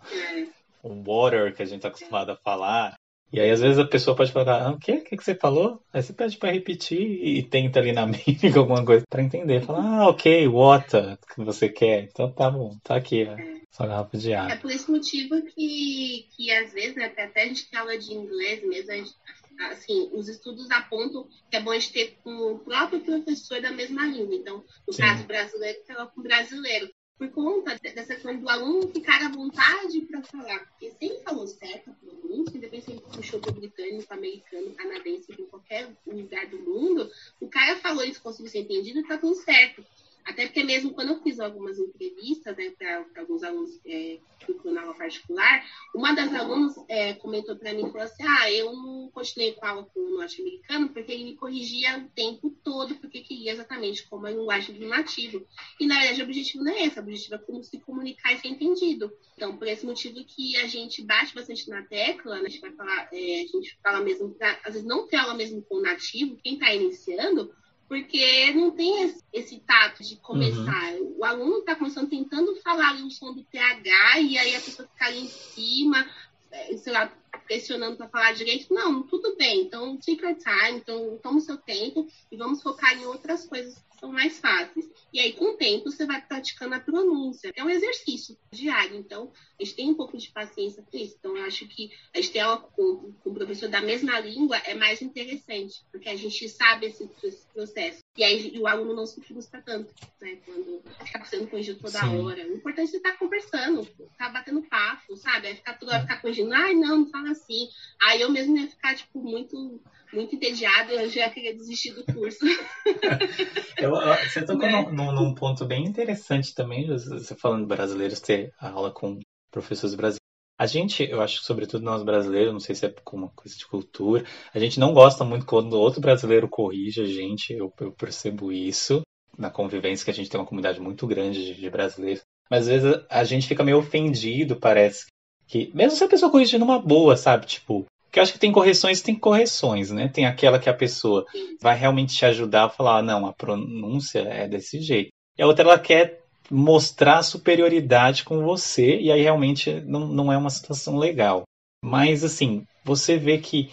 um 0.83 1.05
water 1.05 1.55
que 1.55 1.63
a 1.63 1.65
gente 1.65 1.83
tá 1.83 1.89
acostumado 1.89 2.33
a 2.33 2.37
falar. 2.37 2.97
E 3.33 3.41
aí, 3.41 3.51
às 3.51 3.61
vezes, 3.61 3.79
a 3.79 3.87
pessoa 3.87 4.17
pode 4.17 4.33
falar, 4.33 4.67
ah, 4.67 4.73
o 4.73 4.79
quê? 4.79 4.93
O 4.93 5.05
que, 5.05 5.17
que 5.17 5.25
você 5.25 5.35
falou? 5.35 5.81
Aí 5.93 6.03
você 6.03 6.13
pede 6.13 6.37
para 6.37 6.53
repetir 6.53 7.01
e 7.01 7.43
tenta 7.45 7.79
ali 7.79 7.93
na 7.93 8.05
mímica 8.05 8.59
alguma 8.59 8.85
coisa 8.85 9.07
para 9.09 9.23
entender. 9.23 9.65
Fala, 9.65 9.79
ah, 9.81 10.09
ok, 10.09 10.49
water, 10.49 11.17
que 11.35 11.43
você 11.43 11.69
quer. 11.69 12.03
Então 12.03 12.31
tá 12.31 12.51
bom, 12.51 12.77
tá 12.83 12.97
aqui, 12.97 13.25
ó. 13.25 13.63
Só 13.71 13.87
garrafa 13.87 14.19
de 14.19 14.35
água. 14.35 14.53
É 14.53 14.57
por 14.59 14.71
esse 14.71 14.91
motivo 14.91 15.41
que, 15.47 16.29
que 16.37 16.51
às 16.51 16.75
vezes, 16.75 16.95
né, 16.95 17.07
até 17.07 17.43
a 17.43 17.47
gente 17.47 17.75
aula 17.75 17.97
de 17.97 18.13
inglês 18.13 18.63
mesmo, 18.63 18.93
gente, 18.93 19.13
assim, 19.61 20.11
os 20.13 20.29
estudos 20.29 20.71
apontam 20.71 21.29
que 21.51 21.57
é 21.57 21.61
bom 21.61 21.71
a 21.71 21.79
gente 21.79 21.93
ter 21.93 22.19
com 22.23 22.53
o 22.53 22.59
próprio 22.59 23.01
professor 23.01 23.61
da 23.61 23.71
mesma 23.71 24.07
língua. 24.07 24.35
Então, 24.35 24.65
no 24.87 24.93
Sim. 24.93 25.03
caso 25.03 25.25
brasileiro, 25.25 25.79
então, 25.83 26.07
com 26.09 26.23
brasileiro 26.23 26.93
por 27.19 27.31
conta 27.31 27.79
dessa 27.79 28.15
questão 28.15 28.37
do 28.37 28.49
aluno 28.49 28.89
ficar 28.89 29.23
à 29.25 29.29
vontade 29.29 30.01
para 30.03 30.23
falar. 30.23 30.59
Porque 30.67 30.91
se 30.91 30.97
ele 31.01 31.21
falou 31.21 31.47
certo 31.47 31.91
a 31.91 31.95
pronúncia, 31.95 32.57
independente 32.57 32.87
se 32.87 32.91
ele 32.93 33.01
puxou 33.01 33.39
do 33.41 33.53
britânico, 33.53 34.13
americano, 34.13 34.75
canadense, 34.75 35.33
de 35.33 35.43
qualquer 35.45 35.89
lugar 36.07 36.47
do 36.47 36.59
mundo, 36.59 37.11
o 37.41 37.49
cara 37.49 37.77
falou 37.77 38.05
isso 38.05 38.21
conseguiu 38.21 38.51
ser 38.51 38.61
entendido 38.61 39.01
e 39.01 39.07
tá 39.07 39.19
tudo 39.19 39.37
certo. 39.37 39.85
Até 40.25 40.47
porque 40.47 40.63
mesmo 40.63 40.93
quando 40.93 41.11
eu 41.11 41.23
fiz 41.23 41.41
algumas 41.41 41.79
entrevistas 41.79 42.57
né, 42.57 42.71
para 42.79 43.05
alguns 43.17 43.43
alunos 43.43 43.81
é, 43.85 44.19
na 44.65 44.83
aula 44.83 44.95
particular, 44.95 45.65
uma 45.95 46.13
das 46.15 46.33
alunas 46.35 46.75
é, 46.89 47.15
comentou 47.15 47.57
para 47.57 47.73
mim 47.73 47.91
falou 47.91 48.03
assim, 48.03 48.23
ah, 48.27 48.51
eu 48.51 48.73
não 48.73 49.11
continuei 49.13 49.53
com 49.53 49.65
a 49.65 49.71
aula 49.71 49.85
com 49.93 50.01
o 50.01 50.19
norte-americano 50.19 50.89
porque 50.91 51.13
ele 51.13 51.25
me 51.25 51.37
corrigia 51.37 51.99
o 51.99 52.09
tempo 52.11 52.51
todo 52.63 52.95
porque 52.97 53.21
queria 53.21 53.53
exatamente 53.53 54.09
como 54.09 54.27
a 54.27 54.31
linguagem 54.31 54.79
do 54.79 54.87
nativo. 54.87 55.47
E 55.81 55.87
na 55.87 55.99
verdade 55.99 56.21
o 56.21 56.25
objetivo 56.25 56.65
não 56.65 56.73
é 56.73 56.87
esse, 56.87 56.99
o 56.99 57.03
objetivo 57.03 57.35
é 57.35 57.39
como 57.39 57.63
se 57.63 57.79
comunicar 57.81 58.33
e 58.33 58.39
ser 58.39 58.49
entendido. 58.49 59.13
Então, 59.37 59.57
por 59.57 59.67
esse 59.67 59.85
motivo 59.85 60.25
que 60.25 60.57
a 60.57 60.67
gente 60.67 61.03
bate 61.03 61.35
bastante 61.35 61.69
na 61.69 61.83
tecla, 61.83 62.37
né, 62.37 62.47
a 62.47 62.49
gente 62.49 62.61
vai 62.61 62.73
falar, 62.73 63.09
é, 63.13 63.43
a 63.43 63.47
gente 63.47 63.79
fala 63.83 64.01
mesmo, 64.01 64.31
pra, 64.35 64.59
às 64.65 64.75
vezes 64.75 64.85
não 64.87 65.07
ter 65.07 65.17
aula 65.17 65.35
mesmo 65.35 65.63
com 65.63 65.77
o 65.77 65.83
nativo, 65.83 66.39
quem 66.43 66.55
está 66.55 66.73
iniciando, 66.73 67.53
porque 67.93 68.55
não 68.55 68.71
tem 68.71 69.03
esse, 69.03 69.23
esse 69.31 69.61
tato 69.61 70.03
de 70.03 70.17
começar. 70.17 70.95
Uhum. 70.95 71.17
O 71.19 71.25
aluno 71.27 71.59
está 71.59 71.77
começando 71.77 72.09
tentando 72.09 72.57
falar 72.63 72.89
ali 72.89 73.03
o 73.03 73.11
som 73.11 73.35
do 73.35 73.45
TH 73.45 74.19
e 74.19 74.39
aí 74.39 74.57
a 74.57 74.61
pessoa 74.63 74.89
fica 74.89 75.05
ali 75.05 75.25
em 75.25 75.29
cima, 75.29 76.11
é, 76.51 76.75
sei 76.79 76.91
lá, 76.91 77.13
pressionando 77.41 77.97
para 77.97 78.09
falar 78.09 78.33
direito. 78.33 78.73
Não, 78.73 79.03
tudo 79.03 79.37
bem. 79.37 79.63
Então, 79.63 79.97
take 79.99 80.23
your 80.23 80.37
time, 80.37 80.79
então 80.79 81.19
toma 81.23 81.39
o 81.39 81.41
seu 81.41 81.57
tempo 81.57 82.07
e 82.31 82.37
vamos 82.37 82.63
focar 82.63 82.97
em 82.97 83.05
outras 83.07 83.47
coisas 83.47 83.83
são 84.03 84.11
mais 84.11 84.41
fáceis. 84.41 84.91
E 85.13 85.21
aí, 85.21 85.33
com 85.35 85.53
o 85.53 85.57
tempo, 85.57 85.89
você 85.89 86.05
vai 86.05 86.21
praticando 86.21 86.75
a 86.75 86.81
pronúncia. 86.81 87.53
É 87.55 87.63
um 87.63 87.71
exercício 87.71 88.37
diário, 88.51 88.97
então 88.97 89.33
a 89.61 89.63
gente 89.63 89.77
tem 89.77 89.91
um 89.91 89.95
pouco 89.95 90.19
de 90.19 90.29
paciência 90.33 90.83
com 90.83 90.97
isso. 90.97 91.15
Então, 91.21 91.37
eu 91.37 91.45
acho 91.45 91.69
que 91.69 91.93
a 92.13 92.21
gente 92.21 92.33
ter 92.33 92.41
aula 92.41 92.59
com, 92.59 93.13
com 93.13 93.31
o 93.31 93.35
professor 93.35 93.69
da 93.69 93.81
mesma 93.81 94.19
língua 94.19 94.57
é 94.57 94.75
mais 94.75 95.01
interessante, 95.01 95.85
porque 95.93 96.09
a 96.09 96.17
gente 96.17 96.49
sabe 96.49 96.87
esse, 96.87 97.09
esse 97.23 97.47
processo. 97.55 98.02
E 98.17 98.23
aí 98.23 98.59
o 98.59 98.67
aluno 98.67 98.95
não 98.95 99.07
se 99.07 99.23
frustra 99.23 99.63
tanto, 99.63 99.91
né? 100.21 100.37
Quando 100.45 100.83
fica 101.05 101.25
sendo 101.25 101.49
corrigido 101.49 101.81
toda 101.81 102.01
Sim. 102.01 102.19
hora. 102.19 102.47
O 102.47 102.57
importante 102.57 102.95
é 102.95 102.97
estar 102.99 103.19
conversando, 103.19 103.81
estar 103.81 104.29
batendo 104.29 104.63
papo, 104.69 105.17
sabe? 105.17 105.47
Aí 105.47 105.57
ficar 105.57 105.79
toda 105.79 105.93
hora 105.93 106.03
ficar 106.03 106.21
corrigindo, 106.21 106.53
ai, 106.53 106.75
não, 106.75 106.99
não 106.99 107.11
fala 107.11 107.31
assim. 107.31 107.69
Aí 108.03 108.21
eu 108.21 108.31
mesmo 108.31 108.57
ia 108.59 108.69
ficar, 108.69 108.95
tipo, 108.95 109.19
muito 109.19 109.81
muito 110.13 110.37
entediada, 110.37 110.93
eu 110.93 111.09
já 111.09 111.31
queria 111.31 111.55
desistir 111.55 111.95
do 111.95 112.05
curso. 112.05 112.45
eu, 113.81 113.93
você 113.93 114.45
tocou 114.45 114.71
né? 114.71 114.83
num, 114.91 115.13
num, 115.13 115.35
ponto 115.35 115.65
bem 115.65 115.87
interessante 115.87 116.55
também, 116.55 116.87
você 116.87 117.35
falando 117.35 117.67
brasileiros 117.67 118.21
ter 118.21 118.53
aula 118.61 118.93
com 118.93 119.19
professores 119.51 119.95
brasileiros. 119.95 120.22
A 120.63 120.67
gente, 120.67 121.03
eu 121.03 121.21
acho 121.21 121.41
que 121.41 121.47
sobretudo 121.47 121.85
nós 121.85 122.05
brasileiros, 122.05 122.53
não 122.53 122.61
sei 122.61 122.77
se 122.77 122.87
é 122.87 122.95
uma 123.13 123.29
coisa 123.31 123.59
de 123.59 123.67
cultura, 123.67 124.25
a 124.55 124.61
gente 124.61 124.79
não 124.79 124.95
gosta 124.95 125.25
muito 125.25 125.45
quando 125.45 125.73
outro 125.73 126.01
brasileiro 126.01 126.49
corrige 126.49 127.01
a 127.01 127.05
gente, 127.05 127.53
eu, 127.53 127.73
eu 127.81 127.91
percebo 127.91 128.53
isso 128.53 129.03
na 129.37 129.51
convivência, 129.51 130.05
que 130.05 130.13
a 130.13 130.15
gente 130.15 130.31
tem 130.31 130.39
uma 130.39 130.47
comunidade 130.47 130.81
muito 130.81 131.05
grande 131.05 131.47
de, 131.47 131.61
de 131.61 131.69
brasileiros. 131.69 132.23
Mas 132.49 132.69
às 132.69 132.69
vezes 132.69 133.05
a 133.11 133.25
gente 133.25 133.49
fica 133.49 133.65
meio 133.65 133.79
ofendido, 133.79 134.55
parece. 134.55 135.07
Que, 135.49 135.69
mesmo 135.75 135.99
se 135.99 136.05
a 136.05 136.09
pessoa 136.09 136.31
corrige 136.31 136.57
numa 136.59 136.79
boa, 136.79 137.17
sabe? 137.17 137.45
Tipo, 137.45 137.85
porque 138.05 138.21
eu 138.21 138.23
acho 138.23 138.33
que 138.33 138.39
tem 138.39 138.53
correções 138.53 139.03
tem 139.03 139.17
correções, 139.17 139.91
né? 139.91 140.07
Tem 140.07 140.27
aquela 140.27 140.61
que 140.61 140.71
a 140.71 140.75
pessoa 140.75 141.27
vai 141.61 141.77
realmente 141.77 142.15
te 142.15 142.25
ajudar 142.25 142.67
a 142.67 142.71
falar, 142.71 142.99
ah, 142.99 143.03
não, 143.03 143.27
a 143.27 143.33
pronúncia 143.33 144.21
é 144.21 144.47
desse 144.47 144.81
jeito. 144.81 145.11
E 145.37 145.43
a 145.43 145.47
outra, 145.49 145.65
ela 145.65 145.79
quer 145.81 146.22
mostrar 146.53 147.23
superioridade 147.23 148.25
com 148.25 148.43
você, 148.43 148.99
e 149.01 149.11
aí 149.11 149.23
realmente 149.23 149.81
não, 149.87 150.07
não 150.07 150.33
é 150.33 150.37
uma 150.37 150.51
situação 150.51 150.99
legal. 150.99 151.45
Mas, 151.83 152.23
assim, 152.23 152.67
você 152.85 153.17
vê 153.17 153.39
que 153.39 153.71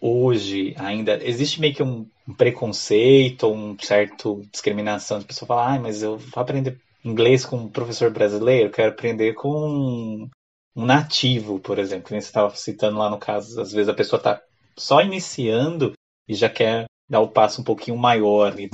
hoje 0.00 0.74
ainda 0.78 1.22
existe 1.22 1.60
meio 1.60 1.74
que 1.74 1.82
um 1.82 2.06
preconceito, 2.36 3.48
um 3.48 3.76
certo 3.78 4.42
discriminação. 4.50 5.18
A 5.18 5.24
pessoa 5.24 5.46
fala, 5.46 5.74
ah, 5.74 5.78
mas 5.78 6.02
eu 6.02 6.16
vou 6.18 6.42
aprender 6.42 6.78
inglês 7.04 7.44
com 7.44 7.56
um 7.56 7.68
professor 7.68 8.10
brasileiro, 8.10 8.70
quero 8.70 8.90
aprender 8.90 9.34
com 9.34 10.28
um 10.76 10.84
nativo, 10.84 11.58
por 11.58 11.78
exemplo, 11.78 12.04
que 12.04 12.10
você 12.10 12.16
estava 12.18 12.54
citando 12.54 12.98
lá 12.98 13.10
no 13.10 13.18
caso, 13.18 13.60
às 13.60 13.72
vezes 13.72 13.88
a 13.88 13.94
pessoa 13.94 14.18
está 14.18 14.40
só 14.76 15.00
iniciando 15.00 15.92
e 16.28 16.34
já 16.34 16.48
quer 16.48 16.86
dar 17.08 17.20
o 17.20 17.28
passo 17.28 17.60
um 17.60 17.64
pouquinho 17.64 17.96
maior 17.96 18.52
do, 18.54 18.68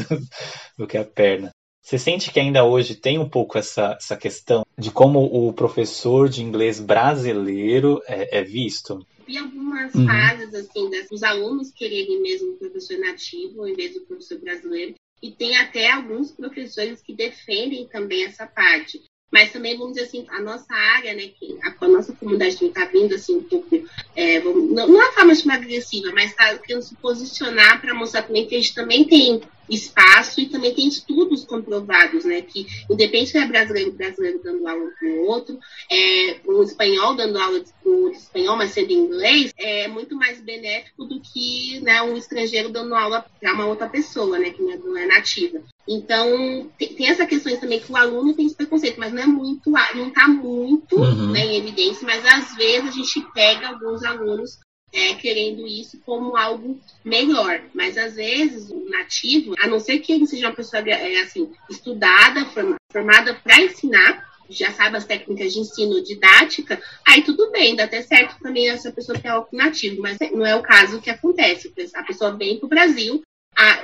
do, 0.78 0.86
que 0.86 0.98
a 0.98 1.04
perna. 1.04 1.50
Você 1.84 1.98
sente 1.98 2.32
que 2.32 2.40
ainda 2.40 2.64
hoje 2.64 2.94
tem 2.94 3.18
um 3.18 3.28
pouco 3.28 3.58
essa, 3.58 3.98
essa 4.00 4.16
questão 4.16 4.64
de 4.76 4.90
como 4.90 5.20
o 5.20 5.52
professor 5.52 6.30
de 6.30 6.42
inglês 6.42 6.80
brasileiro 6.80 8.00
é, 8.06 8.38
é 8.38 8.42
visto? 8.42 9.06
Vi 9.26 9.36
algumas 9.36 9.94
uhum. 9.94 10.06
fases 10.06 10.54
assim 10.54 10.90
dos 11.10 11.22
alunos 11.22 11.70
quererem 11.70 12.22
mesmo 12.22 12.52
o 12.52 12.56
professor 12.56 12.96
nativo 12.98 13.66
em 13.66 13.74
vez 13.74 13.92
do 13.92 14.00
professor 14.00 14.38
brasileiro 14.38 14.94
e 15.22 15.30
tem 15.30 15.58
até 15.58 15.90
alguns 15.90 16.32
professores 16.32 17.02
que 17.02 17.12
defendem 17.12 17.86
também 17.86 18.24
essa 18.24 18.46
parte 18.46 19.02
mas 19.30 19.50
também, 19.50 19.76
vamos 19.76 19.94
dizer 19.94 20.06
assim, 20.06 20.24
a 20.28 20.40
nossa 20.40 20.72
área, 20.72 21.12
né, 21.12 21.26
que 21.36 21.58
a, 21.60 21.74
a 21.84 21.88
nossa 21.88 22.12
comunidade 22.12 22.64
está 22.64 22.84
vindo 22.84 23.16
assim 23.16 23.38
um 23.38 23.42
pouco, 23.42 23.84
é, 24.14 24.38
vamos, 24.38 24.70
não, 24.70 24.86
não 24.86 25.02
é 25.02 25.10
forma 25.10 25.34
de 25.34 25.50
agressiva, 25.50 26.12
mas 26.14 26.30
está 26.30 26.56
querendo 26.58 26.82
se 26.82 26.94
posicionar 26.94 27.80
para 27.80 27.92
mostrar 27.92 28.22
também 28.22 28.46
que 28.46 28.54
a 28.54 28.58
gente 28.58 28.72
também 28.76 29.04
tem 29.04 29.42
espaço 29.68 30.40
e 30.40 30.48
também 30.48 30.74
tem 30.74 30.88
estudos 30.88 31.44
comprovados, 31.44 32.24
né, 32.24 32.42
que 32.42 32.66
independente 32.90 33.30
se 33.30 33.38
é 33.38 33.46
brasileiro 33.46 33.92
brasileiro 33.92 34.40
dando 34.42 34.66
aula 34.66 34.90
com 34.98 35.06
o 35.06 35.26
outro, 35.26 35.58
é, 35.90 36.40
um 36.46 36.62
espanhol 36.62 37.14
dando 37.14 37.38
aula 37.38 37.62
com 37.82 37.90
outro 37.90 38.18
espanhol, 38.18 38.56
mas 38.56 38.70
sendo 38.70 38.92
inglês, 38.92 39.52
é 39.56 39.88
muito 39.88 40.16
mais 40.16 40.40
benéfico 40.40 41.04
do 41.04 41.20
que 41.20 41.80
né, 41.80 42.02
um 42.02 42.16
estrangeiro 42.16 42.70
dando 42.70 42.94
aula 42.94 43.24
para 43.40 43.54
uma 43.54 43.66
outra 43.66 43.88
pessoa, 43.88 44.38
né, 44.38 44.50
que 44.50 44.62
não 44.62 44.96
é 44.96 45.06
nativa. 45.06 45.62
Então, 45.86 46.70
tem, 46.78 46.94
tem 46.94 47.08
essa 47.08 47.26
questão 47.26 47.54
também 47.58 47.80
que 47.80 47.92
o 47.92 47.96
aluno 47.96 48.34
tem 48.34 48.46
esse 48.46 48.54
preconceito, 48.54 48.98
mas 48.98 49.12
não 49.12 49.22
é 49.22 49.26
muito, 49.26 49.70
não 49.70 50.08
está 50.08 50.26
muito 50.26 50.96
uhum. 50.96 51.30
né, 51.30 51.44
em 51.44 51.56
evidência, 51.56 52.06
mas 52.06 52.24
às 52.24 52.54
vezes 52.56 52.88
a 52.88 52.92
gente 52.92 53.20
pega 53.32 53.68
alguns 53.68 54.02
alunos 54.02 54.58
é, 54.94 55.14
querendo 55.14 55.66
isso 55.66 56.00
como 56.06 56.36
algo 56.36 56.80
melhor. 57.04 57.60
Mas 57.74 57.98
às 57.98 58.14
vezes 58.14 58.70
o 58.70 58.88
nativo, 58.88 59.54
a 59.58 59.66
não 59.66 59.80
ser 59.80 59.98
que 59.98 60.12
ele 60.12 60.26
seja 60.26 60.46
uma 60.46 60.54
pessoa 60.54 60.82
é, 60.88 61.20
assim, 61.20 61.50
estudada, 61.68 62.46
formada 62.90 63.34
para 63.34 63.60
ensinar, 63.60 64.32
já 64.48 64.70
sabe 64.72 64.96
as 64.96 65.04
técnicas 65.04 65.52
de 65.52 65.58
ensino 65.58 66.02
didática, 66.02 66.80
aí 67.06 67.22
tudo 67.22 67.50
bem, 67.50 67.74
dá 67.74 67.84
até 67.84 68.02
certo 68.02 68.36
também 68.40 68.68
essa 68.68 68.92
pessoa 68.92 69.18
ter 69.18 69.28
algo 69.28 69.48
nativo, 69.52 70.00
mas 70.00 70.18
não 70.32 70.46
é 70.46 70.54
o 70.54 70.62
caso 70.62 71.00
que 71.00 71.10
acontece. 71.10 71.72
A 71.94 72.02
pessoa 72.04 72.36
vem 72.36 72.58
para 72.58 72.66
o 72.66 72.68
Brasil, 72.68 73.22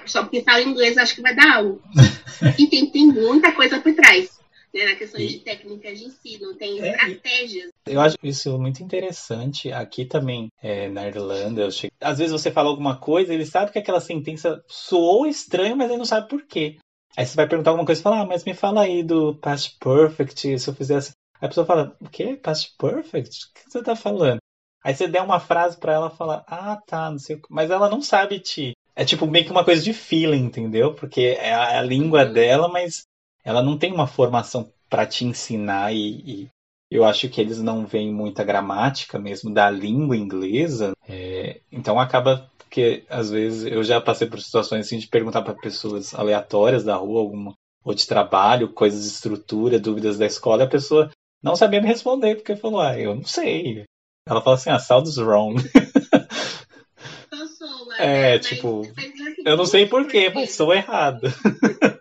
só 0.06 0.22
porque 0.22 0.42
fala 0.42 0.62
inglês 0.62 0.96
acho 0.96 1.14
que 1.14 1.22
vai 1.22 1.34
dar 1.34 1.56
algo. 1.56 1.82
e 2.58 2.66
tem, 2.66 2.86
tem 2.86 3.06
muita 3.06 3.52
coisa 3.52 3.80
por 3.80 3.92
trás 3.94 4.39
né, 4.72 4.84
na 4.84 4.94
questão 4.94 5.20
e... 5.20 5.26
de 5.26 5.38
técnicas 5.40 5.98
de 5.98 6.06
ensino, 6.06 6.54
tem 6.54 6.80
é, 6.80 6.90
estratégias. 6.90 7.70
Eu 7.86 8.00
acho 8.00 8.16
isso 8.22 8.58
muito 8.58 8.82
interessante. 8.82 9.72
Aqui 9.72 10.04
também, 10.04 10.48
é, 10.62 10.88
na 10.88 11.06
Irlanda, 11.06 11.70
cheguei... 11.70 11.92
às 12.00 12.18
vezes 12.18 12.32
você 12.32 12.50
fala 12.50 12.68
alguma 12.68 12.96
coisa, 12.96 13.34
ele 13.34 13.46
sabe 13.46 13.72
que 13.72 13.78
aquela 13.78 14.00
sentença 14.00 14.62
soou 14.66 15.26
estranho, 15.26 15.76
mas 15.76 15.88
ele 15.88 15.98
não 15.98 16.04
sabe 16.04 16.28
por 16.28 16.46
quê. 16.46 16.78
Aí 17.16 17.26
você 17.26 17.34
vai 17.34 17.48
perguntar 17.48 17.70
alguma 17.70 17.86
coisa 17.86 18.00
e 18.00 18.04
fala, 18.04 18.20
ah, 18.20 18.26
mas 18.26 18.44
me 18.44 18.54
fala 18.54 18.82
aí 18.82 19.02
do 19.02 19.34
past 19.34 19.76
perfect, 19.80 20.58
se 20.58 20.70
eu 20.70 20.74
fizesse. 20.74 21.12
Aí 21.40 21.46
a 21.46 21.48
pessoa 21.48 21.66
fala, 21.66 21.96
o 22.00 22.08
quê? 22.08 22.38
Past 22.40 22.74
perfect? 22.78 23.46
O 23.46 23.54
que 23.54 23.70
você 23.70 23.82
tá 23.82 23.96
falando? 23.96 24.38
Aí 24.82 24.94
você 24.94 25.06
der 25.06 25.22
uma 25.22 25.40
frase 25.40 25.76
para 25.76 25.92
ela 25.92 26.10
falar, 26.10 26.44
ah, 26.46 26.80
tá, 26.86 27.10
não 27.10 27.18
sei 27.18 27.36
o 27.36 27.42
que. 27.42 27.48
Mas 27.50 27.70
ela 27.70 27.88
não 27.88 28.00
sabe 28.00 28.38
te. 28.38 28.72
É 28.94 29.04
tipo 29.04 29.26
meio 29.26 29.44
que 29.44 29.50
uma 29.50 29.64
coisa 29.64 29.82
de 29.82 29.92
feeling, 29.92 30.44
entendeu? 30.44 30.94
Porque 30.94 31.36
é 31.38 31.54
a, 31.54 31.72
é 31.72 31.78
a 31.78 31.82
língua 31.82 32.24
dela, 32.24 32.68
mas 32.68 33.02
ela 33.44 33.62
não 33.62 33.78
tem 33.78 33.92
uma 33.92 34.06
formação 34.06 34.72
para 34.88 35.06
te 35.06 35.24
ensinar 35.24 35.94
e, 35.94 35.98
e, 36.44 36.48
eu 36.90 37.04
acho 37.04 37.28
que 37.28 37.40
eles 37.40 37.60
não 37.62 37.86
veem 37.86 38.12
muita 38.12 38.42
gramática 38.42 39.18
mesmo 39.18 39.52
da 39.52 39.70
língua 39.70 40.16
inglesa, 40.16 40.92
é, 41.08 41.60
então 41.70 41.98
acaba 41.98 42.50
que 42.68 43.04
às 43.08 43.30
vezes 43.30 43.64
eu 43.64 43.82
já 43.82 44.00
passei 44.00 44.28
por 44.28 44.40
situações 44.40 44.86
assim 44.86 44.98
de 44.98 45.08
perguntar 45.08 45.42
para 45.42 45.54
pessoas 45.54 46.14
aleatórias 46.14 46.84
da 46.84 46.96
rua 46.96 47.20
alguma 47.20 47.54
ou 47.84 47.94
de 47.94 48.06
trabalho, 48.06 48.72
coisas 48.72 49.02
de 49.02 49.08
estrutura, 49.08 49.78
dúvidas 49.78 50.18
da 50.18 50.26
escola, 50.26 50.62
e 50.62 50.66
a 50.66 50.70
pessoa 50.70 51.10
não 51.42 51.56
sabia 51.56 51.80
me 51.80 51.86
responder 51.88 52.36
porque 52.36 52.54
falou: 52.54 52.80
"Ah, 52.80 52.98
eu 52.98 53.14
não 53.14 53.24
sei". 53.24 53.84
Ela 54.28 54.42
fala 54.42 54.56
assim: 54.56 54.70
"Ah, 54.70 54.78
sounds 54.78 55.16
wrong". 55.16 55.56
É, 57.98 58.38
tipo, 58.38 58.90
eu 59.44 59.56
não 59.58 59.66
sei 59.66 59.86
porquê, 59.86 60.30
mas 60.34 60.52
sou 60.52 60.72
errado. 60.72 61.28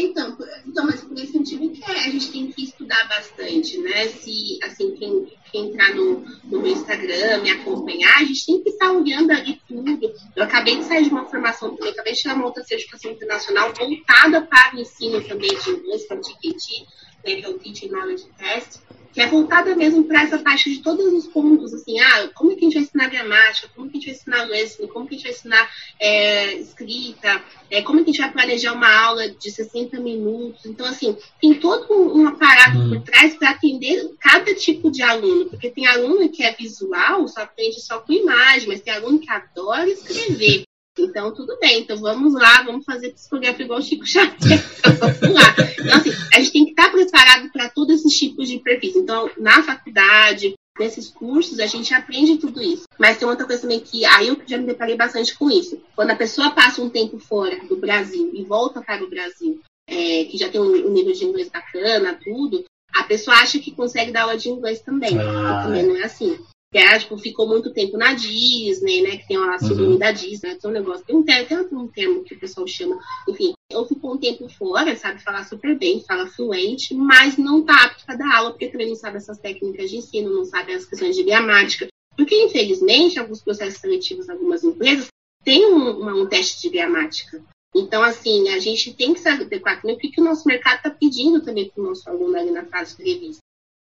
É, 0.00 0.02
então, 0.02 0.36
então, 0.66 0.86
mas 0.86 1.02
por 1.02 1.16
esse 1.18 1.32
sentido 1.32 1.70
que 1.70 1.84
a 1.84 2.10
gente 2.10 2.32
tem 2.32 2.46
que 2.50 2.64
estudar 2.64 3.06
bastante, 3.06 3.76
né? 3.78 4.08
Se, 4.08 4.58
assim, 4.62 4.92
quem, 4.96 5.26
quem 5.52 5.66
entrar 5.66 5.94
no, 5.94 6.20
no 6.44 6.62
meu 6.62 6.72
Instagram, 6.72 7.42
me 7.42 7.50
acompanhar, 7.50 8.16
a 8.16 8.24
gente 8.24 8.46
tem 8.46 8.62
que 8.62 8.70
estar 8.70 8.90
olhando 8.90 9.30
ali 9.30 9.60
tudo. 9.68 10.14
Eu 10.34 10.44
acabei 10.44 10.78
de 10.78 10.84
sair 10.84 11.04
de 11.04 11.10
uma 11.10 11.26
formação 11.26 11.76
também, 11.76 11.92
acabei 11.92 12.14
de 12.14 12.20
tirar 12.20 12.34
uma 12.34 12.46
outra 12.46 12.64
certificação 12.64 13.10
internacional 13.10 13.72
voltada 13.74 14.40
para 14.42 14.76
o 14.76 14.80
ensino 14.80 15.22
também 15.22 15.50
de 15.50 15.70
inglês, 15.70 16.06
para 16.06 16.16
o 16.16 16.20
TKT, 16.20 16.86
é 17.24 17.48
o 17.48 17.58
Teaching 17.58 17.88
Knowledge 17.88 18.26
Test 18.38 18.80
que 19.12 19.20
é 19.20 19.26
voltada 19.26 19.74
mesmo 19.74 20.04
para 20.04 20.22
essa 20.22 20.38
parte 20.38 20.70
de 20.70 20.82
todos 20.82 21.12
os 21.12 21.26
pontos, 21.26 21.74
assim, 21.74 21.98
ah, 21.98 22.30
como 22.34 22.52
é 22.52 22.54
que 22.54 22.60
a 22.60 22.64
gente 22.64 22.74
vai 22.74 22.82
ensinar 22.84 23.08
gramática, 23.08 23.68
como 23.74 23.86
é 23.86 23.90
que 23.90 23.96
a 23.96 24.00
gente 24.00 24.06
vai 24.06 24.14
ensinar 24.14 24.44
listening, 24.44 24.88
como 24.88 25.04
é 25.04 25.08
que 25.08 25.14
a 25.14 25.18
gente 25.18 25.24
vai 25.24 25.32
ensinar 25.32 25.70
é, 25.98 26.54
escrita, 26.54 27.44
é, 27.70 27.82
como 27.82 28.00
é 28.00 28.04
que 28.04 28.10
a 28.10 28.12
gente 28.12 28.22
vai 28.22 28.32
planejar 28.32 28.72
uma 28.72 28.92
aula 29.04 29.28
de 29.28 29.50
60 29.50 29.98
minutos. 30.00 30.64
Então, 30.64 30.86
assim, 30.86 31.16
tem 31.40 31.54
todo 31.54 31.86
um 31.90 32.28
aparato 32.28 32.78
hum. 32.78 32.88
por 32.90 33.00
trás 33.02 33.34
para 33.34 33.50
atender 33.50 34.10
cada 34.20 34.54
tipo 34.54 34.90
de 34.90 35.02
aluno, 35.02 35.46
porque 35.46 35.70
tem 35.70 35.86
aluno 35.86 36.28
que 36.28 36.44
é 36.44 36.52
visual, 36.52 37.26
só 37.26 37.42
aprende 37.42 37.80
só 37.80 37.98
com 37.98 38.12
imagem, 38.12 38.68
mas 38.68 38.80
tem 38.80 38.92
aluno 38.92 39.18
que 39.18 39.30
adora 39.30 39.88
escrever. 39.88 40.64
Então, 41.00 41.32
tudo 41.32 41.58
bem. 41.58 41.80
Então, 41.80 41.96
vamos 41.98 42.34
lá, 42.34 42.62
vamos 42.62 42.84
fazer 42.84 43.10
psicografia 43.10 43.64
igual 43.64 43.78
o 43.78 43.82
Chico 43.82 44.06
Xavier. 44.06 44.62
Então, 44.78 45.12
vamos 45.20 45.34
lá. 45.34 45.54
Então, 45.78 45.96
assim, 45.96 46.10
a 46.34 46.38
gente 46.38 46.52
tem 46.52 46.64
que 46.64 46.70
estar 46.70 46.90
preparado 46.90 47.50
para 47.50 47.68
todos 47.70 47.96
esses 47.96 48.18
tipos 48.18 48.48
de 48.48 48.58
perfis. 48.58 48.96
Então, 48.96 49.30
na 49.38 49.62
faculdade, 49.62 50.54
nesses 50.78 51.08
cursos, 51.08 51.58
a 51.58 51.66
gente 51.66 51.92
aprende 51.94 52.38
tudo 52.38 52.62
isso. 52.62 52.84
Mas 52.98 53.18
tem 53.18 53.28
outra 53.28 53.46
coisa 53.46 53.62
também 53.62 53.80
que 53.80 54.04
aí 54.04 54.28
eu 54.28 54.40
já 54.46 54.58
me 54.58 54.66
deparei 54.66 54.96
bastante 54.96 55.36
com 55.36 55.50
isso. 55.50 55.80
Quando 55.94 56.10
a 56.10 56.16
pessoa 56.16 56.50
passa 56.50 56.82
um 56.82 56.90
tempo 56.90 57.18
fora 57.18 57.58
do 57.66 57.76
Brasil 57.76 58.30
e 58.34 58.44
volta 58.44 58.80
para 58.80 59.04
o 59.04 59.10
Brasil, 59.10 59.60
é, 59.88 60.24
que 60.24 60.38
já 60.38 60.48
tem 60.48 60.60
um 60.60 60.90
nível 60.90 61.12
de 61.12 61.24
inglês 61.24 61.48
bacana, 61.48 62.18
tudo, 62.22 62.64
a 62.94 63.04
pessoa 63.04 63.36
acha 63.36 63.58
que 63.58 63.70
consegue 63.70 64.12
dar 64.12 64.22
aula 64.22 64.36
de 64.36 64.48
inglês 64.48 64.80
também. 64.80 65.18
Ah, 65.18 65.62
também 65.64 65.84
não 65.84 65.96
é 65.96 66.04
assim 66.04 66.38
que 66.72 66.78
é, 66.78 66.98
tipo, 66.98 67.18
ficou 67.18 67.48
muito 67.48 67.72
tempo 67.72 67.96
na 67.98 68.14
Disney, 68.14 69.02
né? 69.02 69.16
Que 69.16 69.26
tem 69.26 69.36
a 69.36 69.58
síndrome 69.58 69.94
uhum. 69.94 69.98
da 69.98 70.12
Disney, 70.12 70.50
né, 70.50 70.58
tem 70.60 70.70
um 70.70 70.74
negócio, 70.74 71.04
tem 71.04 71.16
um, 71.16 71.22
termo, 71.24 71.64
tem 71.64 71.78
um 71.78 71.88
termo 71.88 72.24
que 72.24 72.34
o 72.34 72.38
pessoal 72.38 72.66
chama, 72.66 72.96
enfim, 73.28 73.52
eu 73.70 73.84
ficou 73.86 74.14
um 74.14 74.18
tempo 74.18 74.48
fora, 74.48 74.94
sabe 74.96 75.22
falar 75.22 75.44
super 75.44 75.76
bem, 75.76 76.04
fala 76.06 76.28
fluente, 76.28 76.94
mas 76.94 77.36
não 77.36 77.62
tá 77.62 77.86
apto 77.86 78.06
para 78.06 78.16
dar 78.16 78.36
aula, 78.36 78.50
porque 78.50 78.68
também 78.68 78.88
não 78.88 78.94
sabe 78.94 79.16
essas 79.16 79.38
técnicas 79.38 79.90
de 79.90 79.96
ensino, 79.96 80.30
não 80.30 80.44
sabe 80.44 80.72
as 80.72 80.84
questões 80.84 81.16
de 81.16 81.24
gramática. 81.24 81.88
Porque, 82.16 82.34
infelizmente, 82.44 83.18
alguns 83.18 83.42
processos 83.42 83.80
seletivos, 83.80 84.28
algumas 84.28 84.62
empresas, 84.62 85.06
têm 85.42 85.66
um, 85.66 86.22
um 86.22 86.26
teste 86.26 86.60
de 86.62 86.68
gramática. 86.68 87.42
Então, 87.74 88.02
assim, 88.02 88.48
a 88.48 88.58
gente 88.58 88.94
tem 88.94 89.14
que 89.14 89.20
se 89.20 89.28
adequar 89.28 89.80
também, 89.80 89.96
o 89.96 89.98
que 89.98 90.20
o 90.20 90.24
nosso 90.24 90.46
mercado 90.46 90.76
está 90.76 90.90
pedindo 90.90 91.40
também 91.40 91.68
para 91.68 91.82
o 91.82 91.86
nosso 91.86 92.08
aluno 92.08 92.36
ali 92.36 92.50
na 92.50 92.64
fase 92.64 92.96
de 92.96 93.04
revista. 93.04 93.40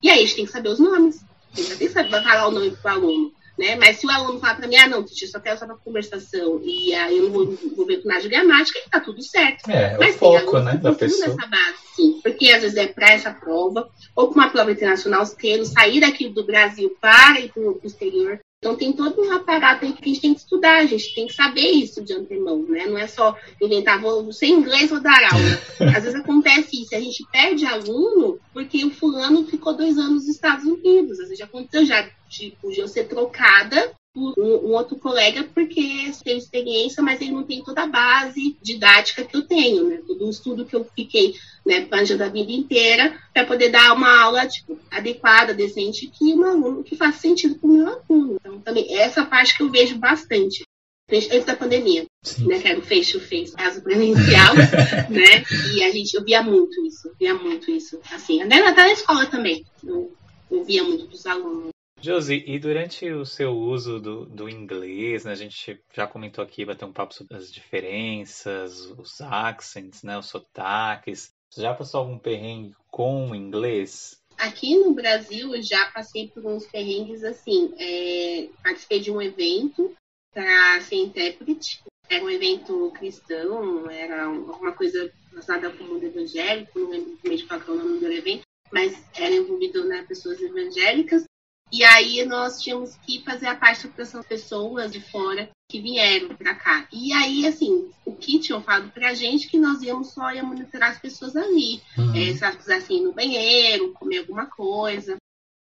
E 0.02 0.08
aí 0.08 0.18
a 0.18 0.22
gente 0.22 0.36
tem 0.36 0.46
que 0.46 0.52
saber 0.52 0.68
os 0.68 0.78
nomes. 0.78 1.24
Você 1.52 1.76
tem 1.76 1.88
que 1.88 1.92
saber 1.92 2.10
falar 2.10 2.48
o 2.48 2.50
nome 2.50 2.70
pro 2.70 2.90
aluno. 2.90 3.32
Né? 3.58 3.76
Mas 3.76 3.98
se 3.98 4.06
o 4.06 4.10
aluno 4.10 4.40
falar 4.40 4.56
para 4.56 4.66
mim, 4.66 4.76
ah, 4.76 4.88
não, 4.88 5.00
eu 5.00 5.28
só 5.28 5.38
quero 5.38 5.58
só 5.58 5.66
para 5.66 5.76
conversação 5.76 6.60
e 6.64 6.94
aí 6.94 7.18
eu 7.18 7.24
não 7.24 7.32
vou, 7.32 7.58
vou 7.76 7.86
ver 7.86 8.02
com 8.02 8.08
nada 8.08 8.22
de 8.22 8.28
gramática, 8.28 8.78
está 8.78 8.98
tudo 8.98 9.22
certo. 9.22 9.70
É, 9.70 9.92
é 9.92 9.98
Mas 9.98 10.16
o 10.16 10.18
foco, 10.18 10.58
né, 10.58 10.76
da 10.76 10.92
pessoa. 10.92 11.28
Nessa 11.28 11.46
base, 11.46 11.76
sim, 11.94 12.20
porque 12.22 12.50
às 12.50 12.62
vezes 12.62 12.76
é 12.76 12.86
para 12.86 13.12
essa 13.12 13.30
prova, 13.30 13.90
ou 14.16 14.28
para 14.28 14.40
uma 14.42 14.50
prova 14.50 14.72
internacional, 14.72 15.26
querendo 15.36 15.66
sair 15.66 16.00
daqui 16.00 16.28
do 16.28 16.44
Brasil 16.46 16.96
para 17.00 17.40
ir 17.40 17.52
para 17.52 17.62
o 17.62 17.80
exterior, 17.84 18.40
então 18.62 18.76
tem 18.76 18.92
todo 18.92 19.20
um 19.20 19.32
aparato 19.32 19.84
aí 19.84 19.92
que 19.92 20.04
a 20.04 20.06
gente 20.06 20.20
tem 20.20 20.34
que 20.34 20.38
estudar, 20.38 20.76
a 20.78 20.86
gente 20.86 21.12
tem 21.16 21.26
que 21.26 21.34
saber 21.34 21.68
isso 21.68 22.00
de 22.00 22.12
antemão, 22.12 22.62
né? 22.62 22.86
Não 22.86 22.96
é 22.96 23.08
só 23.08 23.36
inventar, 23.60 24.00
vou 24.00 24.32
ser 24.32 24.46
inglês, 24.46 24.88
vou 24.88 25.00
dar 25.00 25.18
aula. 25.32 25.58
Às 25.96 26.04
vezes 26.04 26.14
acontece 26.14 26.80
isso, 26.80 26.94
a 26.94 27.00
gente 27.00 27.26
perde 27.32 27.66
aluno 27.66 28.38
porque 28.52 28.84
o 28.84 28.90
fulano 28.92 29.44
ficou 29.48 29.76
dois 29.76 29.98
anos 29.98 30.12
nos 30.12 30.28
Estados 30.28 30.64
Unidos. 30.64 31.18
Às 31.18 31.24
vezes 31.24 31.38
já 31.40 31.44
aconteceu 31.46 31.84
já, 31.84 32.08
tipo, 32.28 32.70
de 32.70 32.78
eu 32.78 32.86
ser 32.86 33.08
trocada 33.08 33.90
um, 34.14 34.32
um, 34.36 34.72
outro 34.72 34.96
colega 34.96 35.44
porque 35.54 36.10
teve 36.22 36.38
experiência, 36.38 37.02
mas 37.02 37.20
ele 37.20 37.32
não 37.32 37.44
tem 37.44 37.62
toda 37.62 37.82
a 37.82 37.86
base 37.86 38.56
didática 38.60 39.24
que 39.24 39.36
eu 39.36 39.42
tenho, 39.42 39.88
né? 39.88 40.02
Todo 40.06 40.26
o 40.26 40.30
estudo 40.30 40.66
que 40.66 40.76
eu 40.76 40.84
fiquei 40.84 41.34
né, 41.64 41.82
planejando 41.82 42.24
a 42.24 42.28
vida 42.28 42.52
inteira 42.52 43.18
para 43.32 43.46
poder 43.46 43.70
dar 43.70 43.94
uma 43.94 44.20
aula 44.20 44.46
tipo, 44.46 44.78
adequada, 44.90 45.54
decente, 45.54 46.08
que 46.08 46.34
um 46.34 46.44
aluno 46.44 46.84
que 46.84 46.96
faça 46.96 47.20
sentido 47.20 47.54
para 47.54 47.68
o 47.68 47.72
meu 47.72 47.88
aluno. 47.88 48.36
Então, 48.40 48.60
também, 48.60 48.98
essa 48.98 49.24
parte 49.24 49.56
que 49.56 49.62
eu 49.62 49.70
vejo 49.70 49.96
bastante. 49.98 50.64
Antes 51.10 51.44
da 51.44 51.56
pandemia, 51.56 52.06
Sim. 52.22 52.46
né? 52.46 52.58
Que 52.58 52.68
era 52.68 52.78
o 52.78 52.82
to 52.82 53.20
face, 53.20 53.52
caso 53.52 53.82
presencial, 53.82 54.54
né? 55.10 55.44
E 55.74 55.84
a 55.84 55.90
gente, 55.90 56.14
eu 56.14 56.24
via 56.24 56.42
muito 56.42 56.84
isso, 56.86 57.10
via 57.18 57.34
muito 57.34 57.70
isso. 57.70 58.00
Assim, 58.10 58.40
até 58.40 58.60
na 58.60 58.92
escola 58.92 59.26
também, 59.26 59.64
eu, 59.84 60.10
eu 60.50 60.64
via 60.64 60.82
muito 60.82 61.06
dos 61.06 61.26
alunos. 61.26 61.72
Josi, 62.02 62.42
e 62.48 62.58
durante 62.58 63.08
o 63.12 63.24
seu 63.24 63.52
uso 63.52 64.00
do, 64.00 64.26
do 64.26 64.48
inglês, 64.48 65.24
né, 65.24 65.30
a 65.30 65.36
gente 65.36 65.80
já 65.94 66.04
comentou 66.04 66.42
aqui, 66.42 66.64
vai 66.64 66.74
ter 66.74 66.84
um 66.84 66.92
papo 66.92 67.14
sobre 67.14 67.36
as 67.36 67.52
diferenças, 67.52 68.86
os 68.98 69.20
accents, 69.20 70.02
né, 70.02 70.18
os 70.18 70.26
sotaques. 70.26 71.32
Você 71.48 71.62
já 71.62 71.72
passou 71.72 72.00
algum 72.00 72.18
perrengue 72.18 72.74
com 72.90 73.30
o 73.30 73.34
inglês? 73.36 74.20
Aqui 74.36 74.76
no 74.76 74.92
Brasil, 74.92 75.54
eu 75.54 75.62
já 75.62 75.92
passei 75.92 76.26
por 76.26 76.44
uns 76.44 76.66
perrengues 76.66 77.22
assim. 77.22 77.72
É, 77.78 78.48
participei 78.64 78.98
de 78.98 79.12
um 79.12 79.22
evento 79.22 79.94
para 80.34 80.80
ser 80.80 80.96
intérprete. 80.96 81.84
Era 82.08 82.24
um 82.24 82.30
evento 82.30 82.90
cristão, 82.98 83.88
era 83.88 84.24
alguma 84.24 84.72
coisa 84.72 85.12
relacionada 85.30 85.70
com 85.70 85.84
o 85.84 85.86
mundo 85.86 86.04
evangélico, 86.04 86.80
não 86.80 86.90
lembro 86.90 87.12
exatamente 87.12 87.46
qual 87.46 87.60
é 87.60 87.70
o 87.70 87.74
nome 87.76 88.00
do 88.00 88.12
evento, 88.12 88.42
mas 88.72 88.92
era 89.16 89.32
envolvido 89.32 89.84
né, 89.84 90.04
pessoas 90.08 90.42
evangélicas. 90.42 91.24
E 91.72 91.82
aí 91.82 92.22
nós 92.26 92.60
tínhamos 92.60 92.96
que 92.96 93.24
fazer 93.24 93.46
a 93.46 93.56
parte 93.56 93.88
das 93.88 94.12
pessoas 94.26 94.92
de 94.92 95.00
fora 95.00 95.48
que 95.70 95.80
vieram 95.80 96.28
para 96.36 96.54
cá. 96.54 96.86
E 96.92 97.14
aí, 97.14 97.46
assim, 97.46 97.90
o 98.04 98.14
que 98.14 98.38
tinham 98.38 98.62
falado 98.62 98.90
pra 98.92 99.14
gente 99.14 99.48
que 99.48 99.58
nós 99.58 99.80
íamos 99.80 100.12
só 100.12 100.30
ia 100.30 100.42
monitorar 100.42 100.90
as 100.90 100.98
pessoas 100.98 101.34
ali. 101.34 101.80
Uhum. 101.96 102.14
É, 102.14 102.34
se 102.34 102.44
elas 102.44 102.56
quisessem 102.56 102.98
ir 102.98 103.00
no 103.00 103.14
banheiro, 103.14 103.94
comer 103.94 104.18
alguma 104.18 104.44
coisa. 104.46 105.16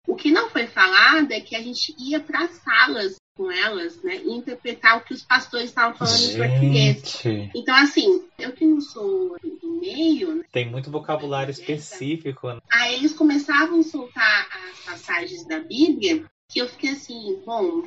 O 0.05 0.15
que 0.15 0.31
não 0.31 0.49
foi 0.49 0.67
falado 0.67 1.31
é 1.31 1.39
que 1.39 1.55
a 1.55 1.61
gente 1.61 1.95
ia 1.97 2.19
para 2.19 2.49
salas 2.49 3.15
com 3.41 3.51
elas, 3.51 3.99
né, 4.03 4.17
e 4.17 4.31
interpretar 4.31 4.97
o 4.97 5.01
que 5.01 5.15
os 5.15 5.23
pastores 5.23 5.69
estavam 5.69 5.97
falando 5.97 6.21
em 6.21 6.37
português. 6.37 7.23
Então, 7.55 7.75
assim, 7.75 8.23
eu 8.37 8.51
que 8.51 8.63
não 8.63 8.79
sou 8.79 9.35
do 9.41 9.79
meio. 9.81 10.35
Né, 10.35 10.43
Tem 10.51 10.69
muito 10.69 10.91
vocabulário 10.91 11.49
específico. 11.49 12.47
Né? 12.53 12.59
Aí 12.71 12.95
eles 12.95 13.13
começavam 13.13 13.79
a 13.79 13.83
soltar 13.83 14.47
as 14.69 14.79
passagens 14.85 15.43
da 15.47 15.59
Bíblia 15.59 16.23
que 16.47 16.59
eu 16.59 16.67
fiquei 16.67 16.91
assim, 16.91 17.41
bom, 17.45 17.83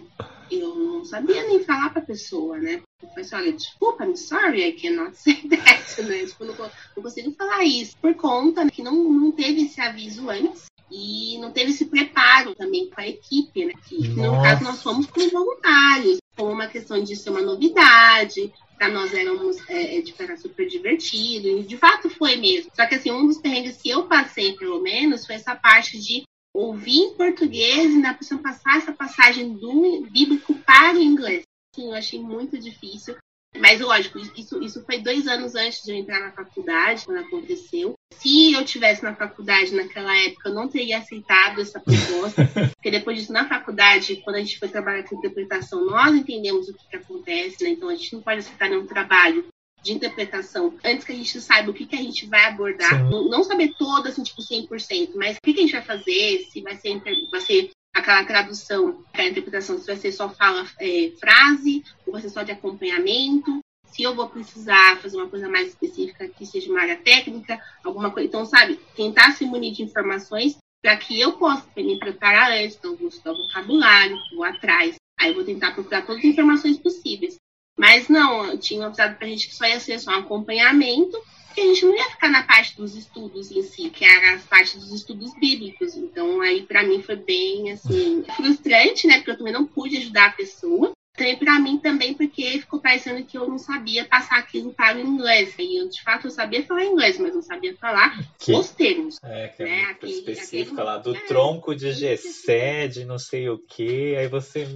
eu 0.51 0.75
não 0.75 1.05
sabia 1.05 1.47
nem 1.47 1.63
falar 1.63 1.91
pra 1.91 2.01
pessoa, 2.01 2.57
né? 2.59 2.81
Eu 3.03 3.09
falei 3.11 3.25
assim, 3.25 3.37
olha, 3.37 3.53
desculpa, 3.53 4.07
I'm 4.07 4.17
sorry, 4.17 4.65
I 4.67 4.73
cannot 4.73 5.15
say 5.21 5.35
that, 5.35 6.03
né? 6.03 6.25
Tipo, 6.25 6.47
não, 6.47 6.55
não 6.97 7.03
consigo 7.03 7.31
falar 7.33 7.63
isso, 7.63 7.95
por 7.99 8.15
conta 8.15 8.69
que 8.71 8.83
não, 8.83 8.95
não 8.95 9.31
teve 9.31 9.67
esse 9.67 9.81
aviso 9.83 10.31
antes 10.31 10.65
e 10.91 11.39
não 11.39 11.51
teve 11.51 11.71
esse 11.71 11.87
preparo 11.87 12.55
também 12.55 12.89
com 12.89 13.01
a 13.01 13.09
equipe, 13.09 13.65
né? 13.65 13.73
Que, 13.87 14.09
no 14.09 14.43
caso, 14.43 14.65
nós 14.65 14.83
fomos 14.83 15.07
como 15.07 15.31
voluntários, 15.31 16.19
como 16.37 16.51
uma 16.51 16.67
questão 16.67 17.03
de 17.03 17.17
ser 17.17 17.31
uma 17.31 17.43
novidade, 17.43 18.53
para 18.77 18.89
nós 18.89 19.13
éramos, 19.15 19.57
é, 19.69 19.99
é, 19.99 20.03
tipo, 20.03 20.23
era 20.23 20.37
super 20.37 20.67
divertido, 20.67 21.49
e 21.49 21.63
de 21.63 21.77
fato 21.77 22.11
foi 22.11 22.37
mesmo. 22.37 22.71
Só 22.75 22.87
que, 22.87 22.97
assim, 22.97 23.11
um 23.11 23.27
dos 23.27 23.39
perrengues 23.39 23.81
que 23.81 23.89
eu 23.89 24.07
passei, 24.07 24.55
pelo 24.55 24.81
menos, 24.81 25.27
foi 25.27 25.37
essa 25.37 25.55
parte 25.55 25.99
de 25.99 26.23
ouvir 26.53 26.99
em 26.99 27.15
português 27.15 27.93
e 27.93 27.99
na 27.99 28.15
pessoa 28.15 28.41
passar 28.41 28.79
essa 28.79 28.93
passagem 28.93 29.55
do 29.55 30.07
bíblico 30.11 30.55
para 30.55 30.97
o 30.97 31.03
inglês. 31.03 31.43
Sim, 31.75 31.89
eu 31.89 31.95
achei 31.95 32.21
muito 32.21 32.59
difícil. 32.59 33.17
Mas, 33.59 33.81
lógico, 33.81 34.19
isso, 34.19 34.63
isso 34.63 34.85
foi 34.85 35.01
dois 35.01 35.27
anos 35.29 35.55
antes 35.55 35.83
de 35.85 35.93
eu 35.93 35.97
entrar 35.97 36.21
na 36.21 36.33
faculdade, 36.33 37.05
quando 37.05 37.19
aconteceu. 37.19 37.95
Se 38.13 38.53
eu 38.53 38.65
tivesse 38.65 39.03
na 39.03 39.15
faculdade 39.15 39.75
naquela 39.75 40.17
época, 40.17 40.49
eu 40.49 40.55
não 40.55 40.69
teria 40.69 40.99
aceitado 40.99 41.61
essa 41.61 41.81
proposta. 41.81 42.45
porque 42.75 42.91
depois 42.91 43.19
disso, 43.19 43.33
na 43.33 43.49
faculdade, 43.49 44.17
quando 44.25 44.37
a 44.37 44.41
gente 44.41 44.59
foi 44.59 44.69
trabalhar 44.69 45.05
com 45.05 45.17
interpretação, 45.17 45.85
nós 45.85 46.15
entendemos 46.15 46.69
o 46.69 46.75
que, 46.75 46.89
que 46.89 46.97
acontece, 46.97 47.63
né? 47.65 47.71
Então, 47.71 47.89
a 47.89 47.95
gente 47.95 48.15
não 48.15 48.23
pode 48.23 48.41
aceitar 48.41 48.69
nenhum 48.69 48.87
trabalho 48.87 49.47
de 49.83 49.93
interpretação 49.93 50.75
antes 50.83 51.05
que 51.05 51.13
a 51.13 51.15
gente 51.15 51.41
saiba 51.41 51.71
o 51.71 51.75
que, 51.75 51.87
que 51.87 51.95
a 51.95 52.03
gente 52.03 52.27
vai 52.27 52.47
abordar. 52.47 53.05
Não, 53.11 53.29
não, 53.29 53.45
saber 53.45 53.75
todo, 53.79 54.09
assim, 54.09 54.23
tipo, 54.23 54.41
100%, 54.43 55.11
mas 55.15 55.37
o 55.37 55.41
que, 55.43 55.53
que 55.53 55.61
a 55.61 55.63
gente 55.63 55.73
vai 55.73 55.83
fazer, 55.83 56.39
se 56.51 56.63
vai 56.63 56.77
ser, 56.77 57.01
vai 57.31 57.41
ser 57.41 57.71
aquela 57.95 58.25
tradução, 58.25 59.05
a 59.13 59.25
interpretação, 59.25 59.79
se 59.79 59.87
vai 59.87 59.97
ser 59.97 60.11
só 60.11 60.29
fala, 60.29 60.67
é, 60.81 61.13
frase, 61.19 61.85
ou 62.05 62.13
vai 62.13 62.21
ser 62.21 62.31
só 62.31 62.43
de 62.43 62.51
acompanhamento, 62.51 63.61
se 63.87 64.03
eu 64.03 64.15
vou 64.15 64.29
precisar 64.29 64.99
fazer 65.01 65.17
uma 65.17 65.29
coisa 65.29 65.49
mais 65.49 65.69
específica 65.69 66.29
que 66.29 66.45
seja 66.45 66.69
uma 66.71 66.81
área 66.81 66.97
técnica, 66.97 67.63
alguma 67.85 68.11
coisa. 68.11 68.27
Então, 68.27 68.45
sabe, 68.45 68.81
tentar 68.97 69.31
se 69.31 69.45
munir 69.45 69.73
de 69.73 69.83
informações 69.83 70.57
para 70.83 70.97
que 70.97 71.19
eu 71.19 71.35
possa 71.35 71.65
me 71.77 71.99
preparar 71.99 72.51
antes, 72.51 72.77
então 72.77 72.97
vou 72.97 73.09
estudar 73.09 73.33
vocabulário, 73.33 74.19
vou 74.35 74.45
atrás, 74.45 74.97
aí 75.19 75.33
vou 75.33 75.45
tentar 75.45 75.73
procurar 75.73 76.03
todas 76.03 76.19
as 76.19 76.25
informações 76.25 76.77
possíveis. 76.79 77.37
Mas 77.79 78.09
não, 78.09 78.59
tinha 78.59 78.87
avisado 78.87 79.17
pra 79.17 79.29
gente 79.29 79.49
que 79.49 79.55
só 79.55 79.65
ia 79.65 79.79
ser 79.79 79.99
só 79.99 80.11
um 80.11 80.21
acompanhamento, 80.21 81.17
que 81.55 81.61
a 81.61 81.65
gente 81.65 81.85
não 81.85 81.95
ia 81.95 82.11
ficar 82.11 82.29
na 82.29 82.43
parte 82.43 82.77
dos 82.77 82.97
estudos 82.97 83.51
em 83.51 83.63
si, 83.63 83.89
que 83.89 84.05
era 84.05 84.37
a 84.37 84.39
parte 84.41 84.77
dos 84.77 84.93
estudos 84.93 85.33
bíblicos. 85.35 85.95
Então 85.97 86.41
aí 86.41 86.63
para 86.63 86.83
mim 86.83 87.01
foi 87.03 87.17
bem 87.17 87.71
assim 87.71 88.25
frustrante, 88.37 89.07
né? 89.07 89.17
Porque 89.17 89.31
eu 89.31 89.39
também 89.39 89.53
não 89.53 89.65
pude 89.65 89.97
ajudar 89.97 90.27
a 90.27 90.33
pessoa. 90.33 90.93
Também 91.17 91.37
para 91.37 91.61
mim 91.61 91.79
também 91.79 92.13
porque 92.13 92.59
ficou 92.59 92.81
parecendo 92.81 93.25
que 93.25 93.39
eu 93.39 93.49
não 93.49 93.57
sabia 93.57 94.05
passar 94.05 94.37
aquilo 94.37 94.75
para 94.75 94.97
o 94.97 95.01
inglês. 95.01 95.55
E 95.57 95.81
eu, 95.81 95.89
de 95.89 96.03
fato 96.03 96.27
eu 96.27 96.31
sabia 96.31 96.65
falar 96.65 96.85
inglês, 96.85 97.19
mas 97.19 97.33
não 97.33 97.43
sabia 97.43 97.77
falar 97.77 98.19
que, 98.37 98.53
os 98.53 98.71
termos. 98.71 99.19
É, 99.23 99.47
que 99.47 99.63
é 99.63 99.67
né? 99.67 99.77
muito 99.77 99.91
aquele, 99.93 100.13
específica 100.13 100.73
aquele... 100.73 100.87
lá 100.87 100.99
do 100.99 101.15
é, 101.15 101.21
tronco 101.21 101.73
de 101.73 101.93
Gessé, 101.93 102.89
de 102.89 103.05
não 103.05 103.19
sei 103.19 103.49
o 103.49 103.59
que. 103.59 104.17
Aí 104.17 104.27
você 104.27 104.67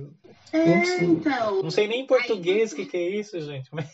é, 0.53 1.05
então. 1.05 1.63
Não 1.63 1.71
sei 1.71 1.87
nem 1.87 2.03
em 2.03 2.07
português 2.07 2.73
o 2.73 2.77
que, 2.77 2.87
que 2.87 2.97
é 2.97 3.09
isso, 3.19 3.41
gente. 3.41 3.69
Meu. 3.73 3.85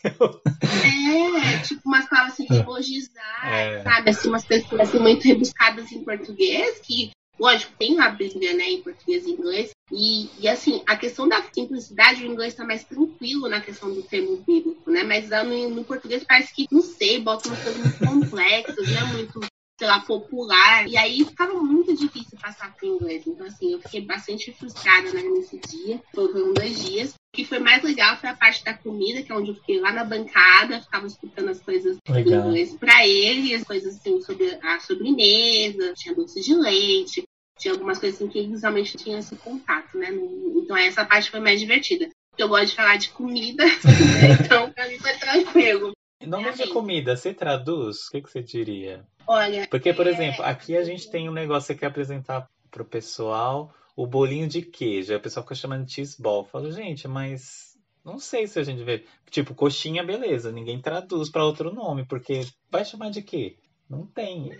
É, 1.43 1.59
tipo 1.59 1.81
umas 1.85 2.07
palavras 2.07 2.33
assim, 2.33 2.45
remologizar, 2.49 3.47
é. 3.47 3.81
sabe? 3.81 4.09
Assim, 4.09 4.29
umas 4.29 4.45
pessoas 4.45 4.81
assim, 4.81 4.99
muito 4.99 5.23
rebuscadas 5.23 5.91
em 5.91 6.03
português, 6.03 6.79
que, 6.79 7.11
lógico, 7.39 7.73
tem 7.77 7.99
a 7.99 8.09
Bíblia, 8.09 8.53
né, 8.53 8.69
em 8.69 8.81
português 8.81 9.25
e 9.25 9.31
inglês. 9.31 9.71
E, 9.91 10.29
e 10.39 10.47
assim, 10.47 10.81
a 10.87 10.95
questão 10.95 11.27
da 11.27 11.43
simplicidade, 11.53 12.23
o 12.23 12.31
inglês 12.31 12.53
está 12.53 12.65
mais 12.65 12.83
tranquilo 12.83 13.47
na 13.47 13.61
questão 13.61 13.93
do 13.93 14.01
termo 14.01 14.37
bíblico, 14.37 14.89
né? 14.89 15.03
Mas 15.03 15.29
no, 15.29 15.69
no 15.69 15.83
português 15.83 16.23
parece 16.23 16.53
que, 16.53 16.67
não 16.71 16.81
sei, 16.81 17.21
bota 17.21 17.47
umas 17.47 17.61
coisas 17.61 17.81
muito 17.81 17.99
complexas, 18.05 18.87
né? 18.87 19.03
Muito 19.13 19.39
sei 19.77 19.87
lá, 19.87 19.99
popular. 19.99 20.87
E 20.87 20.97
aí 20.97 21.23
ficava 21.25 21.53
muito 21.53 21.95
difícil 21.95 22.37
passar 22.39 22.73
pro 22.75 22.87
inglês. 22.87 23.23
Então, 23.27 23.45
assim, 23.45 23.73
eu 23.73 23.81
fiquei 23.81 24.01
bastante 24.01 24.51
frustrada 24.53 25.11
né, 25.11 25.21
nesse 25.21 25.59
dia. 25.59 26.01
Foram 26.13 26.53
dois 26.53 26.83
dias. 26.83 27.13
O 27.13 27.35
que 27.35 27.45
foi 27.45 27.59
mais 27.59 27.83
legal 27.83 28.15
foi 28.17 28.29
a 28.29 28.35
parte 28.35 28.63
da 28.63 28.73
comida, 28.73 29.21
que 29.21 29.31
é 29.31 29.35
onde 29.35 29.51
eu 29.51 29.55
fiquei 29.55 29.79
lá 29.79 29.91
na 29.91 30.05
bancada, 30.05 30.81
ficava 30.81 31.05
escutando 31.05 31.49
as 31.49 31.61
coisas 31.61 31.97
legal. 32.09 32.45
em 32.45 32.47
inglês 32.47 32.73
pra 32.75 33.05
ele, 33.05 33.53
as 33.53 33.63
coisas 33.63 33.95
assim 33.95 34.21
sobre 34.21 34.57
a 34.63 34.79
sobremesa, 34.79 35.93
tinha 35.95 36.15
doce 36.15 36.41
de 36.41 36.55
leite, 36.55 37.23
tinha 37.59 37.73
algumas 37.73 37.99
coisas 37.99 38.21
assim 38.21 38.29
que 38.29 38.39
eles 38.39 38.61
realmente 38.61 38.95
tinham 38.95 39.19
esse 39.19 39.35
contato, 39.35 39.97
né? 39.97 40.09
Então 40.55 40.77
essa 40.77 41.03
parte 41.03 41.29
foi 41.29 41.41
mais 41.41 41.59
divertida. 41.59 42.09
Eu 42.37 42.47
gosto 42.47 42.67
de 42.67 42.75
falar 42.75 42.97
de 42.97 43.09
comida, 43.09 43.65
né? 43.83 44.37
então 44.39 44.71
pra 44.71 44.87
mim 44.87 44.97
foi 44.97 45.13
tranquilo. 45.13 45.91
Nome 46.25 46.51
de 46.53 46.67
comida, 46.67 47.15
você 47.15 47.33
traduz? 47.33 48.07
O 48.07 48.11
que, 48.11 48.21
que 48.21 48.31
você 48.31 48.41
diria? 48.41 49.05
Olha. 49.27 49.67
Porque, 49.67 49.93
por 49.93 50.07
é... 50.07 50.11
exemplo, 50.11 50.43
aqui 50.43 50.77
a 50.77 50.83
gente 50.83 51.09
tem 51.09 51.29
um 51.29 51.33
negócio 51.33 51.73
que 51.73 51.81
quer 51.81 51.87
apresentar 51.87 52.49
pro 52.69 52.85
pessoal 52.85 53.73
o 53.95 54.05
bolinho 54.05 54.47
de 54.47 54.61
queijo. 54.61 55.11
Aí 55.11 55.17
o 55.17 55.21
pessoal 55.21 55.43
fica 55.43 55.55
chamando 55.55 55.85
de 55.85 55.93
cheese 55.93 56.21
ball. 56.21 56.41
Eu 56.41 56.49
falo, 56.49 56.71
gente, 56.71 57.07
mas 57.07 57.77
não 58.03 58.19
sei 58.19 58.47
se 58.47 58.59
a 58.59 58.63
gente 58.63 58.83
vê. 58.83 59.05
Tipo, 59.29 59.55
coxinha, 59.55 60.03
beleza. 60.03 60.51
Ninguém 60.51 60.79
traduz 60.79 61.29
para 61.29 61.45
outro 61.45 61.73
nome, 61.73 62.05
porque 62.05 62.45
vai 62.69 62.83
chamar 62.83 63.09
de 63.09 63.21
quê? 63.21 63.57
Não 63.89 64.05
tem. 64.05 64.51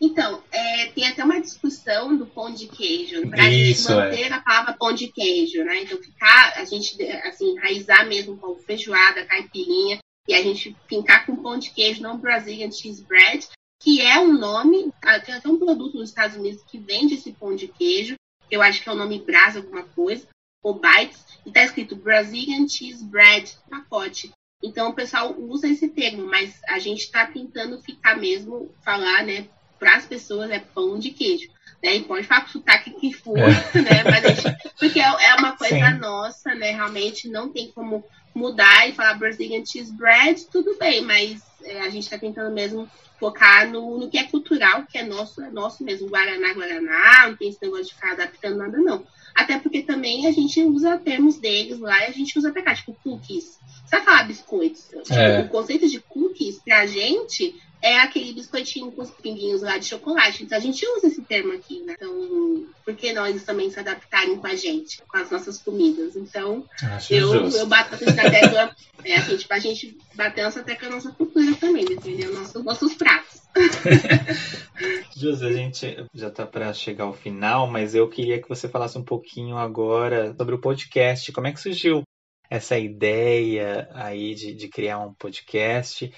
Então, 0.00 0.42
é, 0.52 0.88
tem 0.88 1.06
até 1.06 1.24
uma 1.24 1.40
discussão 1.40 2.16
do 2.16 2.26
pão 2.26 2.52
de 2.52 2.66
queijo, 2.66 3.28
para 3.30 3.44
a 3.44 3.50
gente 3.50 3.90
é. 3.90 3.94
manter 3.94 4.30
é. 4.30 4.32
a 4.32 4.40
palavra 4.42 4.74
pão 4.74 4.92
de 4.92 5.08
queijo, 5.08 5.64
né? 5.64 5.82
Então, 5.82 5.98
ficar, 6.02 6.52
a 6.56 6.64
gente, 6.64 7.02
assim, 7.24 7.52
enraizar 7.52 8.06
mesmo 8.06 8.36
com 8.36 8.56
feijoada, 8.56 9.24
caipirinha, 9.24 9.98
e 10.28 10.34
a 10.34 10.42
gente 10.42 10.76
fincar 10.88 11.24
com 11.26 11.36
pão 11.36 11.58
de 11.58 11.70
queijo, 11.70 12.02
não 12.02 12.18
Brazilian 12.18 12.70
Cheese 12.70 13.02
Bread, 13.02 13.48
que 13.80 14.00
é 14.00 14.18
um 14.18 14.32
nome, 14.32 14.92
ah, 15.02 15.20
tem 15.20 15.34
até 15.34 15.48
um 15.48 15.58
produto 15.58 15.96
nos 15.96 16.08
Estados 16.08 16.36
Unidos 16.36 16.62
que 16.64 16.78
vende 16.78 17.14
esse 17.14 17.32
pão 17.32 17.54
de 17.54 17.68
queijo, 17.68 18.14
eu 18.50 18.62
acho 18.62 18.82
que 18.82 18.88
é 18.88 18.92
o 18.92 18.96
nome 18.96 19.20
Brasa 19.20 19.58
alguma 19.58 19.82
coisa, 19.82 20.26
ou 20.62 20.80
Bites, 20.80 21.24
e 21.44 21.52
tá 21.52 21.62
escrito 21.62 21.96
Brazilian 21.96 22.66
Cheese 22.66 23.04
Bread 23.04 23.56
pacote. 23.70 24.32
Então 24.62 24.90
o 24.90 24.94
pessoal 24.94 25.34
usa 25.38 25.68
esse 25.68 25.88
termo, 25.88 26.26
mas 26.26 26.58
a 26.68 26.78
gente 26.78 27.00
está 27.00 27.26
tentando 27.26 27.80
ficar 27.82 28.16
mesmo, 28.16 28.74
falar, 28.82 29.24
né, 29.24 29.48
para 29.78 29.96
as 29.96 30.06
pessoas 30.06 30.50
é 30.50 30.58
pão 30.58 30.98
de 30.98 31.10
queijo. 31.10 31.48
Né? 31.82 31.96
E 31.96 32.04
pode 32.04 32.26
falar 32.26 32.42
com 32.42 32.48
o 32.48 32.52
sotaque 32.52 32.90
que 32.92 33.12
for, 33.12 33.38
é. 33.38 33.42
né? 33.80 34.02
Mas 34.04 34.42
gente, 34.42 34.56
porque 34.78 34.98
é, 34.98 35.04
é 35.04 35.34
uma 35.34 35.56
coisa 35.56 35.90
Sim. 35.90 35.98
nossa, 35.98 36.54
né? 36.54 36.70
Realmente 36.70 37.28
não 37.28 37.50
tem 37.50 37.70
como 37.70 38.04
mudar 38.36 38.88
e 38.88 38.92
falar 38.92 39.14
Brazilian 39.14 39.64
cheese 39.64 39.90
bread, 39.90 40.44
tudo 40.52 40.76
bem, 40.78 41.02
mas 41.02 41.42
é, 41.64 41.80
a 41.80 41.88
gente 41.88 42.04
está 42.04 42.18
tentando 42.18 42.54
mesmo 42.54 42.88
focar 43.18 43.68
no, 43.68 43.98
no 43.98 44.10
que 44.10 44.18
é 44.18 44.24
cultural, 44.24 44.84
que 44.84 44.98
é 44.98 45.02
nosso, 45.02 45.40
é 45.42 45.50
nosso 45.50 45.82
mesmo. 45.82 46.08
Guaraná, 46.08 46.52
Guaraná, 46.52 47.28
não 47.28 47.36
tem 47.36 47.48
esse 47.48 47.58
negócio 47.62 47.86
de 47.86 47.94
ficar 47.94 48.12
adaptando 48.12 48.58
nada, 48.58 48.76
não. 48.76 49.06
Até 49.34 49.58
porque 49.58 49.82
também 49.82 50.26
a 50.26 50.32
gente 50.32 50.62
usa 50.62 50.98
termos 50.98 51.38
deles 51.38 51.78
lá 51.78 51.98
e 52.02 52.10
a 52.10 52.12
gente 52.12 52.38
usa 52.38 52.52
pra 52.52 52.62
cá, 52.62 52.74
tipo 52.74 52.94
cookies. 53.02 53.58
Você 53.84 53.96
vai 53.96 54.04
falar 54.04 54.24
biscoitos? 54.24 54.84
Tipo, 54.84 55.14
é. 55.14 55.40
O 55.40 55.48
conceito 55.48 55.88
de 55.88 56.00
cookies 56.00 56.58
pra 56.58 56.86
gente 56.86 57.54
é 57.86 58.00
aquele 58.00 58.32
biscoitinho 58.32 58.90
com 58.90 59.02
os 59.02 59.10
pinguinhos 59.10 59.62
lá 59.62 59.78
de 59.78 59.86
chocolate. 59.86 60.42
Então 60.42 60.58
a 60.58 60.60
gente 60.60 60.84
usa 60.96 61.06
esse 61.06 61.22
termo 61.22 61.52
aqui, 61.52 61.80
né? 61.82 61.94
Então, 61.96 62.66
por 62.84 62.94
que 62.96 63.06
eles 63.06 63.44
também 63.44 63.70
se 63.70 63.78
adaptarem 63.78 64.36
com 64.36 64.46
a 64.46 64.56
gente, 64.56 65.00
com 65.06 65.16
as 65.16 65.30
nossas 65.30 65.58
comidas? 65.62 66.16
Então, 66.16 66.68
eu, 67.08 67.48
eu 67.48 67.66
bato 67.66 67.94
essa 67.94 68.12
tecla, 68.12 68.74
é 69.04 69.16
assim, 69.16 69.36
tipo, 69.36 69.54
a 69.54 69.58
gente 69.60 69.96
bater 70.14 70.44
essa 70.44 70.64
tecla 70.64 70.90
nossa 70.90 71.12
cultura 71.12 71.54
também, 71.54 71.84
entendeu? 71.84 72.34
Nossos, 72.34 72.64
nossos 72.64 72.94
pratos. 72.94 73.42
José, 75.16 75.46
a 75.46 75.52
gente 75.52 76.06
já 76.12 76.28
está 76.28 76.44
para 76.44 76.72
chegar 76.74 77.04
ao 77.04 77.14
final, 77.14 77.68
mas 77.68 77.94
eu 77.94 78.08
queria 78.08 78.42
que 78.42 78.48
você 78.48 78.68
falasse 78.68 78.98
um 78.98 79.04
pouquinho 79.04 79.56
agora 79.56 80.34
sobre 80.36 80.56
o 80.56 80.60
podcast. 80.60 81.30
Como 81.30 81.46
é 81.46 81.52
que 81.52 81.60
surgiu 81.60 82.02
essa 82.50 82.76
ideia 82.76 83.88
aí 83.94 84.34
de, 84.34 84.54
de 84.54 84.68
criar 84.68 84.98
um 84.98 85.14
podcast? 85.14 86.12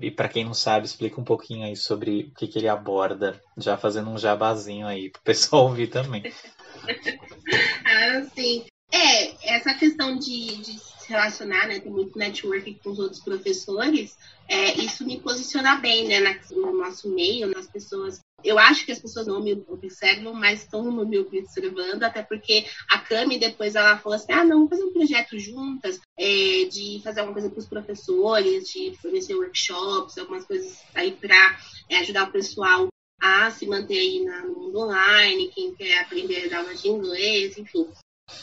E 0.00 0.10
para 0.10 0.28
quem 0.28 0.44
não 0.44 0.54
sabe, 0.54 0.86
explica 0.86 1.20
um 1.20 1.24
pouquinho 1.24 1.64
aí 1.64 1.76
sobre 1.76 2.24
o 2.24 2.34
que, 2.34 2.48
que 2.48 2.58
ele 2.58 2.68
aborda, 2.68 3.40
já 3.56 3.76
fazendo 3.76 4.10
um 4.10 4.18
jabazinho 4.18 4.86
aí 4.86 5.10
para 5.10 5.20
o 5.20 5.24
pessoal 5.24 5.64
ouvir 5.68 5.88
também. 5.88 6.22
ah, 7.84 8.22
sim. 8.34 8.64
É, 8.92 9.54
essa 9.54 9.74
questão 9.74 10.16
de, 10.16 10.56
de 10.56 10.78
se 10.78 11.08
relacionar, 11.08 11.66
né, 11.66 11.80
ter 11.80 11.90
muito 11.90 12.18
networking 12.18 12.74
com 12.74 12.90
os 12.90 12.98
outros 12.98 13.20
professores, 13.20 14.16
é, 14.48 14.72
isso 14.74 15.04
me 15.04 15.20
posiciona 15.20 15.76
bem, 15.76 16.08
né, 16.08 16.40
no 16.50 16.72
nosso 16.78 17.08
meio, 17.08 17.48
nas 17.48 17.66
pessoas 17.66 18.20
eu 18.44 18.58
acho 18.58 18.84
que 18.84 18.92
as 18.92 18.98
pessoas 18.98 19.26
não 19.26 19.42
me 19.42 19.54
observam, 19.66 20.34
mas 20.34 20.60
estão 20.60 20.84
me 21.04 21.18
observando, 21.18 22.02
até 22.02 22.22
porque 22.22 22.66
a 22.90 22.98
Cami 22.98 23.38
depois 23.38 23.74
ela 23.74 23.98
falou 23.98 24.16
assim: 24.16 24.32
ah, 24.32 24.44
não, 24.44 24.66
vamos 24.66 24.70
fazer 24.70 24.84
um 24.84 24.92
projeto 24.92 25.38
juntas, 25.38 26.00
é, 26.18 26.64
de 26.64 27.00
fazer 27.02 27.20
alguma 27.20 27.34
coisa 27.34 27.50
para 27.50 27.58
os 27.58 27.66
professores, 27.66 28.68
de 28.68 28.94
fornecer 29.00 29.34
workshops, 29.34 30.18
algumas 30.18 30.44
coisas 30.44 30.78
aí 30.94 31.12
para 31.12 31.58
é, 31.88 31.98
ajudar 31.98 32.28
o 32.28 32.32
pessoal 32.32 32.88
a 33.20 33.50
se 33.50 33.66
manter 33.66 33.98
aí 33.98 34.24
no 34.24 34.54
mundo 34.54 34.80
online, 34.80 35.50
quem 35.54 35.74
quer 35.74 36.00
aprender 36.00 36.44
a 36.44 36.48
dar 36.48 36.58
aula 36.58 36.74
de 36.74 36.88
inglês, 36.88 37.56
enfim. 37.56 37.88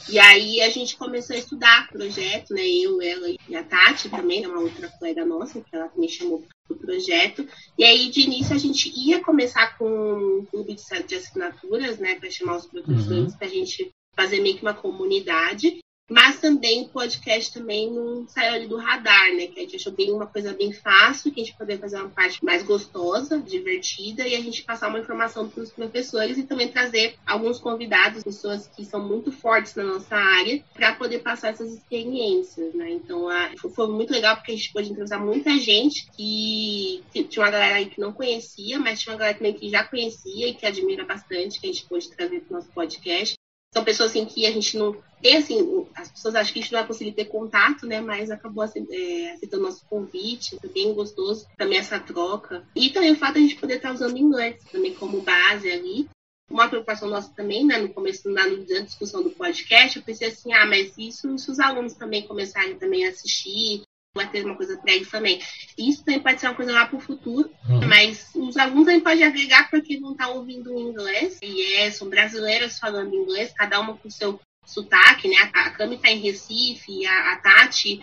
E 0.09 0.19
aí 0.19 0.61
a 0.61 0.69
gente 0.69 0.95
começou 0.95 1.35
a 1.35 1.39
estudar 1.39 1.89
projeto, 1.89 2.53
né? 2.53 2.67
Eu, 2.67 3.01
ela 3.01 3.27
e 3.29 3.55
a 3.55 3.63
Tati 3.63 4.09
também, 4.09 4.41
né? 4.41 4.47
uma 4.47 4.61
outra 4.61 4.87
colega 4.89 5.25
nossa, 5.25 5.61
que 5.61 5.75
ela 5.75 5.91
me 5.95 6.07
chamou 6.07 6.45
pro 6.75 6.87
projeto. 6.87 7.47
E 7.77 7.83
aí, 7.83 8.09
de 8.09 8.21
início, 8.21 8.55
a 8.55 8.59
gente 8.59 8.91
ia 8.95 9.23
começar 9.23 9.77
com 9.77 9.85
um 9.85 10.45
clube 10.45 10.75
de 10.75 11.15
assinaturas, 11.15 11.97
né? 11.99 12.15
Para 12.15 12.29
chamar 12.29 12.57
os 12.57 12.65
professores, 12.65 13.31
uhum. 13.33 13.37
para 13.37 13.47
a 13.47 13.49
gente 13.49 13.91
fazer 14.15 14.39
meio 14.41 14.55
que 14.55 14.61
uma 14.61 14.73
comunidade. 14.73 15.79
Mas 16.09 16.41
também 16.41 16.83
o 16.83 16.89
podcast 16.89 17.53
também 17.53 17.89
não 17.89 18.27
saiu 18.27 18.55
ali 18.55 18.67
do 18.67 18.77
radar, 18.77 19.33
né? 19.33 19.47
Que 19.47 19.59
a 19.59 19.63
gente 19.63 19.77
achou 19.77 19.93
bem 19.93 20.11
uma 20.11 20.27
coisa 20.27 20.53
bem 20.53 20.73
fácil, 20.73 21.31
que 21.31 21.39
a 21.41 21.43
gente 21.43 21.57
poder 21.57 21.79
fazer 21.79 21.97
uma 21.97 22.09
parte 22.09 22.43
mais 22.43 22.63
gostosa, 22.63 23.39
divertida, 23.39 24.27
e 24.27 24.35
a 24.35 24.41
gente 24.41 24.63
passar 24.63 24.89
uma 24.89 24.99
informação 24.99 25.47
para 25.47 25.63
os 25.63 25.71
professores 25.71 26.37
e 26.37 26.43
também 26.43 26.67
trazer 26.67 27.15
alguns 27.25 27.59
convidados, 27.59 28.23
pessoas 28.23 28.67
que 28.67 28.83
são 28.83 29.07
muito 29.07 29.31
fortes 29.31 29.73
na 29.75 29.83
nossa 29.83 30.15
área, 30.15 30.63
para 30.73 30.95
poder 30.95 31.19
passar 31.19 31.49
essas 31.49 31.71
experiências, 31.71 32.73
né? 32.73 32.91
Então 32.91 33.29
a, 33.29 33.51
foi 33.73 33.87
muito 33.87 34.11
legal 34.11 34.35
porque 34.35 34.51
a 34.51 34.55
gente 34.55 34.73
pôde 34.73 34.89
entrevistar 34.89 35.19
muita 35.19 35.57
gente 35.57 36.09
que, 36.11 37.03
que 37.13 37.23
tinha 37.23 37.45
uma 37.45 37.51
galera 37.51 37.75
aí 37.75 37.85
que 37.85 38.01
não 38.01 38.11
conhecia, 38.11 38.77
mas 38.79 38.99
tinha 38.99 39.13
uma 39.13 39.19
galera 39.19 39.37
também 39.37 39.53
que 39.53 39.69
já 39.69 39.83
conhecia 39.83 40.47
e 40.47 40.53
que 40.53 40.65
admira 40.65 41.05
bastante, 41.05 41.59
que 41.59 41.67
a 41.67 41.71
gente 41.71 41.85
pôde 41.85 42.09
trazer 42.09 42.41
para 42.41 42.53
o 42.53 42.57
nosso 42.57 42.69
podcast. 42.71 43.40
São 43.73 43.83
pessoas 43.85 44.11
assim 44.11 44.25
que 44.25 44.45
a 44.45 44.51
gente 44.51 44.77
não 44.77 45.01
tem 45.21 45.37
assim, 45.37 45.87
as 45.95 46.11
pessoas 46.11 46.35
acham 46.35 46.51
que 46.51 46.59
a 46.59 46.61
gente 46.61 46.71
não 46.73 46.79
vai 46.79 46.87
conseguir 46.87 47.11
ter 47.13 47.25
contato, 47.25 47.85
né? 47.85 48.01
Mas 48.01 48.31
acabou 48.31 48.63
é, 48.63 49.31
aceitando 49.31 49.63
nosso 49.63 49.85
convite, 49.85 50.57
foi 50.59 50.69
bem 50.69 50.93
gostoso 50.93 51.47
também 51.57 51.77
essa 51.77 51.99
troca. 51.99 52.67
E 52.75 52.89
também 52.89 53.11
o 53.11 53.15
fato 53.15 53.33
de 53.33 53.39
a 53.39 53.41
gente 53.43 53.55
poder 53.55 53.75
estar 53.75 53.93
usando 53.93 54.17
inglês 54.17 54.61
também 54.71 54.93
como 54.95 55.21
base 55.21 55.71
ali. 55.71 56.09
Uma 56.49 56.67
preocupação 56.67 57.07
nossa 57.07 57.33
também, 57.33 57.65
né, 57.65 57.77
no 57.77 57.93
começo, 57.93 58.29
na, 58.29 58.45
discussão 58.81 59.23
do 59.23 59.29
podcast, 59.29 59.97
eu 59.97 60.03
pensei 60.03 60.27
assim, 60.27 60.51
ah, 60.51 60.65
mas 60.65 60.97
isso, 60.97 61.37
se 61.37 61.49
os 61.49 61.59
alunos 61.59 61.93
também 61.93 62.27
começarem 62.27 62.77
também 62.77 63.05
a 63.05 63.09
assistir, 63.09 63.83
vai 64.15 64.29
ter 64.29 64.45
uma 64.45 64.55
coisa 64.55 64.77
para 64.77 64.93
eles 64.93 65.09
também. 65.09 65.41
Isso 65.77 66.03
também 66.03 66.19
pode 66.19 66.39
ser 66.39 66.47
uma 66.47 66.55
coisa 66.55 66.73
lá 66.73 66.85
para 66.85 66.97
o 66.97 67.01
futuro, 67.01 67.49
uhum. 67.69 67.87
mas 67.87 68.29
os 68.35 68.57
alunos 68.57 68.85
também 68.85 68.99
podem 68.99 69.23
agregar 69.23 69.69
porque 69.69 69.99
não 69.99 70.11
estão 70.11 70.27
tá 70.27 70.33
ouvindo 70.33 70.77
inglês, 70.77 71.39
e 71.41 71.75
é, 71.75 71.91
são 71.91 72.09
brasileiras 72.09 72.77
falando 72.77 73.15
inglês, 73.15 73.53
cada 73.55 73.79
uma 73.79 73.95
com 73.95 74.09
seu 74.09 74.39
sotaque, 74.65 75.27
né? 75.27 75.35
A, 75.53 75.67
a 75.67 75.69
Cami 75.71 75.95
está 75.95 76.09
em 76.09 76.19
Recife, 76.19 77.05
a, 77.05 77.33
a 77.33 77.37
Tati, 77.37 77.99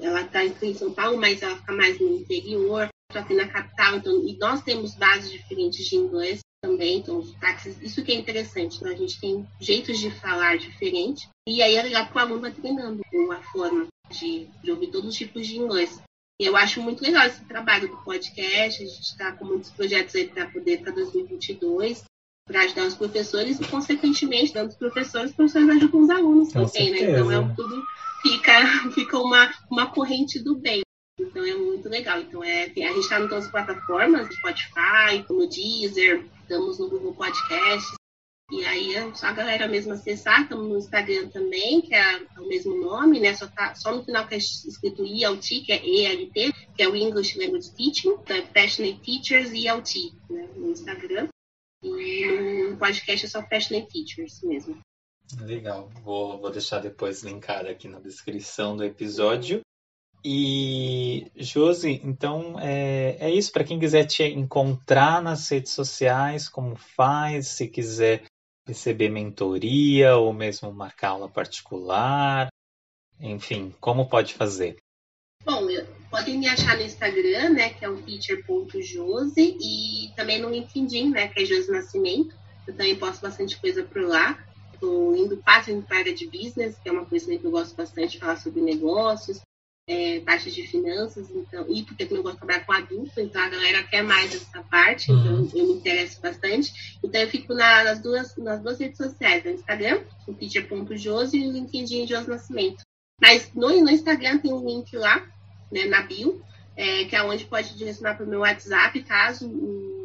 ela 0.00 0.22
está 0.22 0.44
em 0.44 0.74
São 0.74 0.92
Paulo, 0.92 1.18
mas 1.18 1.42
ela 1.42 1.56
fica 1.56 1.72
mais 1.72 2.00
no 2.00 2.16
interior, 2.16 2.88
estou 3.08 3.22
aqui 3.22 3.34
na 3.34 3.46
capital, 3.46 3.96
então, 3.96 4.26
e 4.26 4.36
nós 4.38 4.62
temos 4.62 4.94
bases 4.94 5.30
diferentes 5.30 5.86
de 5.86 5.96
inglês 5.96 6.40
também, 6.62 6.98
então 6.98 7.22
sotaques, 7.22 7.80
isso 7.80 8.02
que 8.02 8.12
é 8.12 8.14
interessante, 8.14 8.82
né? 8.84 8.90
a 8.90 8.96
gente 8.96 9.18
tem 9.18 9.46
jeitos 9.58 9.98
de 9.98 10.10
falar 10.10 10.58
diferente, 10.58 11.28
e 11.48 11.62
aí 11.62 11.74
é 11.74 11.82
legal 11.82 12.06
que 12.06 12.16
o 12.16 12.18
aluno 12.18 12.40
vai 12.40 12.52
treinando 12.52 13.02
a 13.32 13.42
forma 13.50 13.86
de, 14.10 14.48
de 14.62 14.70
ouvir 14.70 14.88
todos 14.88 15.10
os 15.10 15.16
tipos 15.16 15.46
de 15.46 15.56
inglês. 15.56 16.00
E 16.40 16.46
eu 16.46 16.56
acho 16.56 16.80
muito 16.80 17.02
legal 17.02 17.26
esse 17.26 17.44
trabalho 17.44 17.88
do 17.88 17.96
podcast, 17.98 18.82
a 18.82 18.86
gente 18.86 19.00
está 19.02 19.32
com 19.32 19.44
muitos 19.44 19.70
projetos 19.70 20.14
aí 20.14 20.26
para 20.26 20.46
poder 20.46 20.80
para 20.80 20.92
2022, 20.92 22.02
para 22.46 22.62
ajudar 22.62 22.86
os 22.86 22.94
professores 22.94 23.60
e, 23.60 23.68
consequentemente, 23.68 24.54
dando 24.54 24.70
os 24.70 24.76
professores, 24.76 25.30
os 25.30 25.36
professores 25.36 25.68
ajudam 25.68 26.00
os 26.00 26.10
alunos 26.10 26.52
Com 26.52 26.64
também, 26.64 26.70
certeza. 26.70 27.06
né? 27.06 27.20
Então, 27.20 27.32
é 27.32 27.54
tudo 27.54 27.84
fica, 28.22 28.52
fica 28.92 29.18
uma, 29.18 29.52
uma 29.70 29.86
corrente 29.86 30.42
do 30.42 30.56
bem. 30.56 30.80
Então, 31.18 31.44
é 31.44 31.54
muito 31.54 31.88
legal. 31.88 32.18
Então, 32.20 32.42
é, 32.42 32.64
a 32.64 32.68
gente 32.68 33.00
está 33.00 33.20
em 33.20 33.28
todas 33.28 33.44
as 33.44 33.50
plataformas, 33.50 34.34
Spotify, 34.34 35.24
no 35.28 35.46
Deezer, 35.46 36.24
estamos 36.42 36.78
no 36.78 36.88
Google 36.88 37.14
Podcast. 37.14 37.99
E 38.50 38.64
aí 38.64 38.94
é 38.96 39.14
só 39.14 39.26
a 39.26 39.32
galera 39.32 39.68
mesmo 39.68 39.92
acessar, 39.92 40.42
estamos 40.42 40.68
no 40.68 40.78
Instagram 40.78 41.28
também, 41.28 41.80
que 41.80 41.94
é, 41.94 42.26
o 42.36 42.48
mesmo 42.48 42.74
nome, 42.76 43.20
né? 43.20 43.32
Só, 43.34 43.46
tá, 43.46 43.74
só 43.76 43.94
no 43.94 44.04
final 44.04 44.26
que 44.26 44.34
é 44.34 44.38
escrito 44.38 45.04
ILT, 45.04 45.60
que 45.64 45.72
é 45.72 45.86
ELT, 45.86 46.52
que 46.74 46.82
é 46.82 46.88
o 46.88 46.96
English 46.96 47.38
Language 47.38 47.70
Teaching, 47.70 48.08
então 48.08 48.36
é 48.36 48.42
Passionate 48.42 49.00
Teachers 49.00 49.52
ELT, 49.52 50.12
né? 50.28 50.48
No 50.56 50.70
Instagram. 50.70 51.28
E 51.82 52.70
no 52.70 52.76
podcast 52.76 53.24
é 53.24 53.28
só 53.28 53.40
Passionate 53.40 53.88
Teachers 53.88 54.42
mesmo. 54.42 54.78
Legal. 55.38 55.88
Vou, 56.02 56.38
vou 56.38 56.50
deixar 56.50 56.80
depois 56.80 57.22
linkado 57.22 57.68
aqui 57.68 57.86
na 57.86 58.00
descrição 58.00 58.76
do 58.76 58.82
episódio. 58.84 59.60
E, 60.24 61.30
Josi, 61.36 62.00
então 62.04 62.58
é, 62.58 63.16
é 63.20 63.30
isso. 63.30 63.52
Para 63.52 63.64
quem 63.64 63.78
quiser 63.78 64.04
te 64.04 64.24
encontrar 64.24 65.22
nas 65.22 65.48
redes 65.48 65.72
sociais, 65.72 66.48
como 66.48 66.76
faz? 66.76 67.48
Se 67.48 67.68
quiser 67.68 68.24
receber 68.70 69.08
mentoria 69.08 70.16
ou 70.16 70.32
mesmo 70.32 70.72
marcar 70.72 71.10
aula 71.10 71.28
particular, 71.28 72.48
enfim, 73.20 73.74
como 73.80 74.08
pode 74.08 74.34
fazer? 74.34 74.76
Bom, 75.44 75.66
podem 76.10 76.38
me 76.38 76.48
achar 76.48 76.76
no 76.76 76.82
Instagram, 76.82 77.50
né, 77.50 77.70
que 77.70 77.84
é 77.84 77.88
o 77.88 78.00
teacher.jose, 78.02 79.56
e 79.60 80.12
também 80.14 80.40
no 80.40 80.50
LinkedIn, 80.50 81.10
né, 81.10 81.28
que 81.28 81.42
é 81.42 81.44
Josi 81.44 81.70
Nascimento. 81.70 82.34
Eu 82.66 82.74
também 82.74 82.96
posto 82.96 83.22
bastante 83.22 83.58
coisa 83.58 83.82
por 83.82 84.02
lá. 84.02 84.38
Estou 84.72 85.16
indo 85.16 85.36
quase 85.38 85.74
para 85.82 85.96
a 85.96 86.00
área 86.00 86.14
de 86.14 86.26
business, 86.26 86.78
que 86.78 86.88
é 86.88 86.92
uma 86.92 87.04
coisa 87.04 87.26
que 87.36 87.44
eu 87.44 87.50
gosto 87.50 87.74
bastante 87.74 88.18
falar 88.18 88.36
sobre 88.36 88.60
negócios, 88.60 89.40
é, 89.90 90.20
parte 90.20 90.52
de 90.52 90.64
finanças, 90.68 91.28
então, 91.30 91.66
e 91.68 91.82
porque 91.82 92.04
eu 92.04 92.22
gosto 92.22 92.34
de 92.34 92.38
trabalhar 92.38 92.64
com 92.64 92.72
adulto, 92.72 93.20
então 93.20 93.42
a 93.42 93.48
galera 93.48 93.82
quer 93.82 94.04
mais 94.04 94.32
essa 94.32 94.62
parte, 94.62 95.10
então 95.10 95.40
uhum. 95.40 95.50
eu 95.52 95.66
me 95.66 95.72
interesso 95.72 96.20
bastante. 96.20 96.72
Então 97.02 97.20
eu 97.20 97.28
fico 97.28 97.52
na, 97.52 97.82
nas, 97.82 97.98
duas, 97.98 98.36
nas 98.36 98.62
duas 98.62 98.78
redes 98.78 98.96
sociais, 98.96 99.42
no 99.42 99.50
Instagram, 99.50 100.00
o 100.28 100.32
teacher.jose 100.32 101.36
e 101.36 101.48
o 101.48 101.50
LinkedIn 101.50 102.06
Josi 102.06 102.30
Nascimento. 102.30 102.84
Mas 103.20 103.52
no, 103.52 103.68
no 103.68 103.90
Instagram 103.90 104.38
tem 104.38 104.52
um 104.52 104.64
link 104.64 104.94
lá, 104.96 105.26
né, 105.72 105.86
na 105.86 106.02
bio, 106.02 106.40
é, 106.76 107.06
que 107.06 107.16
é 107.16 107.22
onde 107.24 107.44
pode 107.46 107.76
direcionar 107.76 108.16
para 108.16 108.24
o 108.24 108.28
meu 108.28 108.40
WhatsApp, 108.40 109.02
caso 109.02 109.48
um, 109.48 109.99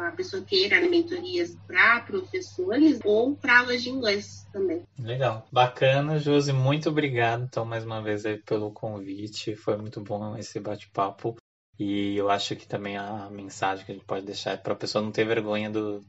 a 0.00 0.10
pessoa 0.10 0.42
queira 0.42 0.80
mentorias 0.80 1.56
para 1.66 2.00
professores 2.00 3.00
ou 3.04 3.34
para 3.36 3.60
aulas 3.60 3.82
de 3.82 3.90
inglês 3.90 4.46
também. 4.52 4.82
Legal. 4.98 5.46
Bacana, 5.50 6.18
Josi. 6.18 6.52
Muito 6.52 6.88
obrigado, 6.88 7.44
então, 7.44 7.64
mais 7.64 7.84
uma 7.84 8.02
vez 8.02 8.22
pelo 8.44 8.70
convite. 8.70 9.54
Foi 9.56 9.76
muito 9.76 10.00
bom 10.00 10.36
esse 10.36 10.58
bate-papo. 10.60 11.36
E 11.78 12.16
eu 12.16 12.30
acho 12.30 12.56
que 12.56 12.66
também 12.66 12.96
a 12.96 13.28
mensagem 13.30 13.84
que 13.84 13.92
a 13.92 13.94
gente 13.94 14.06
pode 14.06 14.24
deixar 14.24 14.52
é 14.52 14.56
para 14.56 14.72
a 14.72 14.76
pessoa 14.76 15.04
não 15.04 15.12
ter 15.12 15.24
vergonha 15.24 15.70
do, 15.70 16.02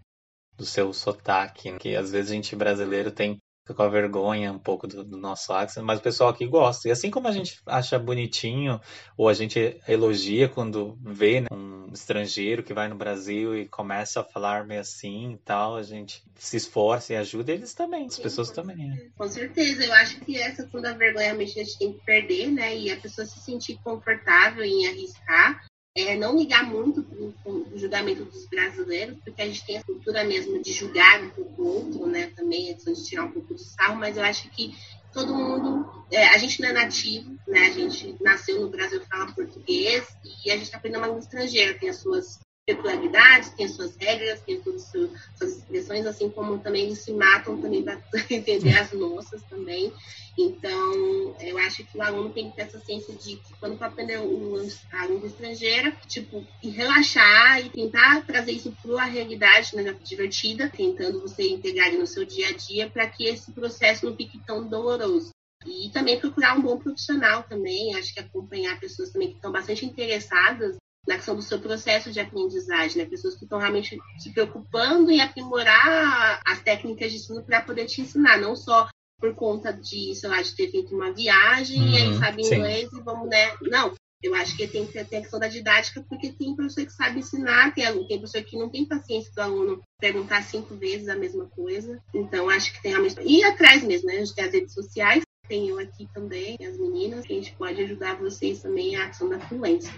do 0.56 0.66
seu 0.66 0.94
sotaque, 0.94 1.72
né? 1.72 1.78
que 1.78 1.96
às 1.96 2.12
vezes 2.12 2.32
a 2.32 2.36
gente 2.36 2.56
brasileiro 2.56 3.12
tem 3.12 3.38
com 3.74 3.84
a 3.84 3.89
vergonha 3.89 4.51
um 4.51 4.59
pouco 4.59 4.88
do, 4.88 5.03
do, 5.03 5.18
nosso 5.18 5.53
accent, 5.53 5.84
mas 5.84 5.99
o 5.99 6.03
pessoal 6.03 6.30
aqui 6.30 6.45
gosta. 6.45 6.88
E 6.88 6.91
assim 6.91 7.09
como 7.09 7.28
a 7.28 7.32
gente 7.32 7.59
acha 7.65 7.97
bonitinho, 7.99 8.80
ou 9.15 9.30
a 9.30 9.34
gente 9.34 9.80
elogia 9.88 10.47
quando 10.47 10.97
vê 11.01 11.41
né, 11.41 11.47
um 11.51 11.91
estrangeiro 11.93 12.63
que 12.63 12.74
vai 12.74 12.88
no 12.88 12.95
Brasil 12.95 13.57
e 13.57 13.68
começa 13.68 14.22
a 14.22 14.24
falar 14.24 14.65
meio 14.65 14.82
assim 14.82 15.34
e 15.34 15.38
tal, 15.38 15.76
a 15.76 15.84
gente 15.84 16.24
se 16.36 16.57
esforça 16.57 17.13
e 17.13 17.15
ajuda 17.15 17.51
eles 17.51 17.74
também, 17.74 18.07
as 18.07 18.15
Sim, 18.15 18.24
pessoas 18.24 18.51
também. 18.51 18.78
Né? 18.78 19.09
Com 19.18 19.28
certeza, 19.28 19.86
eu 19.86 19.93
acho 19.93 20.20
que 20.22 20.38
essa 20.38 20.63
questão 20.63 20.82
da 20.82 20.93
vergonha 20.93 21.34
a 21.34 21.45
gente 21.45 21.78
tem 21.78 21.93
que 21.93 22.05
perder, 22.05 22.51
né? 22.51 22.76
E 22.76 22.91
a 22.91 22.97
pessoa 22.97 23.26
se 23.26 23.39
sentir 23.39 23.80
confortável 23.84 24.63
em 24.63 24.88
arriscar 24.88 25.65
é, 25.98 26.16
não 26.16 26.38
ligar 26.38 26.64
muito 26.64 27.02
para 27.02 27.52
o 27.52 27.66
julgamento 27.76 28.24
dos 28.24 28.45
brasileiros, 28.45 29.18
porque 29.24 29.41
a 29.41 29.48
gente 29.48 29.66
tem 29.66 29.78
a 29.78 29.84
cultura 29.84 30.24
mesmo 30.24 30.62
de 30.62 30.72
julgar 30.72 31.24
um 31.24 31.30
pouco 31.32 31.62
o 31.62 31.68
outro, 31.68 32.06
né? 32.06 32.28
Também, 32.36 32.76
de 32.76 33.04
tirar 33.04 33.26
um 33.26 33.32
pouco 33.32 33.56
do 33.56 33.60
sarro, 33.60 33.95
mas 33.95 34.16
eu 34.16 34.24
acho 34.24 34.48
que 34.52 34.76
todo 35.12 35.34
mundo. 35.34 36.06
É, 36.12 36.28
a 36.28 36.38
gente 36.38 36.62
não 36.62 36.70
é 36.70 36.74
nativo, 36.74 37.36
né? 37.48 37.66
A 37.66 37.72
gente 37.72 38.16
nasceu 38.22 38.62
no 38.62 38.70
Brasil, 38.70 39.02
fala 39.10 39.32
português, 39.34 40.08
e 40.45 40.52
a 40.52 40.54
gente 40.54 40.66
está 40.66 40.78
aprendendo 40.78 41.02
uma 41.02 41.08
língua 41.08 41.22
estrangeira, 41.22 41.78
tem 41.80 41.89
as 41.89 41.98
suas 41.98 42.39
peculiaridades, 42.68 43.49
tem 43.51 43.65
as 43.65 43.72
suas 43.72 43.95
regras, 43.95 44.41
tem 44.41 44.59
todas 44.59 44.84
as 44.84 44.91
suas 45.38 45.57
expressões, 45.57 46.05
assim 46.05 46.30
como 46.30 46.59
também 46.59 46.84
eles 46.84 46.99
se 46.99 47.13
matam 47.13 47.61
também 47.61 47.82
para 47.82 47.97
entender 48.30 48.78
as 48.78 48.91
nossas 48.91 49.41
também. 49.43 49.91
Então, 50.38 51.36
eu 51.39 51.57
acho 51.59 51.84
que 51.86 51.97
o 51.97 52.01
aluno 52.01 52.30
tem 52.30 52.49
que 52.49 52.57
ter 52.57 52.63
essa 52.63 52.80
ciência 52.80 53.15
de 53.15 53.38
que 53.38 53.53
quando 53.59 53.78
for 53.78 53.86
aprender 53.86 54.15
a 54.15 55.05
língua 55.05 55.28
estrangeira, 55.28 55.95
tipo, 56.07 56.45
relaxar 56.61 57.65
e 57.65 57.70
tentar 57.70 58.24
trazer 58.26 58.51
isso 58.51 58.76
para 58.84 59.01
a 59.01 59.05
realidade 59.05 59.76
né, 59.76 59.95
divertida, 60.03 60.70
tentando 60.70 61.22
você 61.22 61.47
integrar 61.47 61.91
no 61.93 62.05
seu 62.05 62.26
dia 62.26 62.49
a 62.49 62.51
dia 62.51 62.89
para 62.89 63.07
que 63.07 63.24
esse 63.24 63.51
processo 63.53 64.05
não 64.05 64.15
fique 64.15 64.39
tão 64.45 64.68
doloroso. 64.68 65.32
E 65.65 65.89
também 65.89 66.20
procurar 66.20 66.55
um 66.55 66.61
bom 66.61 66.78
profissional 66.78 67.43
também, 67.43 67.95
acho 67.95 68.13
que 68.13 68.20
acompanhar 68.20 68.80
pessoas 68.80 69.09
também 69.09 69.30
que 69.30 69.36
estão 69.36 69.51
bastante 69.51 69.86
interessadas 69.86 70.78
na 71.08 71.16
questão 71.16 71.36
do 71.36 71.41
seu 71.41 71.60
processo 71.60 72.12
de 72.12 72.20
aprendizagem, 72.20 73.01
né? 73.01 73.10
Pessoas 73.10 73.36
que 73.36 73.45
estão 73.45 73.60
realmente 73.60 73.97
se 74.20 74.34
preocupando 74.34 75.10
em 75.10 75.22
aprimorar 75.22 76.41
as 76.45 76.62
técnicas 76.62 77.12
de 77.12 77.18
ensino 77.18 77.43
para 77.43 77.62
poder 77.62 77.86
te 77.86 78.01
ensinar, 78.01 78.38
não 78.38 78.55
só 78.55 78.88
por 79.20 79.34
conta 79.34 79.72
de, 79.72 80.14
sei 80.14 80.30
lá, 80.30 80.41
de 80.41 80.55
ter 80.55 80.70
feito 80.70 80.93
uma 80.93 81.12
viagem 81.12 81.82
uhum, 81.82 81.89
e 81.89 81.97
aí 81.97 82.08
uhum, 82.10 82.20
sabe 82.20 82.41
inglês 82.43 82.89
sim. 82.89 82.97
e 82.97 83.01
vamos, 83.01 83.30
né? 83.30 83.55
Não, 83.64 83.93
eu 84.22 84.36
acho 84.36 84.55
que 84.55 84.68
tem 84.68 84.86
que 84.86 84.93
ter 84.93 85.18
a 85.18 85.22
questão 85.22 85.39
da 85.39 85.47
didática, 85.47 86.03
porque 86.08 86.32
tem 86.32 86.55
professor 86.55 86.86
que 86.86 86.91
sabe 86.91 87.20
ensinar, 87.20 87.74
tem, 87.74 87.86
tem 88.08 88.20
professor 88.20 88.43
que 88.43 88.58
não 88.58 88.70
tem 88.70 88.86
paciência 88.86 89.32
do 89.34 89.41
aluno 89.41 89.82
perguntar 89.99 90.43
cinco 90.43 90.76
vezes 90.76 91.08
a 91.08 91.16
mesma 91.16 91.45
coisa. 91.47 92.01
Então, 92.14 92.49
acho 92.49 92.74
que 92.74 92.82
tem 92.82 92.91
realmente. 92.91 93.16
E 93.22 93.43
atrás 93.43 93.84
mesmo, 93.84 94.08
né? 94.08 94.16
A 94.16 94.20
gente 94.20 94.36
tem 94.36 94.45
as 94.45 94.53
redes 94.53 94.74
sociais, 94.74 95.24
tem 95.47 95.70
eu 95.70 95.80
aqui 95.80 96.08
também, 96.14 96.58
as 96.62 96.78
meninas, 96.78 97.26
que 97.26 97.34
a 97.34 97.36
gente 97.36 97.55
pode 97.55 97.82
ajudar 97.82 98.18
vocês 98.18 98.62
também 98.62 98.95
a 98.95 99.08
questão 99.08 99.30
da 99.30 99.39
fluência. 99.39 99.93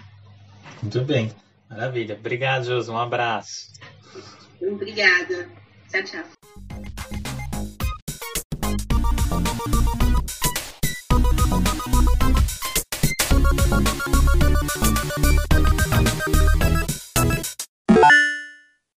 Muito 0.82 1.04
bem. 1.04 1.32
Maravilha. 1.68 2.16
Obrigado, 2.16 2.64
Josi. 2.64 2.90
Um 2.90 2.98
abraço. 2.98 3.68
Obrigada. 4.60 5.48
Tchau, 5.90 6.02
tchau. 6.04 6.24